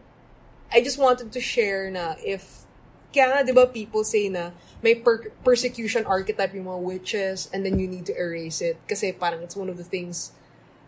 [0.68, 2.67] I just wanted to share na if,
[3.14, 4.52] kaya nga, di ba, people say na
[4.84, 9.10] may per- persecution archetype yung mga witches and then you need to erase it kasi
[9.10, 10.32] parang it's one of the things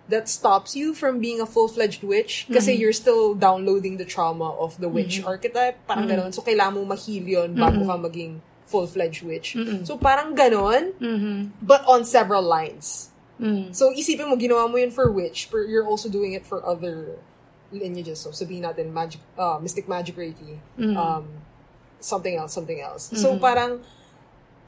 [0.09, 4.74] that stops you from being a full-fledged witch kasi you're still downloading the trauma of
[4.82, 5.78] the witch archetype.
[5.86, 6.30] Parang ganon.
[6.34, 9.53] So, kailangan mo ma-heal yun bago ka maging full-fledged witch.
[9.86, 10.97] So, parang ganon,
[11.61, 13.09] but on several lines.
[13.72, 17.17] So, isipin mo, ginawa mo yun for witch, but you're also doing it for other
[17.72, 18.20] lineages.
[18.20, 20.57] So, sabihin natin, magic, uh, mystic magic reiki,
[20.97, 21.26] um,
[22.00, 23.12] something else, something else.
[23.16, 23.41] So, mm-hmm.
[23.41, 23.82] parang,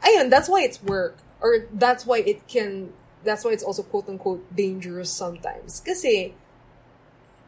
[0.03, 1.17] ayun, that's why it's work.
[1.41, 5.79] Or that's why it can, that's why it's also quote-unquote dangerous sometimes.
[5.79, 6.33] Kasi,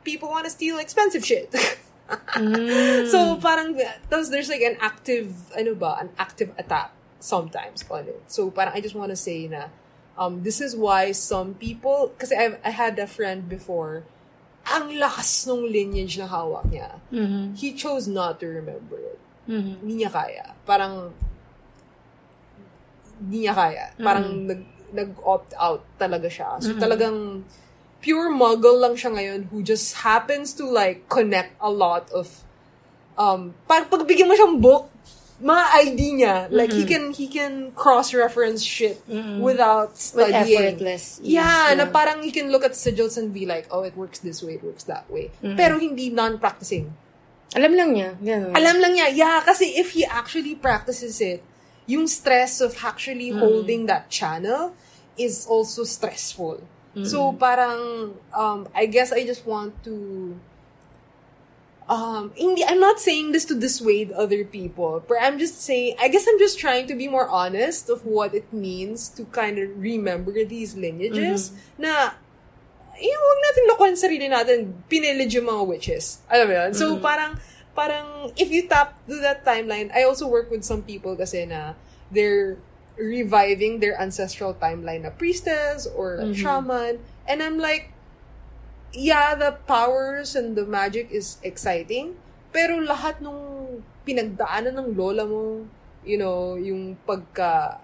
[0.04, 1.52] people want to steal expensive shit.
[1.52, 3.08] Mm-hmm.
[3.14, 3.80] So, parang,
[4.12, 8.22] tapos there's like an active, ano ba, an active attack sometimes on it.
[8.28, 9.72] So, parang I just want to say na,
[10.18, 14.04] um, this is why some people, kasi I've, I had a friend before,
[14.68, 17.00] ang lakas nung lineage na hawak niya.
[17.12, 17.56] Mm-hmm.
[17.56, 19.20] He chose not to remember it.
[19.46, 20.56] Hindi niya kaya.
[20.64, 21.12] Parang,
[23.20, 23.86] hindi niya kaya.
[23.98, 24.62] Parang nag,
[24.94, 26.60] nag-opt out talaga siya.
[26.60, 27.44] So, talagang,
[28.04, 32.44] pure muggle lang siya ngayon who just happens to like connect a lot of
[33.16, 34.92] um pag pagbigyan mo siyang book
[35.40, 39.00] mga ID niya like he can he can cross reference shit
[39.40, 40.76] without With studying.
[40.76, 41.24] effortless.
[41.24, 44.44] yeah, na parang he can look at sigils and be like oh it works this
[44.44, 45.32] way it works that way.
[45.40, 46.92] Pero hindi non-practicing
[47.54, 48.10] Alam lang niya.
[48.18, 48.54] Ganun.
[48.58, 51.44] alam lang niya, yeah, kasi if he actually practices it,
[51.86, 54.74] yung stress of actually holding that channel
[55.20, 56.64] is also stressful.
[56.94, 60.38] So parang, um, I guess I just want to,
[61.90, 66.08] um, hindi, I'm not saying this to dissuade other people, but I'm just saying, I
[66.08, 69.74] guess I'm just trying to be more honest of what it means to kind of
[69.74, 72.14] remember these lineages na
[73.00, 76.22] yung huwag natin lokohan sarili natin, pinilig yung mga witches.
[76.30, 76.72] Alam mo yun?
[76.74, 77.38] So, parang,
[77.74, 81.74] parang, if you tap to that timeline, I also work with some people kasi na
[82.14, 82.58] they're
[82.98, 87.02] reviving their ancestral timeline na priestess or a shaman.
[87.26, 87.90] And I'm like,
[88.94, 92.14] yeah, the powers and the magic is exciting,
[92.54, 95.66] pero lahat nung pinagdaanan ng lola mo,
[96.06, 97.82] you know, yung pagka,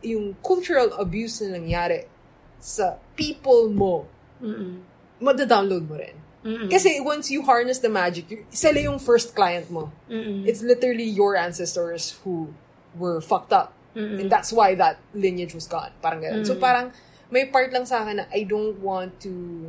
[0.00, 2.08] yung cultural abuse na nangyari
[2.56, 4.08] sa people mo,
[4.42, 4.82] Mm-mm.
[5.20, 6.14] mada-download mo rin.
[6.44, 6.70] Mm-mm.
[6.70, 9.90] Kasi once you harness the magic, sila yung first client mo.
[10.06, 10.46] Mm-mm.
[10.46, 12.54] It's literally your ancestors who
[12.94, 13.74] were fucked up.
[13.98, 15.90] And that's why that lineage was gone.
[15.98, 16.46] Parang ganun.
[16.46, 16.94] So parang
[17.34, 19.66] may part lang sa akin na I don't want to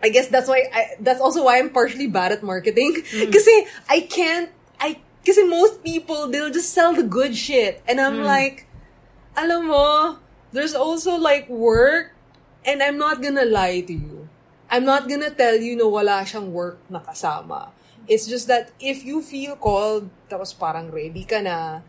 [0.00, 3.04] I guess that's why I, that's also why I'm partially bad at marketing.
[3.04, 3.32] Mm.
[3.36, 4.48] Kasi I can't
[4.80, 8.28] I kasi most people they'll just sell the good shit and I'm mm.
[8.28, 8.68] like
[9.36, 10.20] alam mo
[10.52, 12.12] there's also like work
[12.64, 14.28] and I'm not gonna lie to you.
[14.70, 17.70] I'm not gonna tell you na wala siyang work na kasama.
[18.08, 21.80] It's just that if you feel called, tapos parang ready ka na,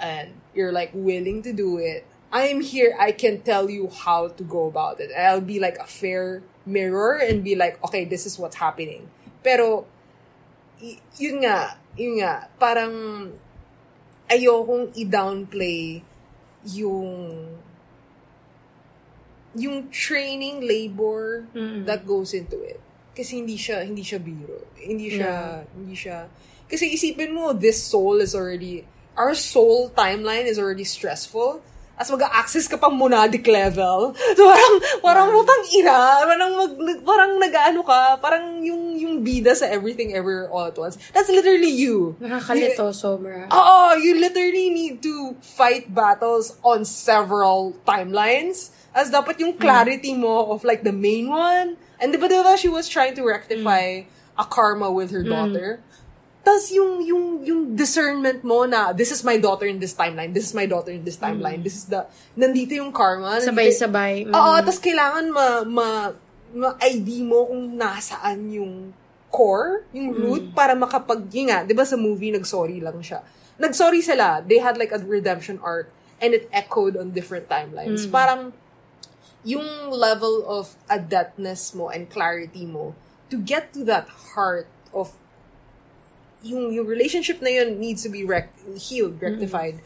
[0.00, 4.42] and you're like willing to do it, I'm here, I can tell you how to
[4.42, 5.10] go about it.
[5.10, 9.10] I'll be like a fair mirror and be like, okay, this is what's happening.
[9.42, 9.86] Pero,
[11.18, 13.34] yun nga, yun nga, parang
[14.30, 16.06] ayokong i-downplay
[16.70, 17.58] yung
[19.54, 21.46] yung training labor
[21.84, 22.78] that goes into it.
[23.10, 24.70] Kasi hindi siya hindi siya biro.
[24.78, 26.30] Hindi siya hindi siya
[26.70, 28.86] kasi isipin mo this soul is already
[29.18, 31.60] our soul timeline is already stressful.
[32.00, 34.16] As mag-access ka pang monadic level.
[34.38, 34.74] So parang,
[35.04, 36.24] parang utang ira.
[36.24, 36.72] Parang, mag,
[37.04, 38.16] parang nag-ano ka.
[38.16, 40.96] Parang yung, yung bida sa everything ever all at once.
[41.12, 42.16] That's literally you.
[42.16, 43.52] Nakakalito, sobra.
[43.52, 48.72] Oh, you literally need to fight battles on several timelines.
[48.90, 51.78] As dapat yung clarity mo of like the main one.
[52.00, 54.02] And di ba diba she was trying to rectify
[54.40, 55.78] a karma with her daughter?
[56.40, 60.48] Tapos yung, yung, yung discernment mo na, this is my daughter in this timeline, this
[60.48, 63.36] is my daughter in this timeline, this is the, nandito yung karma.
[63.44, 64.24] Sabay-sabay.
[64.24, 64.32] Mm.
[64.32, 65.88] Oo, tapos kailangan ma, ma,
[66.56, 68.72] ma-ID mo kung nasaan yung
[69.28, 73.20] core, yung root, para makapag, yun nga, di ba sa movie, nag-sorry lang siya.
[73.60, 74.40] Nag-sorry sila.
[74.40, 78.08] They had like a redemption arc and it echoed on different timelines.
[78.08, 78.56] Parang,
[79.44, 82.92] yung level of adeptness mo and clarity mo
[83.32, 85.16] to get to that heart of
[86.42, 89.80] yung yung relationship na yun needs to be rec- healed, rectified.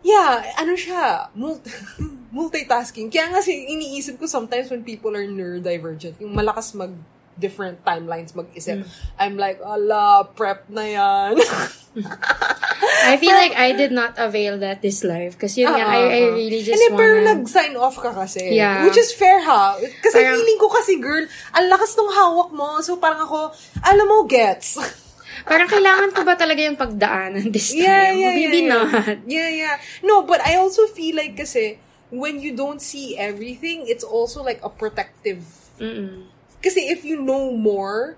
[0.00, 1.62] Yeah, ano siya, mul-
[2.34, 3.12] multitasking.
[3.12, 6.94] Kaya nga si iniisip ko sometimes when people are neurodivergent, yung malakas mag
[7.40, 8.84] different timelines mag-isip.
[9.18, 11.40] I'm like, ala, prep na yan.
[13.10, 15.40] I feel like I did not avail that this life.
[15.40, 17.40] Kasi yun nga, I, I really just And then, pero wanna...
[17.40, 18.54] nag-sign off ka kasi.
[18.54, 18.84] Yeah.
[18.84, 19.80] Which is fair ha.
[19.80, 21.24] Kasi Parang- feeling ko kasi, girl,
[21.56, 22.78] ang lakas ng hawak mo.
[22.84, 24.76] So parang ako, alam mo, gets.
[25.40, 27.80] Parang kailangan ko ba talaga yung pagdaanan this time?
[27.80, 28.76] Yeah, yeah, Maybe yeah, yeah.
[28.76, 29.16] not.
[29.24, 29.76] Yeah, yeah.
[30.04, 31.80] No, but I also feel like kasi,
[32.12, 35.40] when you don't see everything, it's also like a protective.
[35.80, 36.28] Mm-mm.
[36.62, 38.16] Kasi if you know more,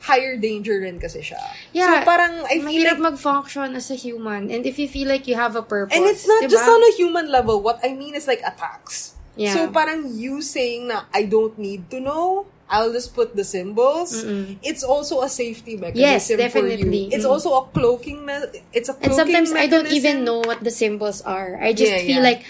[0.00, 1.42] higher danger rin kasi siya.
[1.74, 4.46] Yeah, so parang I feel like, mag-function as a human.
[4.50, 6.54] And if you feel like you have a purpose, and it's not diba?
[6.54, 7.60] just on a human level.
[7.60, 9.14] What I mean is like attacks.
[9.34, 9.54] Yeah.
[9.54, 14.12] So parang you saying na I don't need to know, I'll just put the symbols.
[14.62, 17.04] It's also a safety Yes, mechanism for definitely.
[17.08, 17.14] you.
[17.16, 17.32] It's Mm.
[17.32, 18.26] also a cloaking.
[18.26, 19.94] Me- it's a And cloaking sometimes I don't mechanism.
[19.98, 21.56] even know what the symbols are.
[21.58, 22.28] I just Yeah, feel yeah.
[22.34, 22.42] like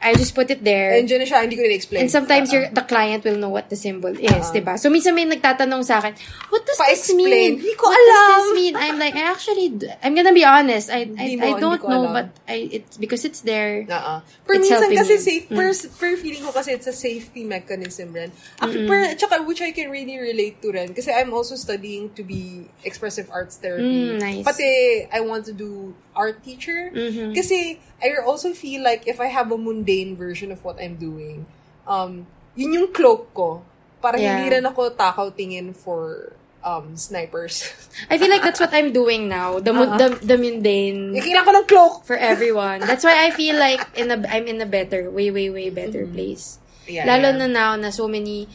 [0.00, 0.96] I just put it there.
[0.96, 2.00] And na siya, hindi ko na-explain.
[2.00, 2.56] And sometimes Uh-uh.
[2.56, 4.80] your the client will know what the symbol is, 'di ba?
[4.80, 6.16] So minsan may nagtatanong sa akin,
[6.48, 7.28] "What does this Pa-explain.
[7.28, 7.52] mean?
[7.60, 9.68] Hindi ko what alam." does this mean?" I'm like, "I actually
[10.00, 10.88] I'm gonna be honest.
[10.88, 12.16] I I, mo- I don't know, alam.
[12.16, 14.14] but I it's because it's there." Oo.
[14.48, 15.20] Per It's minsan kasi you.
[15.20, 15.68] safe, per,
[16.00, 18.32] per feeling ko kasi it's a safety mechanism rin.
[18.56, 20.96] Ako, per, tsaka which I can really relate to rin.
[20.96, 24.16] Kasi I'm also studying to be expressive arts therapy.
[24.16, 24.44] Mm, nice.
[24.48, 24.64] Pati
[25.12, 26.92] I want to do art teacher.
[26.92, 27.32] Mm-hmm.
[27.32, 31.48] Kasi I also feel like if I have a mundane version of what I'm doing,
[31.88, 33.64] um, yun yung cloak ko.
[34.04, 34.36] Parang Yeah.
[34.36, 37.64] hindi rin ako takaw tingin for um, snipers.
[38.12, 39.60] I feel like that's what I'm doing now.
[39.60, 39.96] The, Uh-huh.
[39.96, 41.94] the, the mundane Kailangan ko ng cloak!
[42.04, 42.84] for everyone.
[42.84, 46.04] That's why I feel like in a, I'm in a better, way, way, way better
[46.04, 46.60] place.
[46.60, 46.68] Mm-hmm.
[46.90, 47.38] Yeah, Lalo yeah.
[47.38, 48.48] na now na so many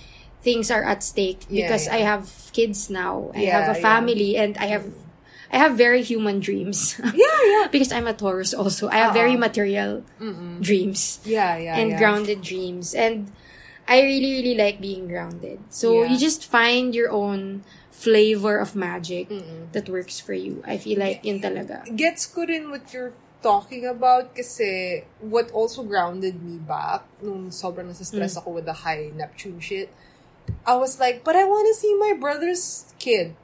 [0.44, 1.96] things are at stake because yeah.
[1.98, 3.32] I have kids now.
[3.34, 3.86] I Yeah, have a yeah.
[3.86, 4.86] family and I have
[5.51, 6.99] I have very human dreams.
[7.15, 7.67] Yeah, yeah.
[7.72, 8.89] because I'm a Taurus also.
[8.89, 9.45] I have very Uh-uh.
[9.47, 10.61] material mm-hmm.
[10.61, 11.99] dreams Yeah, yeah, and yeah.
[11.99, 12.93] grounded dreams.
[12.93, 13.31] And
[13.88, 15.59] I really, really like being grounded.
[15.69, 16.09] So Yeah.
[16.11, 19.72] you just find your own flavor of magic mm-hmm.
[19.72, 20.61] that works for you.
[20.67, 21.85] I feel like yun talaga.
[21.95, 23.13] Gets ko rin what you're
[23.45, 27.93] talking about kasi what also grounded me back nung sobrang Mm.
[27.93, 29.93] nasa-stress ako with the high Neptune shit.
[30.65, 33.38] I was like, but I want to see my brother's kid.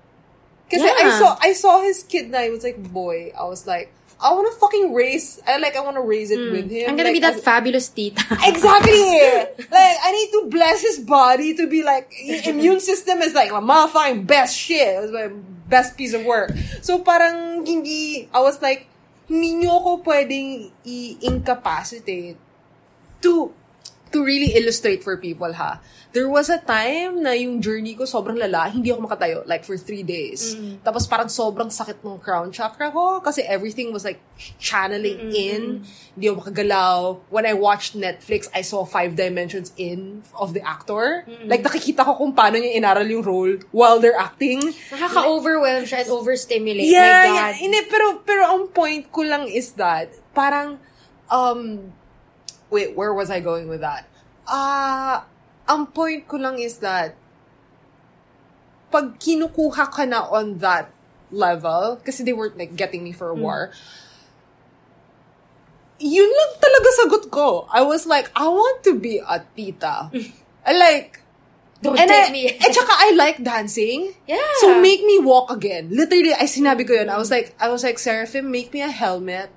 [0.71, 1.19] Kasi I Yeah.
[1.19, 3.35] saw I saw his kid na he was like boy.
[3.35, 3.91] I was like,
[4.21, 5.41] I want to fucking raise.
[5.43, 6.85] I like I want to raise it with him.
[6.85, 6.89] Mm.
[6.89, 8.21] I'm gonna Like, be that as- fabulous tita.
[8.47, 8.95] Exactly.
[9.73, 12.07] like I need to bless his body to be like
[12.47, 14.87] immune system is like my motherfucking best shit.
[14.95, 15.27] It was my
[15.67, 16.53] best piece of work.
[16.85, 18.87] So parang hindi I was like
[19.31, 22.37] hindi nyo ako pwedeng i-incapacitate
[23.21, 23.51] to
[24.11, 25.79] to really illustrate for people ha.
[26.11, 29.79] There was a time na yung journey ko sobrang lala, hindi ako makatayo like for
[29.79, 30.59] three days.
[30.83, 34.19] Tapos parang sobrang sakit ng crown chakra ko kasi everything was like
[34.59, 35.87] channeling in.
[36.11, 36.95] Hindi ako makagalaw.
[37.31, 41.23] When I watched Netflix, I saw five dimensions in of the actor.
[41.47, 44.59] Like nakikita ko kung paano niya inaral yung role while they're acting.
[44.91, 46.91] Nakaka-overwhelm siya and overstimulate.
[46.91, 47.51] Yeah, My yeah.
[47.51, 47.53] God.
[47.55, 50.75] Hindi, pero, pero ang point ko lang is that, parang,
[51.31, 51.93] um,
[52.71, 54.07] wait, where was I going with that?
[54.47, 55.27] Ah,
[55.67, 57.13] ang point ko lang is that,
[58.89, 60.89] pag kinukuha ka na on that
[61.31, 63.71] level, kasi they were like getting me for a war,
[66.01, 67.67] yun lang talaga sagot ko.
[67.69, 70.09] I was like, I want to be a tita.
[70.65, 71.21] I like,
[71.81, 72.45] Don't and take I, me.
[72.45, 74.13] eh, tsaka I like dancing.
[74.29, 74.37] Yeah.
[74.61, 75.89] So make me walk again.
[75.89, 77.09] Literally, I sinabi ko yun.
[77.09, 79.49] I was like, I was like, Seraphim, make me a helmet.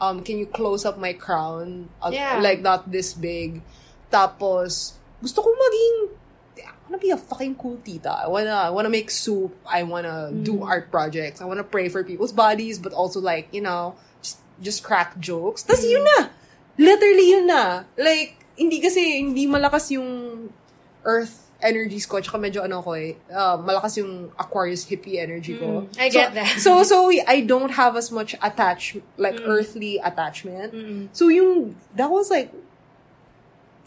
[0.00, 1.90] Um, can you close up my crown?
[2.00, 2.38] Uh, Yeah.
[2.38, 3.62] Like, not this big.
[4.10, 6.14] Tapos, gusto ko maging,
[6.62, 8.08] I wanna be a fucking cool tita.
[8.24, 9.52] I wanna, I wanna make soup.
[9.66, 11.42] I wanna do art projects.
[11.42, 15.64] I wanna pray for people's bodies, but also like, you know, just, just crack jokes.
[15.66, 16.30] Tapos yun na.
[16.78, 17.84] Literally yun na.
[17.98, 20.48] Like, hindi kasi, hindi malakas yung
[21.04, 22.20] earth energies ko.
[22.20, 25.88] Tsaka medyo ano ko eh, uh, malakas yung Aquarius hippie energy ko.
[25.98, 26.58] I So- get that.
[26.62, 30.72] So, so I don't have as much attach, like earthly attachment.
[31.12, 32.52] So yung, that was like,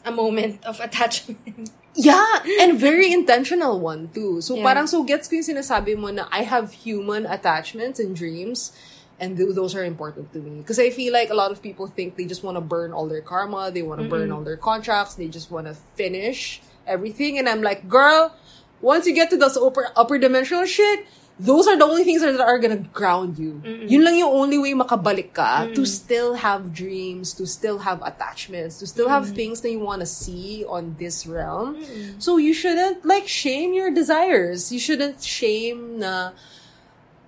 [0.04, 1.70] A moment of attachment.
[1.94, 2.24] Yeah,
[2.64, 4.40] and very intentional one too.
[4.42, 4.64] So Yeah.
[4.64, 8.72] parang so gets ko yung sinasabi mo na I have human attachments and dreams
[9.20, 11.86] and th- those are important to me because I feel like a lot of people
[11.92, 14.56] think they just want to burn all their karma, they want to burn all their
[14.56, 18.36] contracts, they just want to finish everything and I'm like, girl,
[18.82, 21.06] once you get to those upper upper dimensional shit,
[21.42, 23.62] those are the only things that are gonna ground you.
[23.66, 25.88] Yun lang yung only way makabalik ka to mm.
[25.88, 29.36] still have dreams, to still have attachments, to still have mm.
[29.36, 31.82] things that you want to see on this realm.
[32.22, 34.72] So you shouldn't like shame your desires.
[34.72, 36.38] You shouldn't shame na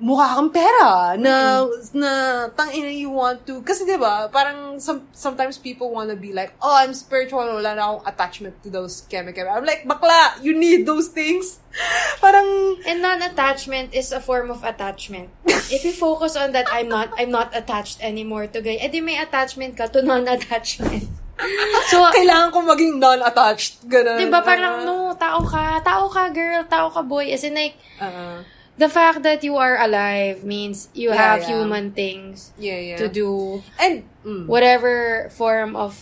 [0.04, 1.64] mukha kang pera na
[1.96, 2.12] na
[2.52, 6.52] tangina you want to kasi 'di ba parang some, sometimes people want to be like
[6.60, 10.84] oh I'm spiritual wala na akong attachment to those chemical I'm like bakla you need
[10.84, 11.64] those things
[12.24, 15.32] parang And non-attachment is a form of attachment.
[15.74, 18.78] If you focus on that, I'm not, I'm not attached anymore to guy.
[18.78, 21.08] Eh di may attachment ka to non-attachment.
[21.90, 26.62] so, kailangan ko maging non-attached ganun di ba parang, no, tao ka, tao ka girl,
[26.70, 27.26] tao ka boy.
[27.34, 28.46] As in like, uh,
[28.78, 31.50] the fact that you are alive means you Yeah, have yeah.
[31.58, 34.46] human things yeah yeah to do and mm.
[34.48, 35.94] whatever form of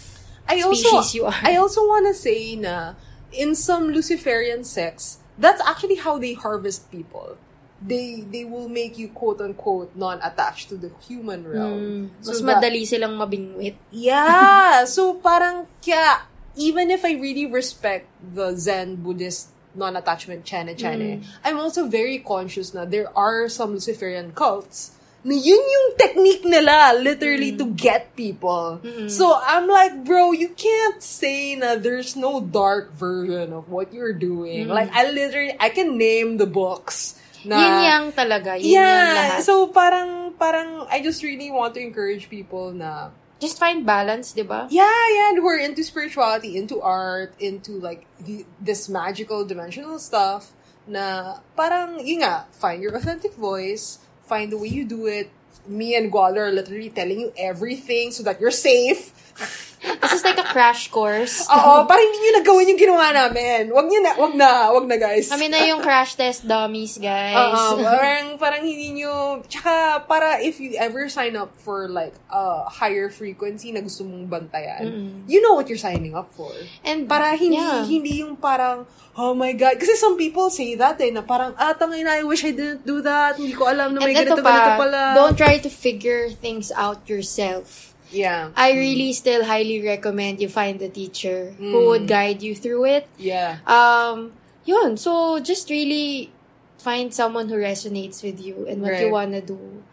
[0.47, 1.39] I also species you are.
[1.43, 2.95] I also want to say na
[3.31, 7.37] in some Luciferian sects, that's actually how they harvest people.
[7.79, 11.79] They they will make you quote unquote non-attached to the human realm.
[11.79, 13.79] Mm, So mas that- madali silang mabingwit.
[13.95, 14.83] Yeah.
[14.91, 16.27] so parang kaya
[16.59, 22.73] even if I really respect the Zen Buddhist non-attachment chane chane, I'm also very conscious
[22.73, 28.81] na there are some Luciferian cults na yun yung technique nila literally to get people.
[29.05, 34.17] So I'm like, bro, you can't say na there's no dark version of what you're
[34.17, 34.67] doing.
[34.67, 37.21] Like I literally I can name the books.
[37.41, 38.57] Na, Yin yang talaga.
[38.57, 39.17] Yin yang yeah.
[39.17, 39.41] lahat.
[39.45, 44.45] So parang parang I just really want to encourage people na Just find balance, di
[44.45, 44.69] ba?
[44.69, 50.53] yeah, yeah, and we're into spirituality, into art, into like the, this magical dimensional stuff
[50.85, 53.97] na parang, yun nga, find your authentic voice,
[54.29, 55.33] find the way you do it.
[55.65, 59.09] Me and Guala are literally telling you everything so that you're safe.
[59.81, 61.41] This is like a crash course.
[61.49, 63.73] Oo, parang hindi nyo nagawin yung ginawa namin.
[63.73, 65.25] Wag nyo na, wag na, wag na guys.
[65.25, 67.33] Kami na yung crash test dummies, guys.
[67.33, 72.69] Oo, parang, parang hindi nyo, tsaka para if you ever sign up for like a
[72.69, 76.53] higher frequency na gusto mong bantayan, you know what you're signing up for.
[76.85, 77.81] And Para hindi, yeah.
[77.81, 78.85] hindi yung parang,
[79.17, 79.81] oh my God.
[79.81, 82.85] Kasi some people say that eh, na parang, ah, tangay na, I wish I didn't
[82.85, 83.41] do that.
[83.41, 85.01] Hindi ko alam na may And ito ganito, ganito pa, pala.
[85.17, 87.90] don't try to figure things out yourself.
[88.11, 88.51] Yeah.
[88.55, 91.71] I really still highly recommend you find a teacher Mm.
[91.71, 93.07] who would guide you through it.
[93.17, 93.63] Yeah.
[93.65, 94.31] Um,
[94.67, 94.97] yun.
[94.97, 96.29] So, just really
[96.77, 99.83] find someone who resonates with you and what you wanna do.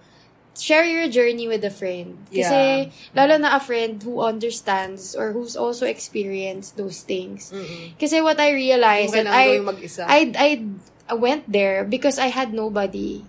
[0.58, 2.18] Share your journey with a friend.
[2.34, 2.42] Yeah.
[2.42, 2.60] Kasi,
[3.14, 7.54] lalo na a friend who understands or who's also experienced those things.
[7.54, 7.94] Mm-mm.
[7.94, 9.62] Kasi what I realized that I.
[10.34, 10.50] I,
[11.08, 13.22] I went there because I had nobody.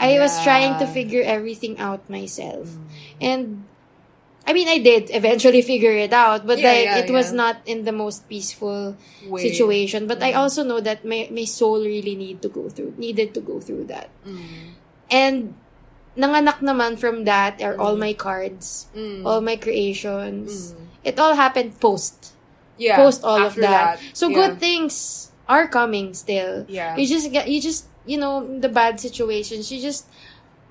[0.00, 2.68] I was trying to figure everything out myself.
[3.20, 3.64] And
[4.46, 7.60] I mean, I did eventually figure it out, but Yeah, like yeah, it was not
[7.66, 8.96] in the most peaceful
[9.28, 9.40] Way.
[9.42, 10.06] situation.
[10.08, 10.40] But I Mm.
[10.42, 13.84] also know that my my soul really need to go through needed to go through
[13.92, 14.08] that.
[14.24, 14.74] Mm.
[15.10, 15.36] And
[16.16, 19.22] nanganak naman from that are all my cards, Mm.
[19.28, 20.72] all my creations.
[20.74, 20.88] Mm.
[21.04, 22.34] It all happened post
[22.80, 22.96] Yeah.
[22.96, 24.00] post all of after that.
[24.16, 24.36] So Yeah.
[24.36, 26.64] good things are coming still.
[26.66, 26.96] Yeah.
[26.96, 29.68] You just get you just you know the bad situations.
[29.70, 30.08] You just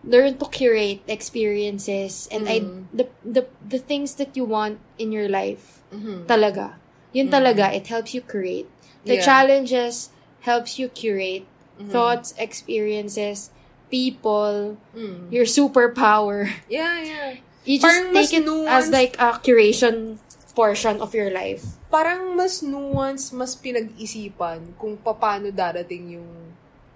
[0.04, 2.88] learn to curate experiences and I Mm.
[2.94, 5.84] the the the things that you want in your life.
[5.92, 6.26] Mhm.
[6.26, 6.80] Talaga.
[7.12, 8.70] Yun talaga it helps you curate.
[9.04, 9.26] The Yeah.
[9.26, 10.14] challenges
[10.46, 11.44] helps you curate
[11.80, 11.90] Mhm.
[11.90, 13.50] thoughts, experiences,
[13.90, 15.28] people, Mm.
[15.34, 16.48] your superpower.
[16.70, 17.30] Yeah, yeah.
[17.66, 18.92] You just Parang take it as nuanced.
[18.94, 20.18] like a curation
[20.56, 21.78] portion of your life.
[21.90, 26.30] Parang mas nuance, mas pinag-isipan kung paano darating yung...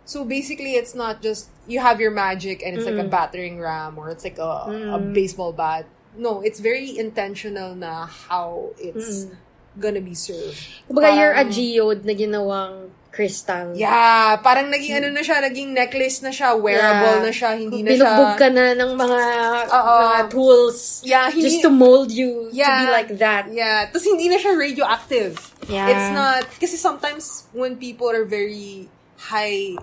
[0.06, 3.14] So basically, it's not just you have your magic and it's like a Mm.
[3.14, 5.14] battering ram or it's like a, a Mm.
[5.16, 5.88] baseball bat.
[6.20, 9.40] No, it's very intentional na how it's Mm.
[9.80, 10.60] gonna be served.
[10.92, 13.78] Kumbaga, you're a Parang- geode na ginawang crystal.
[13.78, 17.26] Yeah, parang naging ano na siya, naging necklace na siya, wearable Yeah.
[17.26, 18.10] na siya, hindi na siya...
[18.10, 19.22] Binugbog ka na ng mga,
[19.70, 19.94] Oo.
[20.02, 22.86] mga tools Yeah, hindi, just to mold you to Yeah.
[22.86, 23.54] be like that.
[23.54, 23.86] Yeah.
[23.88, 25.38] Tapos hindi na siya radioactive.
[25.70, 25.88] Yeah.
[25.94, 28.90] It's not, kasi sometimes when people are very
[29.30, 29.78] high,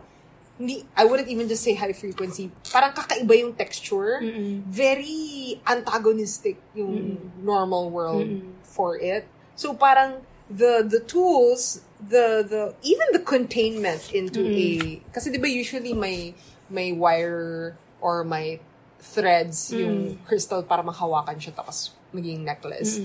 [0.60, 4.20] hindi, I wouldn't even just say high frequency, parang kakaiba yung texture.
[4.20, 4.60] Mm-mm.
[4.68, 8.60] Very antagonistic yung normal world Mm-mm.
[8.60, 9.24] for it.
[9.56, 10.20] So parang
[10.52, 16.36] the the tools, the the even the containment into a kasi 'di ba usually may
[16.68, 18.60] may wire or may
[19.00, 23.00] threads yung crystal para mahawakan siya tapos maging necklace.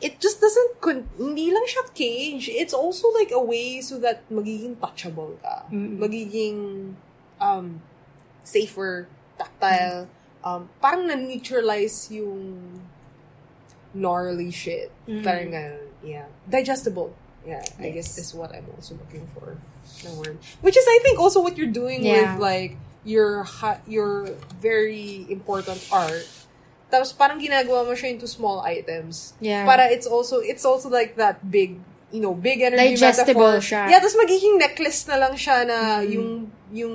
[0.00, 2.46] It just doesn't con- hindi lang siya cage.
[2.48, 5.66] It's also like a way so that magiging touchable ka.
[5.74, 5.98] Mm-mm.
[5.98, 6.58] Magiging
[7.42, 7.82] um
[8.46, 10.06] safer, tactile.
[10.46, 12.62] Um parang na-neutralize yung
[13.94, 14.92] gnarly shit.
[15.08, 15.24] Mm.
[15.24, 15.86] Parang ganun.
[16.04, 16.26] Yeah.
[16.48, 17.10] Digestible.
[17.46, 19.56] Yeah, I guess is what I'm also looking for.
[20.04, 20.38] The word.
[20.60, 22.34] Which is I think also what you're doing Yeah.
[22.36, 22.76] with like
[23.08, 26.28] your ha- your very important art.
[26.88, 29.36] Tapos parang ginagawa mo siya into small items.
[29.38, 29.68] Yeah.
[29.68, 31.76] Para it's also it's also like that big
[32.08, 33.60] you know, big energy Digestible metaphor.
[33.60, 33.82] siya.
[33.92, 36.08] Yeah, tapos magiging necklace na lang siya na Mm.
[36.08, 36.28] yung
[36.72, 36.94] yung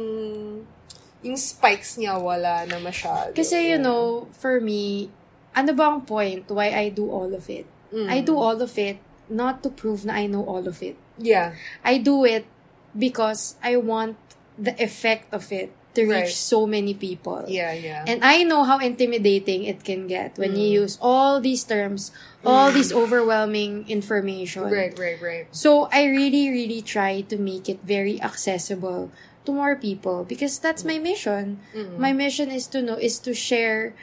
[1.22, 3.32] yung spikes niya wala na masyado.
[3.32, 5.14] Kasi, you know, for me,
[5.54, 7.70] ano ba ang point why I do all of it?
[7.94, 8.10] Mm.
[8.10, 8.98] I do all of it
[9.30, 10.98] not to prove na I know all of it.
[11.16, 11.54] Yeah.
[11.86, 12.50] I do it
[12.92, 14.18] because I want
[14.58, 16.26] the effect of it to Right.
[16.26, 17.46] reach so many people.
[17.48, 18.04] Yeah, yeah.
[18.08, 20.60] And I know how intimidating it can get when Mm.
[20.60, 22.10] you use all these terms,
[22.46, 24.64] all these overwhelming information.
[24.70, 25.46] right, right, right.
[25.54, 29.12] So I really, really try to make it very accessible
[29.46, 31.60] to more people because that's my mission.
[31.76, 31.98] Mm.
[32.00, 33.94] My mission is to know, is to share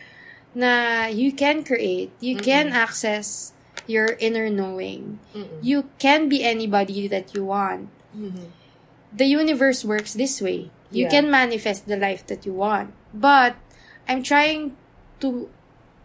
[0.55, 3.53] na you can create, you can access
[3.87, 5.19] your inner knowing.
[5.35, 5.59] Mm-mm.
[5.63, 7.89] You can be anybody that you want.
[8.15, 8.51] Mhm.
[9.11, 10.71] The universe works this way.
[10.91, 11.15] You Yeah.
[11.15, 12.91] can manifest the life that you want.
[13.15, 13.55] But
[14.07, 14.75] I'm trying
[15.23, 15.47] to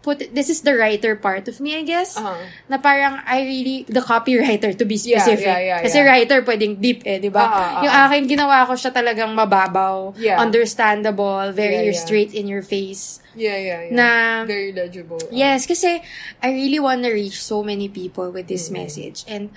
[0.06, 2.14] put it, this is the writer part of me, I guess.
[2.14, 2.38] Uh-huh.
[2.70, 5.50] Na parang I really, the copywriter to be Yeah, specific.
[5.50, 6.06] yeah, yeah, Kasi yeah.
[6.06, 7.42] writer pwedeng deep eh, di ba?
[7.42, 7.82] Ah, ah.
[7.82, 10.38] Yung akin, ginawa ko siya talagang mababaw, Yeah.
[10.38, 12.06] understandable, very Yeah, yeah.
[12.06, 13.18] straight in your face.
[13.34, 13.94] Yeah, yeah, yeah.
[13.98, 14.10] Na,
[14.46, 15.18] Very legible.
[15.34, 15.98] yes, kasi
[16.38, 19.26] I really want to reach so many people with this message.
[19.26, 19.50] And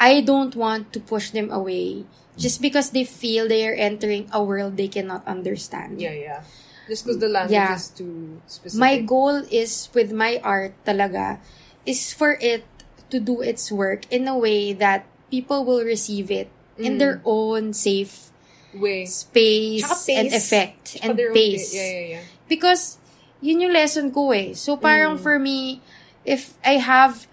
[0.00, 4.42] I don't want to push them away just because they feel they are entering a
[4.42, 6.00] world they cannot understand.
[6.00, 6.40] Yeah, yeah.
[6.88, 7.76] Just because the language Yeah.
[7.76, 8.80] is too specific.
[8.80, 11.38] My goal is with my art talaga
[11.86, 12.64] is for it
[13.10, 16.48] to do its work in a way that people will receive it
[16.78, 18.32] in their own safe
[18.74, 19.04] way.
[19.06, 21.70] space and effect Tsaka and pace.
[21.74, 22.24] Yeah, yeah, yeah.
[22.48, 22.98] Because
[23.40, 24.56] yun yung lesson ko eh.
[24.56, 25.80] So parang for me,
[26.24, 27.28] if I have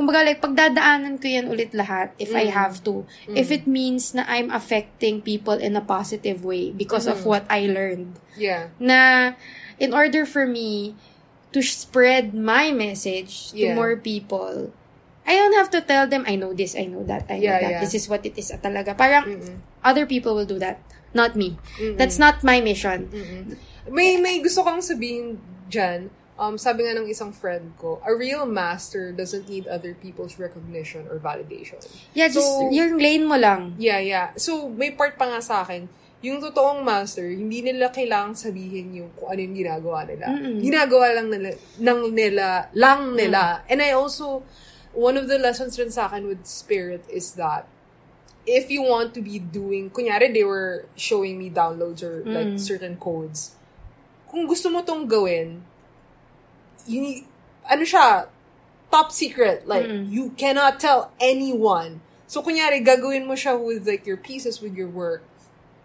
[0.00, 2.56] kumbaga like, pagdadaanan ko yan ulit lahat if I Mm.
[2.56, 3.04] have to.
[3.28, 7.68] If it means na I'm affecting people in a positive way because of what I
[7.68, 8.16] learned.
[8.32, 8.72] Yeah.
[8.80, 9.36] Na,
[9.76, 10.96] in order for me
[11.52, 13.76] to spread my message to Yeah.
[13.76, 14.72] more people,
[15.28, 17.60] I don't have to tell them, I know this, I know that, I know Yeah,
[17.60, 17.70] that.
[17.76, 17.80] yeah.
[17.84, 18.96] This is what it is talaga.
[18.96, 19.56] Parang, Mm-mm.
[19.84, 20.80] other people will do that.
[21.12, 21.60] Not me.
[21.76, 22.00] Mm-mm.
[22.00, 23.12] That's not my mission.
[23.12, 23.60] Mm-mm.
[23.92, 26.08] May may gusto kang sabihin dyan.
[26.40, 31.04] Um, sabi nga ng isang friend ko, a real master doesn't need other people's recognition
[31.12, 31.76] or validation.
[32.16, 33.76] Yeah, just So- yung lane mo lang.
[33.76, 34.32] Yeah, yeah.
[34.40, 35.92] So, may part pa nga sa akin,
[36.24, 40.32] yung totoong master, hindi nila kailangang sabihin yung kung ano yung ginagawa nila.
[40.32, 40.64] Mm-mm.
[40.64, 43.60] Ginagawa lang nila, ng nila, lang nila.
[43.68, 44.40] And I also,
[44.96, 47.68] one of the lessons rin sa akin with Spirit is that
[48.44, 52.60] if you want to be doing, kunyari they were showing me downloads or like Mm.
[52.60, 53.52] certain codes,
[54.28, 55.68] kung gusto mo tong gawin,
[56.86, 57.24] you,
[57.64, 58.28] ano siya,
[58.90, 59.66] top secret.
[59.66, 60.10] Like, Mm.
[60.10, 62.00] you cannot tell anyone.
[62.26, 65.22] So, kunyari, gagawin mo siya with like your pieces, with your work.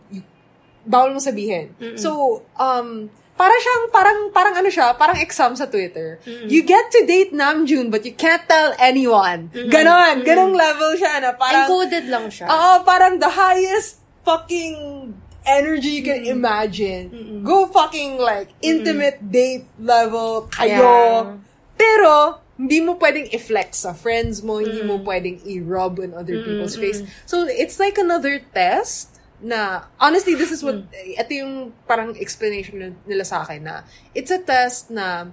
[0.10, 0.22] You,
[0.86, 1.74] bawal mo sabihin.
[1.98, 6.22] So, um, para siyang, parang, parang ano siya, parang exam sa Twitter.
[6.24, 9.50] You get to date Namjoon, but you can't tell anyone.
[9.52, 10.22] Ganon.
[10.24, 12.48] Ganong level siya na parang, Encoded lang siya.
[12.48, 15.12] Oo, parang the highest fucking
[15.46, 17.42] energy you can imagine.
[17.46, 20.82] Go fucking like intimate date level kayo.
[20.82, 21.24] Yeah.
[21.78, 26.76] Pero hindi mo pwedeng i-flex sa friends mo, hindi mo pwedeng i-rub in other people's
[26.76, 27.04] face.
[27.28, 33.02] So it's like another test na honestly this is what ito yung parang explanation nil-
[33.04, 33.84] nila sa akin na
[34.16, 35.28] it's a test na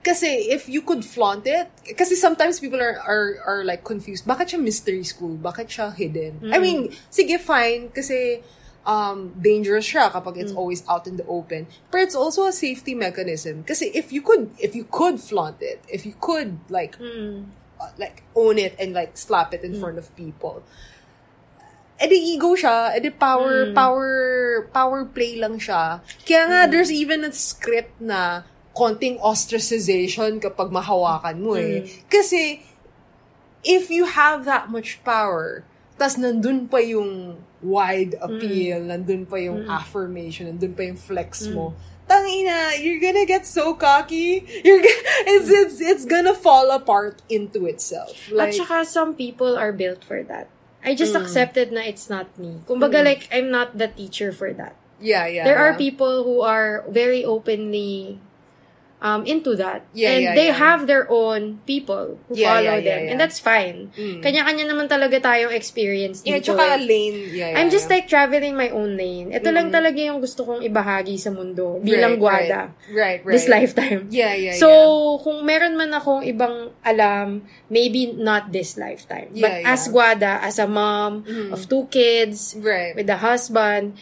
[0.00, 1.66] kasi if you could flaunt it,
[1.98, 4.22] kasi sometimes people are are are like confused.
[4.22, 5.34] Bakit siya mystery school?
[5.34, 6.46] Bakit siya hidden?
[6.54, 8.38] I mean, sige fine kasi
[8.86, 11.66] um dangerous siya kapag it's always out in the open.
[11.90, 15.82] But it's also a safety mechanism kasi if you could if you could flaunt it,
[15.90, 17.50] if you could like Mm.
[17.76, 20.62] uh, like own it and like slap it in front of people.
[21.96, 24.12] edi ego siya, edi power, power,
[24.68, 26.04] power play lang siya.
[26.28, 28.44] Kaya nga, there's even a script na
[28.76, 31.88] konting ostracization kapag mahawakan mo eh.
[32.12, 32.60] Kasi,
[33.64, 35.64] if you have that much power,
[35.96, 41.74] tas nandun pa yung wide appeal, nandun pa yung affirmation, nandun pa yung flex mo,
[42.08, 44.44] tangina, you're gonna get so cocky.
[44.64, 45.04] You're gonna,
[45.34, 48.14] it's, it's, it's gonna fall apart into itself.
[48.28, 50.48] At Like, saka some people are built for that.
[50.86, 52.62] I just accepted na it's not me.
[52.62, 54.76] Kumbaga like, I'm not the teacher for that.
[55.00, 55.44] yeah, yeah.
[55.44, 58.16] there are people who are very openly
[59.06, 59.86] um, into that.
[59.94, 60.58] Yeah, and yeah, they yeah.
[60.58, 63.00] have their own people who Yeah, follow yeah, yeah, them.
[63.06, 63.10] yeah.
[63.14, 63.94] And that's fine.
[63.94, 64.18] Mm.
[64.26, 66.58] Kanya-kanya naman talaga tayong experience Yeah, dito.
[66.58, 66.82] tsaka eh.
[66.82, 67.18] lane.
[67.30, 68.02] Yeah, yeah, I'm just yeah.
[68.02, 69.30] like traveling my own lane.
[69.30, 72.60] Ito lang talaga yung gusto kong ibahagi sa mundo bilang Right, gwada.
[72.90, 73.20] Right, right.
[73.22, 73.34] right.
[73.38, 74.10] This lifetime.
[74.10, 75.22] Yeah, yeah, so, yeah.
[75.22, 79.30] kung meron man akong ibang alam, maybe not this lifetime.
[79.30, 79.92] But Yeah, as yeah.
[79.94, 81.22] gwada, as a mom
[81.54, 82.96] of two kids, Right.
[82.98, 83.94] with a husband,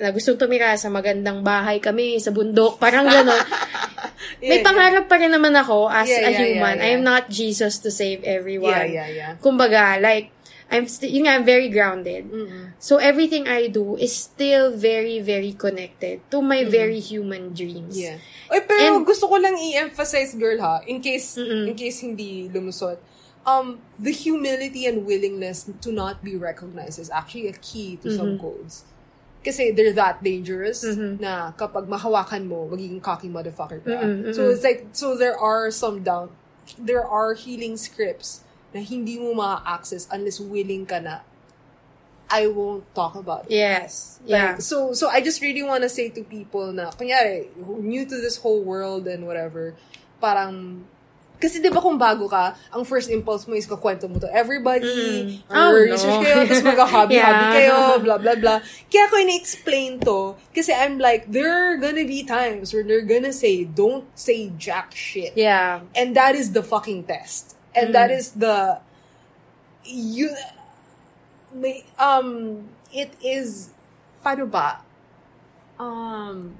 [0.00, 3.44] na gustong tumira sa magandang bahay kami, sa bundok, parang gano'n.
[4.40, 6.76] May Yeah, pangarap pa rin naman ako as Yeah, a yeah, human.
[6.80, 7.10] yeah, I am yeah.
[7.12, 8.88] not Jesus to save everyone.
[8.88, 9.32] Yeah, yeah, yeah.
[9.36, 10.32] Kumbaga, like,
[10.70, 12.30] I'm still, yun nga, I'm very grounded.
[12.30, 12.72] Mm-mm.
[12.78, 17.98] So, everything I do is still very, very connected to my very human dreams.
[17.98, 18.16] Yeah.
[18.48, 21.68] Oy, pero And- gusto ko lang i-emphasize, girl, ha, in case, Mm-mm.
[21.68, 22.96] in case hindi lumusot.
[23.40, 28.36] Um, the humility and willingness to not be recognized is actually a key to some
[28.36, 28.44] Mm-hmm.
[28.44, 28.84] codes.
[29.40, 31.16] Kasi they're that dangerous Mhm.
[31.20, 33.88] na kapag mahawakan mo, magiging cocky motherfucker ka.
[34.04, 36.28] Mm-mm, So it's like, so there are some down,
[36.76, 38.44] there are healing scripts
[38.76, 41.24] na hindi mo ma-access unless willing ka na,
[42.30, 43.56] I won't talk about it.
[43.58, 44.20] Yes.
[44.22, 44.54] Yeah.
[44.54, 48.16] Like, so, so I just really want to say to people na, kunyari, new to
[48.20, 49.74] this whole world and whatever,
[50.20, 50.84] parang,
[51.40, 54.84] kasi di ba kung bago ka, ang first impulse mo is kakwento mo to everybody,
[54.86, 55.48] Mm.
[55.50, 55.96] Oh, or no.
[55.96, 57.16] research kayo, tapos mag-hobby-hobby
[57.48, 57.54] Yeah.
[57.56, 58.58] kayo, blah, blah, blah.
[58.86, 63.32] Kaya ko ina-explain to, kasi I'm like, there are gonna be times where they're gonna
[63.32, 65.32] say, don't say jack shit.
[65.34, 65.80] yeah.
[65.96, 67.56] And that is the fucking test.
[67.72, 68.82] And that is the
[69.86, 70.28] you
[71.54, 73.70] may um it is
[74.20, 74.82] paano ba
[75.78, 76.54] um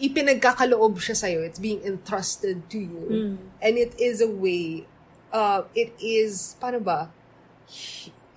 [0.00, 1.44] ipinagkakaloob siya sa'yo.
[1.44, 3.04] It's being entrusted to you.
[3.06, 3.34] Mm.
[3.60, 4.88] And it is a way
[5.30, 7.06] uh it is paano ba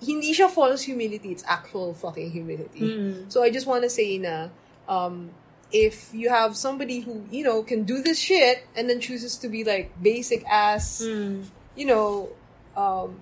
[0.04, 2.84] hindi siya false humility, it's actual fucking humility.
[2.84, 3.32] Mm.
[3.32, 4.52] So I just want to say na
[4.86, 5.32] um
[5.74, 9.48] if you have somebody who, you know, can do this shit and then chooses to
[9.48, 11.48] be like basic ass, Mm.
[11.74, 12.30] you know,
[12.76, 13.18] um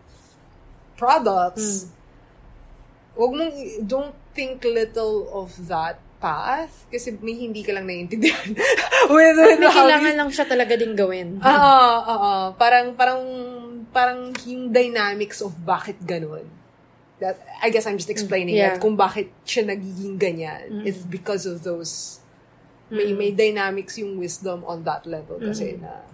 [0.99, 1.89] products,
[3.17, 3.53] mong
[3.87, 8.55] don't think little of that path kasi may hindi ka lang naiintindihan
[9.11, 11.43] with, with May kailangan lang siya talaga din gawin.
[11.43, 11.51] Ah,
[11.99, 12.45] ah, ah.
[12.55, 13.23] Parang, parang,
[13.91, 16.47] parang yung dynamics of bakit ganun.
[17.19, 18.79] That, I guess I'm just explaining Yeah.
[18.79, 18.83] it.
[18.83, 20.87] Kung bakit siya nagiging ganyan.
[20.87, 22.23] It's because of those,
[22.87, 26.07] may, may dynamics yung wisdom on that level kasi na,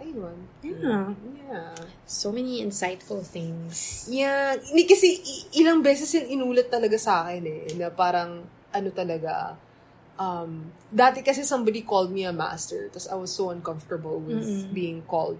[0.00, 0.48] ayun.
[0.64, 1.12] Yeah.
[1.44, 1.76] Yeah.
[2.04, 4.06] So many insightful things.
[4.08, 4.56] Yeah.
[4.72, 5.20] Ni kasi
[5.52, 7.62] ilang beses yung inulat talaga sa akin eh.
[7.76, 8.44] Na parang,
[8.74, 9.56] ano talaga,
[10.18, 12.88] um, dati kasi somebody called me a master.
[12.92, 14.44] Tapos I was so uncomfortable with
[14.74, 15.38] being called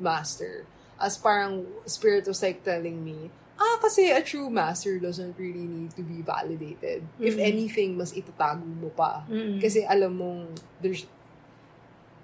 [0.00, 0.64] master.
[0.98, 5.94] As parang spirit was like telling me, ah, kasi a true master doesn't really need
[5.94, 7.06] to be validated.
[7.18, 9.22] If anything, mas itatago mo pa.
[9.62, 10.40] Kasi alam mong,
[10.82, 11.06] there's,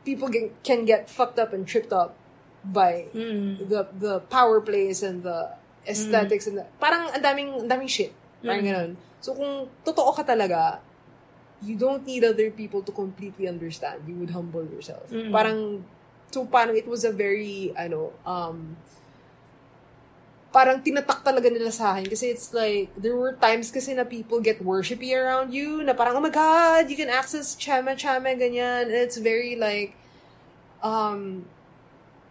[0.02, 2.14] people can, can get fucked up and tripped up
[2.64, 3.06] by
[3.70, 5.54] the the power plays and the
[5.86, 8.10] aesthetics and the, parang ang daming ang daming shit.
[8.42, 8.90] Parang ganun.
[9.20, 10.78] So kung totoo ka talaga,
[11.62, 14.06] you don't need other people to completely understand.
[14.06, 15.10] You would humble yourself.
[15.34, 15.82] Parang
[16.30, 18.76] so parang it was a very ano um
[20.48, 24.40] parang tinatak talaga nila sa akin kasi it's like there were times kasi na people
[24.40, 28.88] get worshipy around you na parang oh my god you can access chama chama ganyan
[28.88, 29.92] and it's very like
[30.80, 31.44] um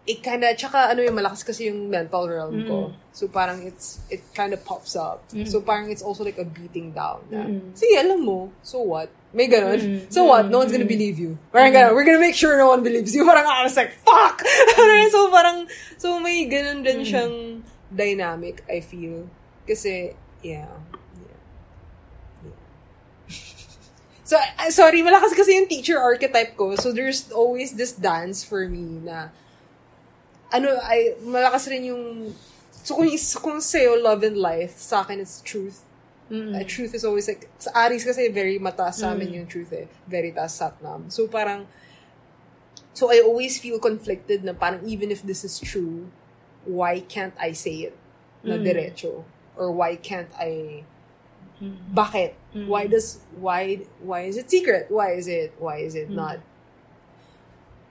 [0.07, 2.77] it kind of tsaka ano yung malakas kasi yung mental realm ko.
[3.11, 5.27] So parang it's it kind of pops up.
[5.43, 7.43] So parang it's also like a beating down na
[7.75, 9.11] sige alam mo so what?
[9.35, 10.07] May ganun.
[10.07, 10.47] So what?
[10.47, 11.35] No one's gonna believe you.
[11.51, 11.91] Parang ganun.
[11.91, 13.21] We're gonna make sure no one believes you.
[13.29, 14.39] Parang I was like fuck!
[15.13, 15.67] So parang
[15.99, 17.61] so may ganun din siyang
[17.91, 19.27] dynamic I feel.
[19.67, 20.71] Kasi yeah.
[21.19, 21.39] Yeah,
[22.47, 22.55] yeah.
[24.27, 26.75] So, I- sorry, malakas kasi yung teacher archetype ko.
[26.75, 29.31] So, there's always this dance for me na,
[30.53, 32.33] ano, ay, malakas rin yung,
[32.71, 33.09] so kung,
[33.43, 35.83] kung sa'yo, love and life, sa akin, it's truth.
[36.55, 39.87] Uh, truth is always like, sa Aris kasi very mataas sa amin yung truth eh.
[40.07, 41.07] Very taas satnam.
[41.07, 41.67] So, parang,
[42.91, 46.11] so I always feel conflicted na parang even if this is true,
[46.65, 47.95] why can't I say it
[48.43, 49.23] na diretso?
[49.55, 50.83] Or why can't I
[51.93, 52.33] bakit?
[52.69, 54.89] Why does why why is it secret?
[54.89, 56.37] Why is it why is it not?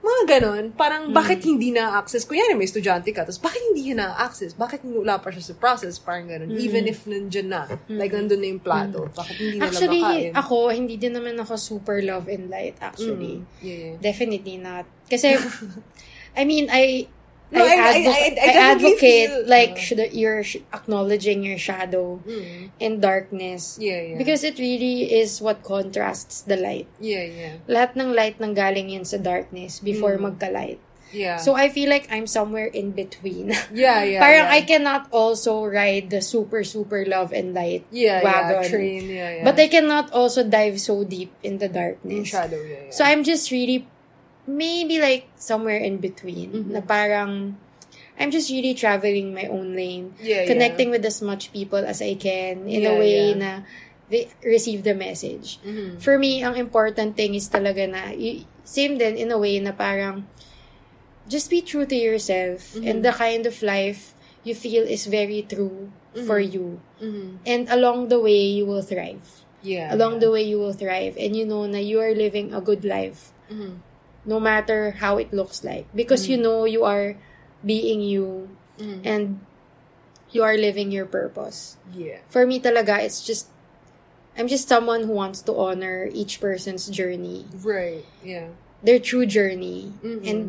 [0.07, 2.23] Mga ganon, parang bakit hindi na-access?
[2.23, 4.55] Kunyari may estudyante ka, tapos bakit hindi na-access?
[4.55, 5.99] Bakit wala pa siya sa process?
[5.99, 6.55] Parang ganon.
[6.55, 10.31] Even if nandyan na, like nandun na yung plato, bakit hindi na Actually, makain?
[10.31, 13.43] ako, hindi din naman ako super love and light, actually.
[13.43, 13.59] Mm.
[13.59, 13.95] Yeah, yeah.
[13.99, 14.87] Definitely not.
[15.11, 15.35] Kasi,
[16.39, 17.11] I mean, I,
[17.47, 20.43] No, I- I- advo- I- I advocate, feel- like, uh, you're
[20.75, 22.69] acknowledging your shadow Mm.
[22.81, 23.79] and darkness.
[23.79, 24.17] Yeah, yeah.
[24.19, 26.87] Because it really is what contrasts the light.
[26.99, 27.53] yeah, yeah.
[27.71, 30.27] Lahat ng light nang galing yun sa darkness before Mm.
[30.27, 30.79] magka-light.
[31.15, 31.39] Yeah.
[31.39, 33.55] So, I feel like I'm somewhere in between.
[33.71, 34.19] yeah, yeah.
[34.19, 34.57] Parang yeah.
[34.59, 38.59] I cannot also ride the super, super love and light yeah, wagon.
[38.59, 39.43] yeah, train, yeah, yeah.
[39.47, 42.27] But I cannot also dive so deep in the in darkness.
[42.27, 42.91] shadow, yeah, yeah.
[42.91, 43.87] So I'm just really,
[44.47, 46.51] maybe like somewhere in between.
[46.51, 46.71] Mm-hmm.
[46.73, 47.59] Na parang,
[48.17, 50.15] I'm just really traveling my own lane.
[50.17, 50.47] Yeah, yeah.
[50.49, 53.37] connecting with as much people as I can in Yeah, a way yeah.
[53.37, 53.51] na
[54.09, 55.59] they receive the message.
[55.67, 55.99] Mhm.
[56.01, 58.15] For me, ang important thing is talaga na,
[58.63, 60.23] same din in a way na parang,
[61.27, 62.87] just be true to yourself Mm-hmm.
[62.87, 64.15] and the kind of life
[64.47, 65.91] you feel is very true
[66.25, 66.55] for Mm-hmm.
[66.55, 66.65] you.
[67.03, 67.29] Mhm.
[67.45, 69.43] And along the way, you will thrive.
[69.61, 69.91] Yeah.
[69.91, 71.19] Along the way, you will thrive.
[71.19, 73.35] And you know na you are living a good life.
[74.27, 75.87] No matter how it looks like.
[75.95, 77.15] Because you know you are
[77.63, 79.01] being you Mhm.
[79.07, 79.23] and
[80.35, 81.79] you are living your purpose.
[81.95, 82.19] Yeah.
[82.27, 83.47] For me talaga, it's just,
[84.37, 87.47] I'm just someone who wants to honor each person's journey.
[87.63, 88.03] Right.
[88.21, 88.51] Yeah.
[88.83, 89.95] Their true journey.
[90.03, 90.21] Mhm.
[90.27, 90.39] And,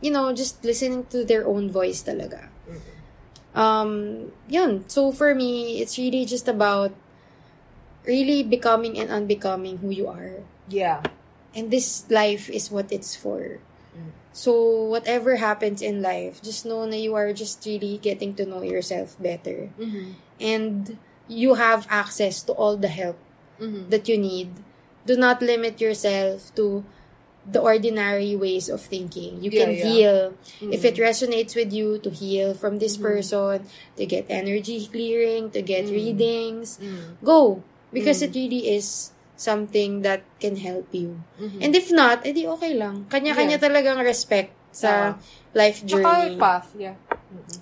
[0.00, 2.48] you know, just listening to their own voice talaga.
[3.54, 4.88] Um, yun.
[4.88, 6.96] So for me, it's really just about
[8.08, 10.40] really becoming and unbecoming who you are.
[10.72, 11.04] Yeah.
[11.54, 13.60] And this life is what it's for.
[14.32, 14.56] So
[14.88, 19.20] whatever happens in life, just know na you are just really getting to know yourself
[19.20, 19.68] better.
[19.76, 20.16] Mhm.
[20.40, 20.96] And
[21.28, 23.20] you have access to all the help
[23.60, 23.92] Mhm.
[23.92, 24.48] that you need.
[25.04, 26.84] Do not limit yourself to
[27.44, 29.42] the ordinary ways of thinking.
[29.44, 29.84] You Yeah, can yeah.
[29.84, 30.18] heal.
[30.72, 33.66] If it resonates with you, to heal from this person,
[33.98, 37.18] to get energy clearing, to get readings, Mm.
[37.20, 37.60] go.
[37.92, 39.12] Because it really is
[39.42, 41.18] something that can help you.
[41.58, 43.10] And if not, edi okay lang.
[43.10, 43.64] Kanya-kanya Yeah.
[43.64, 45.18] talagang respect sa
[45.52, 46.38] life Tsaka journey.
[46.38, 46.94] path, yeah.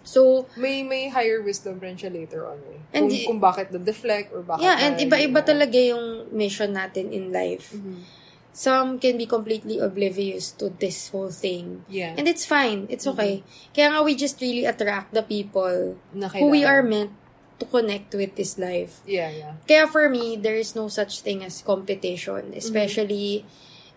[0.02, 2.78] So, May may higher wisdom rin siya later on eh.
[2.92, 7.08] And kung, y- kung bakit na-deflect or bakit yeah, and iba-iba talaga yung mission natin
[7.08, 7.72] in life.
[7.72, 8.02] Mhm.
[8.50, 11.86] Some can be completely oblivious to this whole thing.
[11.86, 12.18] Yeah.
[12.18, 12.90] And it's fine.
[12.90, 13.46] It's okay.
[13.70, 16.66] Kaya nga we just really attract the people Na who we kailangan.
[16.68, 17.12] are meant
[17.60, 19.00] to connect with this life.
[19.06, 19.52] Yeah, yeah.
[19.68, 22.58] Kaya for me, there is no such thing as competition, mm-hmm.
[22.58, 23.44] especially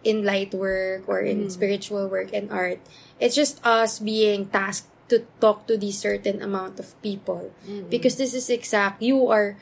[0.04, 1.56] in light work or in mm-hmm.
[1.56, 2.84] spiritual work and art.
[3.20, 7.90] It's just us being tasked to talk to this certain amount of people mm-hmm.
[7.90, 9.56] because this is exact you are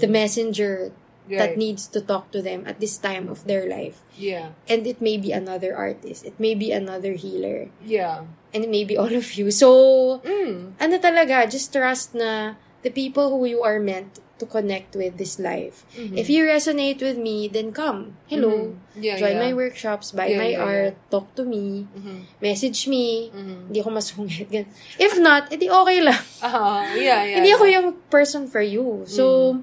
[0.00, 0.92] the messenger
[1.28, 4.52] that needs to talk to them at this time of their life Yeah.
[4.68, 8.28] and it may be another artist it may be another healer Yeah.
[8.52, 10.76] and it may be all of you so Mm.
[10.76, 15.38] ano talaga just trust na the people who you are meant to connect with this
[15.38, 19.00] life if you resonate with me then come hello Mhm.
[19.00, 19.44] Yeah, join yeah.
[19.46, 22.28] my workshops buy Yeah, my art talk to me Mhm.
[22.42, 23.70] message me Mhm.
[23.70, 24.50] hindi ako masungit
[24.98, 26.82] if not edi okay lang Uh-huh.
[26.98, 27.40] Yeah, yeah.
[27.40, 29.08] hindi ako yung person for you.
[29.08, 29.56] So,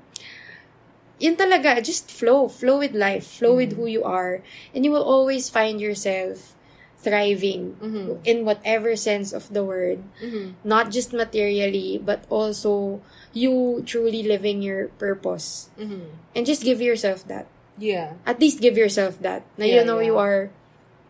[1.21, 2.49] yun talaga, just flow.
[2.49, 3.37] Flow with life.
[3.37, 4.41] Flow with who you are.
[4.73, 6.57] And you will always find yourself
[7.01, 8.21] thriving Mhm.
[8.23, 10.05] in whatever sense of the word.
[10.21, 10.53] Mhm.
[10.63, 13.01] Not just materially, but also
[13.33, 15.69] you truly living your purpose.
[15.79, 16.13] Mhm.
[16.37, 17.49] And just give yourself that.
[17.81, 18.21] Yeah.
[18.25, 19.41] At least give yourself that.
[19.57, 20.07] Na Yeah, you know yeah.
[20.13, 20.41] you are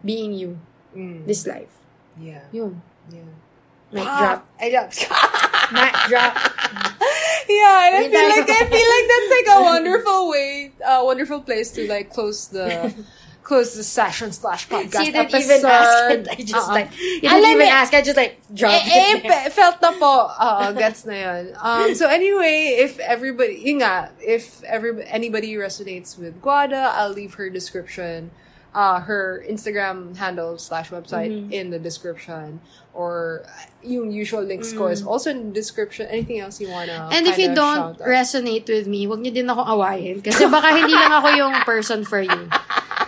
[0.06, 0.58] being you
[0.96, 1.28] Mm.
[1.28, 1.72] this life.
[2.20, 2.48] Yeah.
[2.52, 2.82] Yun.
[3.12, 3.28] Yeah.
[3.92, 4.40] Mic Ah, drop.
[4.60, 4.96] I dropped.
[5.76, 6.34] Mic drop.
[7.52, 11.42] yeah, and I feel like I feel like that's like a wonderful way, a wonderful
[11.44, 12.94] place to like close the
[13.52, 15.44] close the session slash podcast So didn't episode.
[15.44, 16.22] even ask it.
[16.32, 16.80] I just Uh-uh.
[16.80, 17.90] like, you Alam didn't even mo- ask.
[17.92, 19.26] I just like, dropped Eh, it.
[19.28, 20.32] eh, felt na po.
[20.32, 21.44] Oo, gets na yun.
[21.60, 27.36] Um, so anyway, if everybody, yun nga, if every, anybody resonates with Guada, I'll leave
[27.36, 28.32] her description,
[28.72, 31.52] uh, her Instagram handle slash website Mm-hmm.
[31.52, 32.64] in the description.
[32.92, 33.48] Or
[33.82, 36.12] yung usual links ko is also in the description.
[36.12, 37.16] Anything else you wanna Mm.
[37.16, 40.20] And if you don't resonate with me, wag niyo din ako awayin.
[40.20, 42.52] Kasi baka hindi lang ako yung person for you.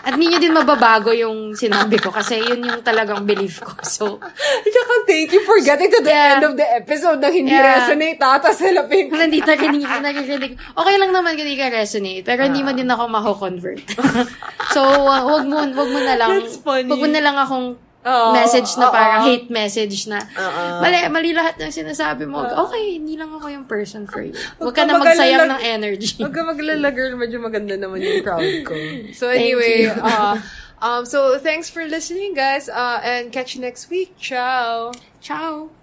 [0.03, 3.71] At hindi niyo din mababago yung sinabi ko kasi yun yung talagang belief ko.
[3.83, 4.19] So,
[4.73, 6.39] Tsaka thank you for getting to the Yeah.
[6.39, 7.83] end of the episode na hindi Yeah.
[7.83, 9.07] resonate ata sa lapin.
[9.07, 10.53] kung hindi narinig, naririnig.
[10.75, 12.67] Okay lang naman hindi ka resonate, pero hindi Ah.
[12.67, 13.83] man din ako mako-convert.
[14.75, 16.87] so, uh, wag mo, wag mo na lang, That's funny.
[16.87, 17.67] wag mo na lang akong
[18.03, 18.93] Oo, message na oo.
[18.93, 20.63] parang hate message na Oo.
[20.83, 22.43] mali, mali lahat ng sinasabi mo.
[22.43, 24.35] Okay, hindi lang ako yung person for you.
[24.59, 26.19] Huwag ka na magsayang ng energy.
[26.23, 27.15] Huwag ka maglala, girl.
[27.15, 28.75] Medyo maganda naman yung crowd ko.
[29.19, 30.41] So anyway, uh,
[30.81, 32.67] um, so thanks for listening, guys.
[32.67, 34.15] Uh, and catch you next week.
[34.19, 34.91] Ciao.
[35.23, 35.82] Ciao!